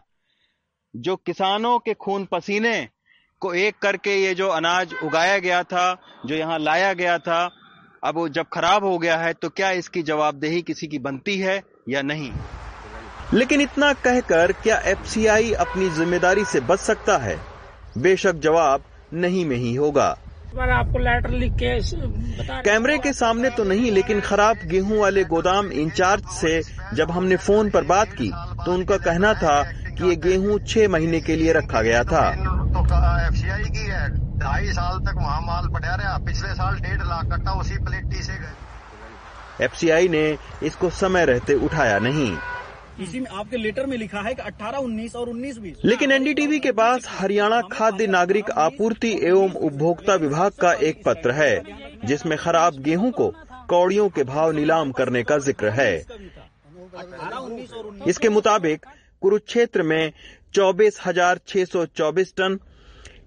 जो 0.95 1.15
किसानों 1.15 1.79
के 1.79 1.93
खून 1.93 2.25
पसीने 2.25 2.89
को 3.43 3.53
एक 3.55 3.77
करके 3.81 4.15
ये 4.15 4.33
जो 4.35 4.47
अनाज 4.51 4.93
उगाया 5.03 5.37
गया 5.39 5.61
था 5.65 5.85
जो 6.25 6.35
यहाँ 6.35 6.59
लाया 6.59 6.93
गया 6.93 7.17
था 7.19 7.43
अब 8.03 8.15
वो 8.15 8.27
जब 8.29 8.45
खराब 8.53 8.83
हो 8.85 8.97
गया 8.97 9.17
है 9.17 9.33
तो 9.33 9.49
क्या 9.51 9.71
इसकी 9.73 10.01
जवाबदेही 10.03 10.61
किसी 10.61 10.87
की 10.87 10.99
बनती 10.99 11.37
है 11.37 11.61
या 11.89 12.01
नहीं? 12.03 12.31
लेकिन 13.33 13.61
इतना 13.61 13.91
कहकर 14.01 14.51
क्या 14.63 14.77
एफसीआई 14.87 15.51
अपनी 15.61 15.89
ज़िम्मेदारी 15.91 16.43
से 16.45 16.59
बच 16.61 16.79
सकता 16.81 17.17
है? 17.17 17.37
बेशक 17.97 18.39
जवाब 18.43 18.83
नहीं 19.15 19.45
में 19.45 19.57
ही 19.57 19.73
होगा। 19.75 20.15
आपको 20.55 20.99
लेटर 20.99 21.29
लिख 21.31 21.53
के 21.53 21.75
बता 22.37 22.59
कैमरे 22.61 22.97
के 22.97 23.13
सामने 23.13 23.49
तो 23.49 23.63
नहीं 23.63 23.91
लेकिन 23.91 24.19
खराब 24.21 24.57
गेहूँ 24.65 24.99
वाले 24.99 25.23
गोदाम 25.25 25.71
इंचार्ज 25.73 26.27
से 26.31 26.61
जब 26.95 27.11
हमने 27.11 27.35
फ़ोन 27.37 27.69
पर 27.69 27.83
बात 27.85 28.11
की 28.11 28.29
तो 28.65 28.73
उनका 28.73 28.97
कहना 28.99 29.33
था 29.33 29.61
कि 29.89 30.09
ये 30.09 30.15
गेहूँ 30.21 30.59
छह 30.67 30.87
महीने 30.89 31.21
के 31.21 31.35
लिए 31.35 31.53
रखा 31.53 31.81
गया 31.81 32.03
था। 32.03 32.25
तो 32.85 32.95
एफसीआई 33.19 33.69
की 33.69 33.85
है। 33.87 34.07
ढाई 34.39 34.71
साल 34.73 34.99
तक 35.01 35.15
वहाँ 35.17 35.41
माल 35.43 35.67
पड़ा 35.73 35.95
रहा। 35.95 36.17
पिछले 36.25 36.53
साल 36.53 36.79
डेढ़ 36.79 37.03
लाख 37.03 37.25
कट्टा 37.27 37.51
उसी 37.59 37.77
प्लेटी 37.83 38.23
से 38.23 38.33
गए। 38.33 39.65
एफसीआई 39.65 40.07
ने 40.07 40.25
इसको 40.63 40.89
समय 40.97 41.25
रहते 41.25 41.53
उठाया 41.65 41.99
नहीं। 41.99 42.35
इसी 42.99 43.19
में 43.19 43.29
आपके 43.29 43.57
लेटर 43.57 43.85
में 43.85 43.95
लिखा 43.97 44.21
है 44.21 44.33
कि 44.33 44.41
18, 44.41 44.79
19 44.79 45.15
और 45.15 45.29
19 45.29 45.57
बीस 45.57 45.77
लेकिन 45.85 46.11
एनडीटीवी 46.11 46.59
के 46.59 46.71
पास 46.71 47.05
हरियाणा 47.09 47.61
खाद्य 47.71 48.07
नागरिक 48.07 48.51
आपूर्ति 48.59 49.11
एवं 49.23 49.53
उपभोक्ता 49.61 50.15
विभाग 50.15 50.51
का 50.61 50.73
एक 50.89 51.01
पत्र 51.05 51.31
है 51.31 51.63
जिसमें 52.05 52.37
खराब 52.37 52.77
गेहूँ 52.81 53.11
को 53.11 53.31
कौड़ियों 53.69 54.09
के 54.09 54.23
भाव 54.25 54.51
नीलाम 54.51 54.91
करने 54.91 55.23
का 55.23 55.37
ज़िक्र 55.39 55.69
है। 55.71 55.95
इसके 58.07 58.29
मुताबिक 58.29 58.85
कुरुक्षेत्र 59.21 59.83
में 59.83 60.11
चौबीस 60.53 60.99
हज़ार 61.05 61.39
छह 61.47 61.65
सौ 61.65 61.85
चौबीस 61.97 62.33
टन 62.37 62.59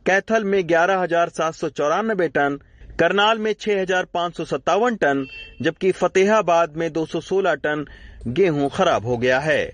कैथल 0.07 0.45
में 0.45 0.67
ग्यारह 0.69 0.99
हज़ार 0.99 1.29
सात 1.29 1.55
सौ 1.55 1.69
चौरानबे 1.69 2.27
टन, 2.29 2.59
करनाल 2.99 3.39
में 3.39 3.53
छह 3.53 3.81
हज़ार 3.81 4.05
पाँच 4.15 4.37
सौ 4.37 4.45
सत्तावन 4.45 4.97
टन, 4.97 5.27
जबकि 5.63 5.91
फतेहाबाद 5.93 6.77
में 6.77 6.93
दो 6.93 7.05
सौ 7.07 7.21
सोलह 7.23 7.55
टन 7.57 7.85
गेहूँ 8.29 8.69
खराब 8.71 9.07
हो 9.07 9.17
गया 9.17 9.39
है। 9.41 9.65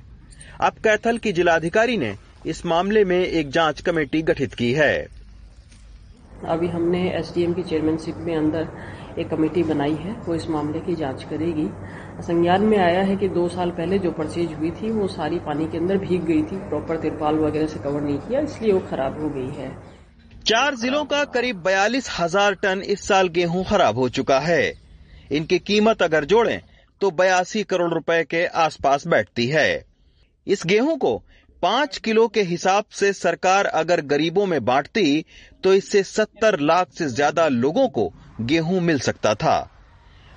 अब 0.61 0.79
कैथल 0.85 1.19
की 1.19 1.33
जिलाधिकारी 1.33 1.97
ने 1.97 2.15
इस 2.47 2.65
मामले 2.67 3.05
में 3.05 3.19
एक 3.19 3.51
जाँच 3.51 3.81
कमेटी 3.81 4.23
गठित 4.23 4.55
की 4.55 4.73
है। 4.73 5.07
अभी 6.47 6.69
हमने 6.69 7.09
एसडीएम 7.11 7.53
की 7.55 7.63
चेयरमैनशिप 7.63 8.17
में 8.19 8.35
अंदर 8.37 8.69
एक 9.19 9.29
कमेटी 9.29 9.63
बनाई 9.65 9.95
है, 9.95 10.17
वो 10.19 10.35
इस 10.35 10.49
मामले 10.51 10.81
की 10.81 10.95
जाँच 10.97 11.25
करेगी। 11.25 11.69
संज्ञान 12.23 12.63
में 12.63 12.79
आया 12.79 13.03
है 13.03 13.17
कि 13.17 13.29
दो 13.31 13.49
साल 13.51 13.71
पहले 13.71 13.99
जो 13.99 14.11
परचेज 14.13 14.53
हुई 14.53 14.71
थी, 14.73 14.91
वो 14.91 15.09
सारी 15.11 15.39
पानी 15.41 15.67
के 15.67 15.79
अंदर 15.79 15.99
भीग 16.01 16.25
गई 16.25 16.43
थी, 16.43 16.69
प्रॉपर 16.69 16.97
तिरपाल 16.99 17.39
वगैरह 17.39 17.67
से 17.67 17.81
कवर 17.81 18.01
नहीं 18.01 18.19
किया, 18.19 18.41
इसलिए 18.41 18.73
वो 18.73 18.81
खराब 18.91 19.21
हो 19.23 19.29
गई 19.31 19.51
है। 19.57 19.71
चार 20.43 20.75
जिलों 20.75 21.05
का 21.05 21.23
करीब 21.25 21.57
बयालीस 21.63 22.09
हज़ार 22.11 22.55
टन 22.55 22.81
इस 22.85 23.07
साल 23.09 23.29
गेहूँ 23.29 23.65
खराब 23.65 23.99
हो 23.99 24.09
चुका 24.09 24.39
है। 24.41 24.73
इनकी 25.33 25.59
कीमत 25.61 26.03
अगर 26.03 26.25
जोड़ें 26.25 26.61
तो 27.01 27.11
बयासी 27.11 27.63
करोड़ 27.63 27.93
रुपए 27.93 28.23
के 28.25 28.45
आसपास 28.59 29.07
बैठती 29.07 29.47
है। 29.47 29.85
इस 30.47 30.63
गेहूँ 30.67 30.97
को 30.99 31.17
पाँच 31.63 31.99
किलो 31.99 32.27
के 32.29 32.43
हिसाब 32.43 32.85
से 32.93 33.13
सरकार 33.13 33.67
अगर 33.73 34.01
गरीबों 34.05 34.47
में 34.47 34.65
बांटती 34.65 35.25
तो 35.65 35.75
इससे 35.75 36.03
सत्तर 36.03 36.59
लाख 36.61 36.89
से 36.93 37.09
ज़्यादा 37.09 37.47
लोगों 37.49 37.87
को 37.89 38.11
गेहूँ 38.43 38.81
मिल 38.81 38.99
सकता 39.01 39.35
था। 39.35 39.57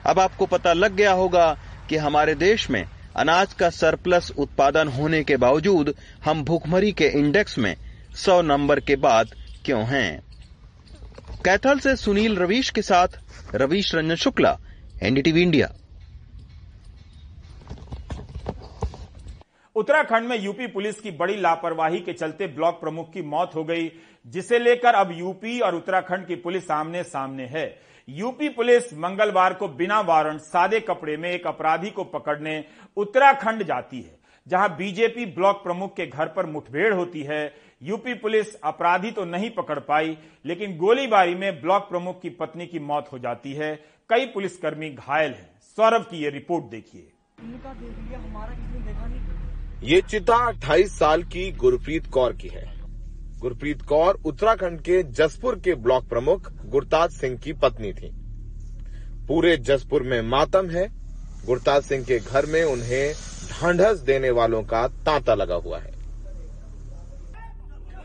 अब 0.06 0.20
आपको 0.20 0.46
पता 0.46 0.74
लग 0.74 0.96
गया 0.96 1.12
होगा 1.14 1.48
कि 1.90 1.98
हमारे 1.98 2.36
देश 2.36 2.70
में 2.70 2.84
अनाज 3.16 3.54
का 3.54 3.70
सरप्लस 3.72 4.32
उत्पादन 4.38 4.88
होने 4.90 5.24
के 5.24 5.38
बावजूद 5.38 5.94
हम 6.26 6.44
भूखमरी 6.44 6.92
के 6.92 7.08
इंडेक्स 7.20 7.58
में 7.58 7.76
सौ 8.16 8.42
नंबर 8.44 8.80
के 8.82 8.96
बाद 8.98 9.36
क्यों 9.66 9.84
हैं? 9.86 10.22
कैथल 11.46 11.80
से 11.80 11.96
सुनील 11.96 12.36
रवीश 12.38 12.70
के 12.70 12.82
साथ 12.82 13.08
रवीश 13.56 13.94
रंजन 13.96 14.16
शुक्ला, 14.16 14.58
एनडीटीवी 15.04 15.42
इंडिया। 15.42 15.70
उत्तराखंड 19.76 20.28
में 20.28 20.38
यूपी 20.40 20.68
पुलिस 20.68 21.00
की 21.00 21.12
बड़ी 21.12 21.36
लापरवाही 21.36 22.00
के 22.00 22.14
चलते 22.14 22.48
ब्लॉक 22.48 22.80
प्रमुख 22.82 23.12
की 23.14 23.22
मौत 23.24 23.56
हो 23.56 23.64
गई, 23.64 23.92
जिसे 24.26 24.60
लेकर 24.60 24.96
अब 24.96 25.12
यूपी 25.12 25.60
और 25.60 25.76
उत्तराखंड 25.76 26.28
की 26.28 26.36
पुलिस 26.36 26.64
सामने 26.64 27.04
सामने 27.06 27.46
है। 27.46 27.68
यूपी 28.08 28.50
पुलिस 28.50 28.94
मंगलवार 28.94 29.54
को 29.54 29.68
बिना 29.68 30.00
वारंट 30.04 30.42
सादे 30.42 30.80
कपड़े 30.80 31.18
में 31.18 31.30
एक 31.32 31.48
अपराधी 31.48 31.90
को 31.90 32.04
पकड़ने 32.06 32.64
उत्तराखंड 32.98 33.64
जाती 33.64 33.98
है, 33.98 34.18
जहाँ 34.48 34.76
बीजेपी 34.78 35.26
ब्लॉक 35.26 35.64
प्रमुख 35.64 35.96
के 35.96 36.06
घर 36.08 36.28
पर 36.28 36.46
मुठभेड़ 36.46 36.94
होती 36.94 37.22
है। 37.24 37.46
यूपी 37.82 38.14
पुलिस 38.14 38.56
अपराधी 38.56 39.12
तो 39.12 39.26
नहीं 39.26 39.50
पकड़ 39.50 39.80
पाई, 39.80 40.18
लेकिन 40.46 40.78
गोलीबारी 40.78 41.36
में 41.36 41.62
ब्लॉक 41.62 41.82
प्रमुख 41.82 42.22
की 42.22 42.30
पत्नी 42.30 42.68
की 42.68 42.80
मौत 42.80 43.10
हो 43.14 43.20
जाती 43.20 43.54
है। 43.54 43.76
कई 44.10 44.26
पुलिसकर्मी 44.26 44.90
घायल 44.90 45.32
हैं। 45.32 45.50
सौरभ 45.62 46.02
की 46.02 46.24
ये 46.24 46.30
रिपोर्ट 46.30 46.66
देखिए। 46.66 47.12
ये 49.84 50.02
चिता 50.02 50.36
28 50.48 51.00
साल 51.00 51.24
की 51.24 51.52
गुरप्रीत 51.52 52.08
कौर 52.08 52.34
की 52.34 52.48
है। 52.48 52.64
गुरप्रीत 53.40 53.82
कौर 53.82 54.22
उत्तराखंड 54.26 54.82
के 54.82 55.04
जसपुर 55.04 55.60
के 55.60 55.76
ब्लॉक 55.76 56.08
प्रमुख 56.10 56.52
गुरताज 56.66 57.12
सिंह 57.12 57.38
की 57.38 57.54
पत्नी 57.54 57.94
थी। 57.94 58.12
पूरे 59.28 59.58
जसपुर 59.58 60.04
में 60.04 60.22
मातम 60.22 60.70
है। 60.70 60.88
गुरताज 61.46 61.84
सिंह 61.84 62.06
के 62.06 62.20
घर 62.20 62.46
में 62.46 62.64
उन्हें 62.64 63.14
ढांढस 63.52 64.00
देने 64.00 64.30
वालों 64.32 64.64
का 64.64 64.88
तांता 64.88 65.36
लगा 65.36 65.56
हुआ 65.56 65.80
है। 65.80 65.95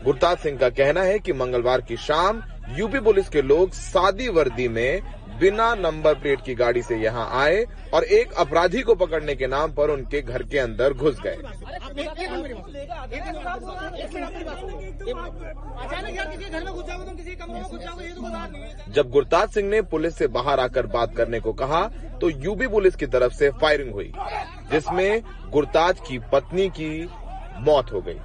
गुरताज 0.03 0.37
सिंह 0.37 0.57
का 0.57 0.69
कहना 0.69 1.01
है 1.03 1.17
कि 1.19 1.33
मंगलवार 1.33 1.81
की 1.81 1.97
शाम 1.99 2.41
यूपी 2.77 2.99
पुलिस 2.99 3.27
के 3.29 3.41
लोग 3.41 3.71
सादी 3.71 4.27
वर्दी 4.29 4.67
में 4.67 5.01
बिना 5.39 5.73
नंबर 5.75 6.13
प्लेट 6.13 6.41
की 6.45 6.53
गाड़ी 6.55 6.81
से 6.81 6.95
यहाँ 6.95 7.27
आए 7.41 7.63
और 7.93 8.03
एक 8.03 8.33
अपराधी 8.39 8.81
को 8.81 8.95
पकड़ने 8.95 9.35
के 9.35 9.47
नाम 9.47 9.71
पर 9.73 9.89
उनके 9.89 10.21
घर 10.21 10.43
के 10.43 10.59
अंदर 10.59 10.93
घुस 10.93 11.19
गए। 11.19 11.37
जब 18.89 19.09
गुरताज 19.09 19.49
सिंह 19.49 19.69
ने 19.69 19.81
पुलिस 19.91 20.17
से 20.17 20.27
बाहर 20.29 20.59
आकर 20.59 20.87
बात 20.87 21.15
करने 21.15 21.39
को 21.39 21.53
कहा 21.53 21.83
तो 22.21 22.29
यूपी 22.29 22.67
पुलिस 22.67 22.95
की 22.95 23.05
तरफ़ 23.07 23.33
से 23.33 23.49
फायरिंग 23.61 23.93
हुई, 23.93 24.11
जिसमें 24.71 25.21
गुरताज 25.51 25.99
की 25.99 26.19
पत्नी 26.33 26.69
की 26.71 26.91
मौत 27.59 27.91
हो 27.93 28.01
गई। 28.01 28.19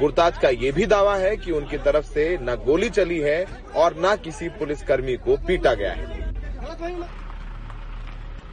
गुरताज 0.00 0.38
का 0.38 0.48
ये 0.48 0.70
भी 0.72 0.86
दावा 0.86 1.14
है 1.16 1.36
कि 1.36 1.52
उनकी 1.52 1.78
तरफ़ 1.78 2.04
से 2.04 2.38
न 2.42 2.54
गोली 2.56 2.90
चली 2.90 3.18
है 3.20 3.44
और 3.76 3.94
न 3.98 4.16
किसी 4.16 4.48
पुलिसकर्मी 4.48 5.16
को 5.16 5.36
पीटा 5.36 5.74
गया 5.74 5.92
है। 5.92 6.24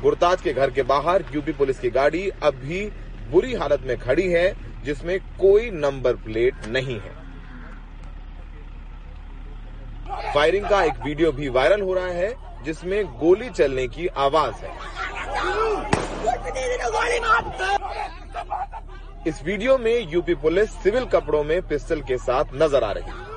गुरताज 0.01 0.41
के 0.41 0.53
घर 0.53 0.71
के 0.71 0.83
बाहर 0.83 1.23
यूपी 1.35 1.51
पुलिस 1.51 1.79
की 1.79 1.89
गाड़ी 1.89 2.29
अब 2.43 2.53
भी 2.55 2.85
बुरी 3.31 3.53
हालत 3.53 3.81
में 3.81 3.97
खड़ी 3.97 4.27
है, 4.27 4.53
जिसमें 4.83 5.19
कोई 5.19 5.69
नंबर 5.71 6.13
प्लेट 6.15 6.65
नहीं 6.67 6.99
है। 6.99 7.22
फायरिंग 10.33 10.65
का 10.65 10.83
एक 10.83 10.93
वीडियो 11.05 11.31
भी 11.31 11.49
वायरल 11.49 11.81
हो 11.81 11.93
रहा 11.93 12.07
है 12.07 12.63
जिसमें 12.63 13.05
गोली 13.19 13.49
चलने 13.49 13.87
की 13.87 14.07
आवाज़ 14.07 14.55
है। 14.55 14.71
इस 19.27 19.43
वीडियो 19.43 19.77
में 19.77 20.11
यूपी 20.11 20.35
पुलिस 20.35 20.69
सिविल 20.83 21.05
कपड़ों 21.05 21.43
में 21.43 21.61
पिस्टल 21.67 22.01
के 22.01 22.17
साथ 22.17 22.53
नज़र 22.55 22.83
आ 22.83 22.91
रही 22.91 23.03
है। 23.03 23.31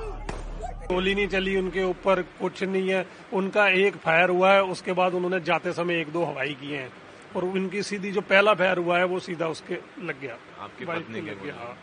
गोली 0.87 1.13
नहीं 1.15 1.27
चली 1.27 1.55
उनके 1.57 1.83
ऊपर 1.83 2.21
कुछ 2.41 2.63
नहीं 2.63 2.89
है। 2.89 3.05
उनका 3.33 3.67
एक 3.77 3.95
फायर 3.95 4.29
हुआ 4.29 4.51
है 4.53 4.63
उसके 4.65 4.93
बाद 4.93 5.13
उन्होंने 5.13 5.39
जाते 5.39 5.73
समय 5.73 5.99
एक 6.01 6.11
दो 6.11 6.23
हवाई 6.23 6.53
किए 6.53 6.77
हैं। 6.77 6.91
और 7.35 7.45
उनकी 7.45 7.81
सीधी 7.83 8.11
जो 8.11 8.21
पहला 8.21 8.53
फायर 8.53 8.77
हुआ 8.77 8.97
है 8.97 9.05
वो 9.05 9.19
सीधा 9.19 9.47
उसके 9.47 9.77
लग 10.03 10.21
गया। 10.21 10.37
आपकी 10.59 10.85
बाइक 10.85 11.03
पत्नी 11.03 11.21
के 11.21 11.31
लग 11.31 11.43
गया। 11.43 11.53
हाँ। 11.53 11.77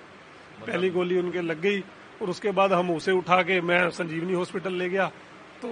पहली 0.67 0.91
गोली 0.91 1.19
उनके 1.19 1.41
लग 1.41 1.61
गई। 1.61 1.81
और 2.25 2.31
उसके 2.31 2.51
बाद 2.51 2.73
हम 2.73 2.91
उसे 2.91 3.13
उठा 3.13 3.43
के, 3.43 3.61
मैं 3.61 3.91
संजीवनी 3.93 4.33
हॉस्पिटल 4.33 4.73
ले 4.73 4.89
गया 4.89 5.11
तो 5.61 5.69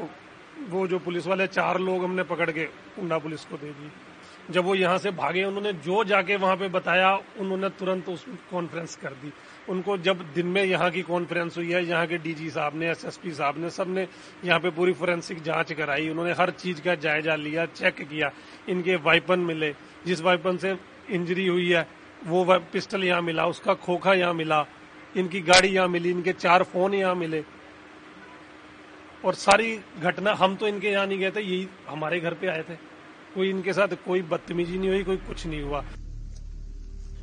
वो 0.69 0.87
जो 0.87 0.99
पुलिस 1.01 1.27
वाले 1.27 1.47
चार 1.49 1.79
लोग 1.81 2.05
हमने 2.05 2.23
पकड़ 2.23 2.51
के 2.51 2.69
उन्ना 3.01 3.19
पुलिस 3.19 3.45
को 3.45 3.57
दे 3.57 3.71
दी 3.73 3.91
जब 4.51 4.65
वो 4.65 4.75
यहाँ 4.75 4.99
से 4.99 5.11
भागे, 5.13 5.45
उन्होंने 5.45 5.73
जो 5.81 6.03
जाके 6.05 6.37
वहाँ 6.37 6.57
पे 6.57 6.69
बताया, 6.69 7.15
उन्होंने 7.41 7.69
तुरंत 7.79 8.09
उस 8.09 8.25
कॉन्फ्रेंस 8.51 8.97
कर 8.97 9.11
दी। 9.23 9.33
उनको 9.71 9.97
जब 9.99 10.25
दिन 10.35 10.47
में 10.47 10.63
यहाँ 10.65 10.91
की 10.91 11.03
कॉन्फ्रेंस 11.03 11.57
हुई 11.57 11.71
है, 11.73 11.85
यहाँ 11.87 12.07
के 12.07 12.19
डीजी 12.19 12.51
साहब 12.51 12.77
ने 12.77 12.91
एसएसपी 12.91 13.31
साहब 13.31 13.59
ने 13.59 13.71
सबने 13.71 14.07
यहाँ 14.45 14.59
पे 14.61 14.71
पूरी 14.71 14.93
फोरेंसिक 14.93 15.43
जाँच 15.43 15.73
कराई। 15.73 16.09
उन्होंने 16.11 16.33
हर 16.33 16.51
चीज़ 16.53 16.83
का 16.83 16.95
जायजा 16.97 17.35
लिया 17.37 17.67
चेक 17.69 18.03
किया, 18.03 18.31
इनके 18.69 18.97
वाइपन 18.99 19.41
मिले। 19.41 19.75
जिस 20.07 20.21
वाइपन 20.21 20.57
से 20.57 20.77
इंजरी 21.11 21.47
हुई 21.47 21.69
है, 21.71 21.87
वो 22.27 22.45
पिस्टल 22.73 23.05
यहाँ 23.05 23.23
मिला, 23.23 23.47
उसका 23.47 23.75
खोखा 23.77 24.15
यहाँ 24.15 24.35
मिला। 24.35 24.67
इनकी 25.15 25.41
गाड़ी 25.43 25.69
यहाँ 25.69 25.89
मिली, 25.89 26.11
इनके 26.11 26.33
चार 26.35 26.63
फ़ोन 26.63 26.95
यहाँ 26.95 27.15
मिले। 27.15 27.43
और 29.25 29.35
सारी 29.35 29.77
घटना, 30.01 30.33
हम 30.35 30.55
तो 30.57 30.69
इनके 30.69 30.91
यहाँ 30.91 31.07
नहीं 31.07 31.19
गए 31.19 31.31
थे, 31.31 31.41
यही 31.41 31.69
हमारे 31.89 32.21
घर 32.21 32.35
पे 32.35 32.47
आए 32.47 32.63
थे। 32.63 32.75
कोई 33.35 33.51
इनके 33.51 33.73
साथ 33.73 33.89
कोई 34.07 34.23
बदतमीजी 34.23 34.79
नहीं 34.79 34.89
हुई, 34.89 35.03
कोई 35.03 35.17
कुछ 35.19 35.47
नहीं 35.47 35.61
हुआ। 35.63 35.85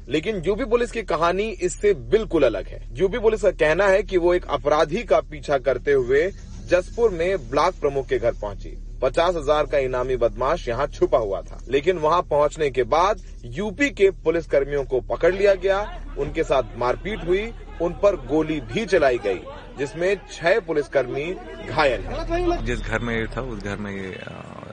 लेकिन 0.08 0.42
यूपी 0.46 0.66
पुलिस 0.66 0.92
की 0.92 1.02
कहानी 1.04 1.50
इससे 1.62 1.94
बिल्कुल 2.12 2.44
अलग 2.44 2.68
है। 2.68 2.82
यूपी 2.94 3.20
पुलिस 3.20 3.42
का 3.42 3.52
कहना 3.54 3.88
है 3.88 4.04
कि 4.04 4.18
वो 4.18 4.34
एक 4.34 4.46
अपराधी 4.50 5.04
का 5.04 5.20
पीछा 5.22 5.58
करते 5.60 5.94
हुए 5.94 6.30
जसपुर 6.68 7.10
में 7.12 7.50
ब्लॉक 7.50 7.76
प्रमुख 7.82 8.08
के 8.08 8.18
घर 8.20 8.34
पहुँची। 8.34 8.78
पचास 9.02 9.36
हज़ार 9.36 9.66
का 9.66 9.78
इनामी 9.78 10.16
बदमाश 10.18 10.68
यहाँ 10.68 10.88
छुपा 10.88 11.18
हुआ 11.18 11.42
था। 11.42 11.60
लेकिन 11.68 11.98
वहाँ 11.98 12.22
पहुँचने 12.22 12.70
के 12.70 12.84
बाद 12.86 13.22
यूपी 13.48 13.90
के 13.92 14.10
पुलिस 14.24 14.48
कर्मियों 14.48 14.84
को 14.86 15.00
पकड़ 15.08 15.34
लिया 15.36 15.54
गया, 15.56 15.80
उनके 16.18 16.44
साथ 16.44 16.78
मारपीट 16.78 17.26
हुई 17.26 17.52
उन 17.82 17.94
पर 17.94 18.16
गोली 18.26 18.60
भी 18.62 18.86
चलाई 18.86 19.18
गई 19.18 19.40
जिसमें 19.78 20.10
छह 20.32 20.60
पुलिसकर्मी 20.60 21.26
घायल 21.70 22.02
हैं। 22.02 22.66
जिस 22.66 22.80
घर 22.82 23.00
में 23.00 23.16
ये 23.16 23.28
था 23.28 23.42
उस 23.42 23.64
घर 23.64 23.78
में 23.78 23.92
ये 23.92 24.12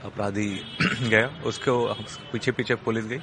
अपराधी 0.04 0.48
गया 1.02 1.26
उसको 1.46 1.76
पीछे 2.32 2.52
पीछे 2.52 2.74
पुलिस 2.74 3.04
गई 3.04 3.18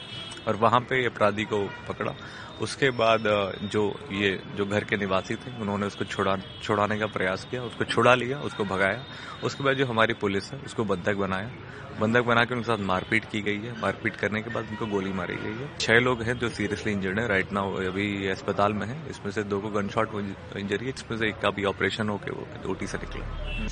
और 0.47 0.55
वहाँ 0.55 0.79
पे 0.79 1.05
अपराधी 1.05 1.43
को 1.43 1.59
पकड़ा। 1.89 2.13
उसके 2.62 2.89
बाद 2.89 3.24
जो 3.64 3.99
ये, 4.12 4.39
जो 4.56 4.66
घर 4.66 4.84
के 4.84 4.97
निवासी 4.97 5.36
थे, 5.36 5.62
उन्होंने 5.62 5.86
उसको 5.86 6.06
छुड़ा, 6.06 6.38
छुड़ाने 6.64 6.99
का 6.99 7.06
प्रयास 7.06 7.47
किया, 7.51 7.64
उसको 7.64 7.86
छुड़ा 7.86 8.16
लिया, 8.16 8.39
उसको 8.39 8.64
भगाया। 8.64 9.04
उसके 9.43 9.64
बाद 9.64 9.76
जो 9.76 9.86
हमारी 9.86 10.14
पुलिस 10.14 10.51
है, 10.51 10.60
उसको 10.60 10.84
बंधक 10.84 11.16
बनाया। 11.16 11.51
बंधक 11.99 12.22
बना 12.22 12.45
के 12.45 12.54
उनके 12.54 12.66
साथ 12.66 12.78
मारपीट 12.78 13.26
की 13.26 13.41
गई 13.41 13.58
है। 13.58 13.82
मारपीट 13.82 14.16
करने 14.16 14.41
के 14.41 14.49
बाद 14.49 14.68
उनको 14.70 14.86
गोली 14.86 15.12
मारी 15.14 15.36
गई 15.36 15.54
है। 15.54 15.78
छह 15.80 15.99
लोग 15.99 16.22
हैं 16.22 16.38
जो 16.39 16.49
सीरियसली 16.49 16.91
इंजर्ड 16.91 17.20
है 17.20 17.28
राइट 17.28 17.51
नाउ 17.54 17.74
अभी 17.74 18.28
अस्पताल 18.28 18.74
में 18.74 18.88
है। 18.88 19.10
इसमें 19.10 19.32
से 19.32 19.43
दो 19.43 19.60
को 19.60 19.70
गन 19.70 19.89
शॉट 19.89 20.16
इंजरी 20.58 20.86
है। 20.86 20.91
जिसमें 20.91 21.18
से 21.18 21.28
एक 21.28 21.39
का 21.39 21.49
भी 21.49 21.64
ऑपरेशन 21.64 22.10
होके 22.10 22.32
वो 22.32 22.47
ओटी 22.72 22.88
से 22.88 22.97
निकला। 22.97 23.68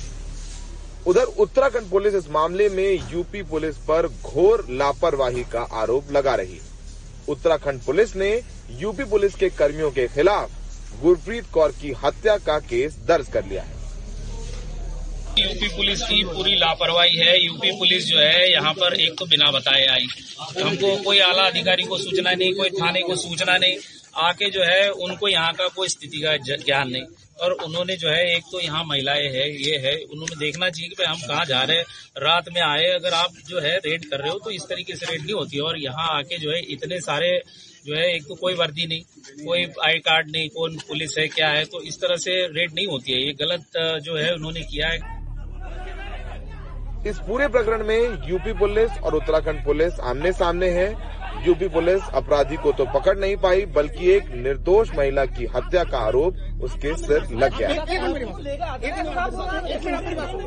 उधर 1.06 1.22
उत्तराखंड 1.22 1.90
पुलिस 1.90 2.14
इस 2.14 2.30
मामले 2.30 2.68
में 2.68 3.12
यूपी 3.12 3.42
पुलिस 3.42 3.76
पर 3.76 4.06
घोर 4.06 4.66
लापरवाही 4.70 5.44
का 5.44 5.62
आरोप 5.72 6.12
लगा 6.12 6.34
रही 6.34 6.58
उत्तराखंड 7.28 7.80
पुलिस 7.80 8.16
ने 8.16 8.30
यूपी 8.70 9.04
पुलिस 9.04 9.34
के 9.34 9.48
कर्मियों 9.50 9.90
के 9.90 10.06
खिलाफ 10.08 10.50
गुरप्रीत 11.02 11.44
कौर 11.52 11.72
की 11.72 11.92
हत्या 12.04 12.36
का 12.36 12.58
केस 12.58 12.96
दर्ज 13.08 13.28
कर 13.28 13.44
लिया 13.44 13.62
है। 13.62 13.80
यूपी 15.38 15.68
पुलिस 15.68 16.02
की 16.02 16.22
पूरी 16.24 16.54
लापरवाही 16.54 17.16
है। 17.16 17.44
यूपी 17.44 17.70
पुलिस 17.70 18.06
जो 18.06 18.18
है, 18.18 18.52
यहाँ 18.52 18.72
पर 18.72 18.94
एक 18.94 19.18
तो 19.18 19.26
बिना 19.26 19.50
बताए 19.50 19.84
आई। 19.86 20.06
हमको 20.62 20.96
कोई 21.02 21.18
आला 21.18 21.42
अधिकारी 21.42 21.82
को 21.82 21.98
सूचना 21.98 22.30
नहीं, 22.30 22.52
कोई 22.54 22.70
थाने 22.70 23.02
को 23.02 23.16
सूचना 23.16 23.56
नहीं। 23.58 23.76
आके 24.14 24.50
जो 24.50 24.62
है 24.62 24.88
उनको 24.90 25.28
यहाँ 25.28 25.52
का 25.52 25.66
कोई 25.68 25.88
स्थिति 25.88 26.20
का 26.20 26.36
ज्ञान 26.36 26.90
नहीं। 26.90 27.04
और 27.42 27.52
उन्होंने 27.64 27.96
जो 27.96 28.08
है, 28.08 28.34
एक 28.34 28.42
तो 28.52 28.60
यहाँ 28.60 28.84
महिलाएँ 28.84 29.28
है, 29.28 29.48
ये 29.58 29.76
है, 29.78 29.94
उन्होंने 30.04 30.36
देखना 30.36 30.68
चाहिए 30.70 30.88
कि 30.88 30.94
भाई 30.94 31.06
हम 31.06 31.26
कहाँ 31.28 31.44
जा 31.44 31.62
रहे 31.62 31.76
हैं। 31.76 31.84
रात 32.18 32.48
में 32.54 32.60
आए, 32.62 32.84
अगर 32.86 33.14
आप 33.14 33.32
जो 33.48 33.60
है 33.60 33.76
रेड 33.78 34.04
कर 34.04 34.20
रहे 34.20 34.30
हो 34.30 34.38
तो 34.38 34.50
इस 34.50 34.62
तरीके 34.62 34.96
से 34.96 35.06
रेड 35.06 35.22
नहीं 35.22 35.34
होती 35.34 35.58
और 35.60 35.78
यहाँ 35.78 36.08
आके 36.10 36.38
जो 36.38 36.50
है, 36.50 36.60
इतने 36.72 37.00
सारे 37.00 37.30
जो 37.86 37.94
है, 37.94 38.04
एक 38.14 38.24
तो 38.24 38.34
कोई 38.34 38.54
वर्दी 38.54 38.86
नहीं, 38.86 39.02
कोई 39.44 39.64
आई 39.84 39.98
कार्ड 40.00 40.30
नहीं, 40.30 40.48
कौन 40.48 40.76
पुलिस 40.88 41.18
है, 41.18 41.26
क्या 41.28 41.48
है 41.48 41.64
तो 41.64 41.80
इस 41.82 42.00
तरह 42.00 42.16
से 42.16 42.36
रेड 42.48 42.74
नहीं 42.74 42.86
होती 42.86 43.12
है। 43.12 43.20
ये 43.20 43.32
गलत 43.40 43.78
जो 44.04 44.16
है 44.16 44.32
उन्होंने 44.34 44.60
किया 44.62 44.88
है। 44.88 45.20
इस 47.06 47.18
पूरे 47.18 47.48
प्रकरण 47.48 47.84
में 47.86 48.28
यूपी 48.28 48.52
पुलिस 48.52 48.98
और 48.98 49.14
उत्तराखंड 49.14 49.64
पुलिस 49.64 50.00
आमने 50.02 50.32
सामने 50.32 50.68
है। 50.70 50.86
यूपी 51.46 51.68
पुलिस 51.68 52.08
अपराधी 52.14 52.56
को 52.56 52.72
तो 52.72 52.84
पकड़ 52.94 53.16
नहीं 53.18 53.36
पाई, 53.36 53.64
बल्कि 53.66 54.10
एक 54.12 54.30
निर्दोष 54.36 54.90
महिला 54.96 55.24
की 55.26 55.46
हत्या 55.46 55.84
का 55.84 55.98
आरोप 55.98 56.62
उसके 56.62 56.94
सिर 56.96 57.28
लग 57.34 57.56
गया। 57.58 57.68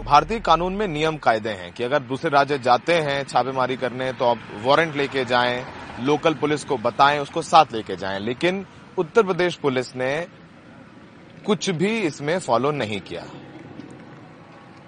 भारतीय 0.03 0.39
कानून 0.39 0.73
में 0.73 0.87
नियम 0.87 1.17
कायदे 1.17 1.49
हैं 1.51 1.71
कि 1.73 1.83
अगर 1.83 1.99
दूसरे 2.03 2.29
राज्य 2.29 2.57
जाते 2.59 2.93
हैं 3.01 3.23
छापेमारी 3.23 3.75
करने 3.75 4.11
तो 4.13 4.25
आप 4.25 4.39
वारंट 4.63 4.95
लेके 4.95 5.25
जाएँ 5.25 5.63
लोकल 5.99 6.33
पुलिस 6.33 6.63
को 6.63 6.77
बताएँ, 6.77 7.19
उसको 7.19 7.41
साथ 7.41 7.73
लेके 7.73 7.95
जाएँ। 7.95 8.19
लेकिन 8.19 8.65
उत्तर 8.97 9.23
प्रदेश 9.23 9.55
पुलिस 9.55 9.95
ने 9.95 10.27
कुछ 11.45 11.69
भी 11.69 11.97
इसमें 11.99 12.37
फॉलो 12.39 12.71
नहीं 12.71 12.99
किया। 12.99 13.25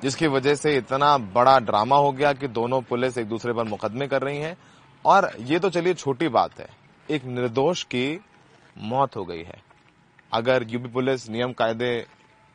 जिसकी 0.01 0.28
वजह 0.28 0.55
से 0.55 0.76
इतना 0.78 1.18
बड़ा 1.18 1.60
ड्रामा 1.60 1.95
हो 1.95 2.12
गया 2.12 2.34
कि 2.34 2.47
दोनों 2.47 2.82
पुलिस 2.82 3.18
एक 3.18 3.28
दूसरे 3.28 3.53
पर 3.53 3.64
मुकदमे 3.64 4.08
कर 4.08 4.22
रही 4.22 4.38
हैं। 4.38 4.55
और 5.06 5.32
ये 5.41 5.60
तो 5.60 5.70
चलिए 5.70 5.93
छोटी 5.95 6.28
बात 6.30 6.60
है, 6.60 6.68
एक 7.10 7.26
निर्दोष 7.26 7.84
की 7.86 8.20
मौत 8.80 9.16
हो 9.16 9.26
गई 9.26 9.43
है। 9.43 9.62
अगर 10.32 10.64
यूपी 10.64 10.89
पुलिस 10.89 11.30
नियम 11.30 11.54
कायदे 11.54 12.06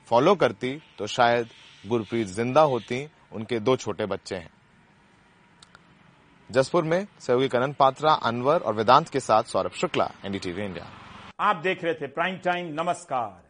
फॉलो 0.08 0.34
करती 0.36 0.74
तो 0.98 1.06
शायद 1.08 1.48
गुरप्रीत 1.84 2.26
ज़िंदा 2.28 2.60
होती, 2.62 3.06
उनके 3.32 3.58
दो 3.60 3.76
छोटे 3.76 4.06
बच्चे 4.06 4.36
हैं। 4.36 4.50
जसपुर 6.50 6.84
में 6.84 7.06
सहयोगी 7.18 7.48
करण 7.48 7.72
पात्रा, 7.72 8.12
अनवर 8.12 8.60
और 8.60 8.74
वेदांत 8.74 9.08
के 9.08 9.20
साथ 9.20 9.42
सौरभ 9.44 9.72
शुक्ला, 9.72 10.10
एनडीटीवी 10.24 10.64
इंडिया। 10.64 10.86
आप 11.40 11.56
देख 11.58 11.84
रहे 11.84 11.94
थे 11.94 12.06
प्राइम 12.08 12.36
टाइम 12.44 12.66
नमस्कार। 12.74 13.42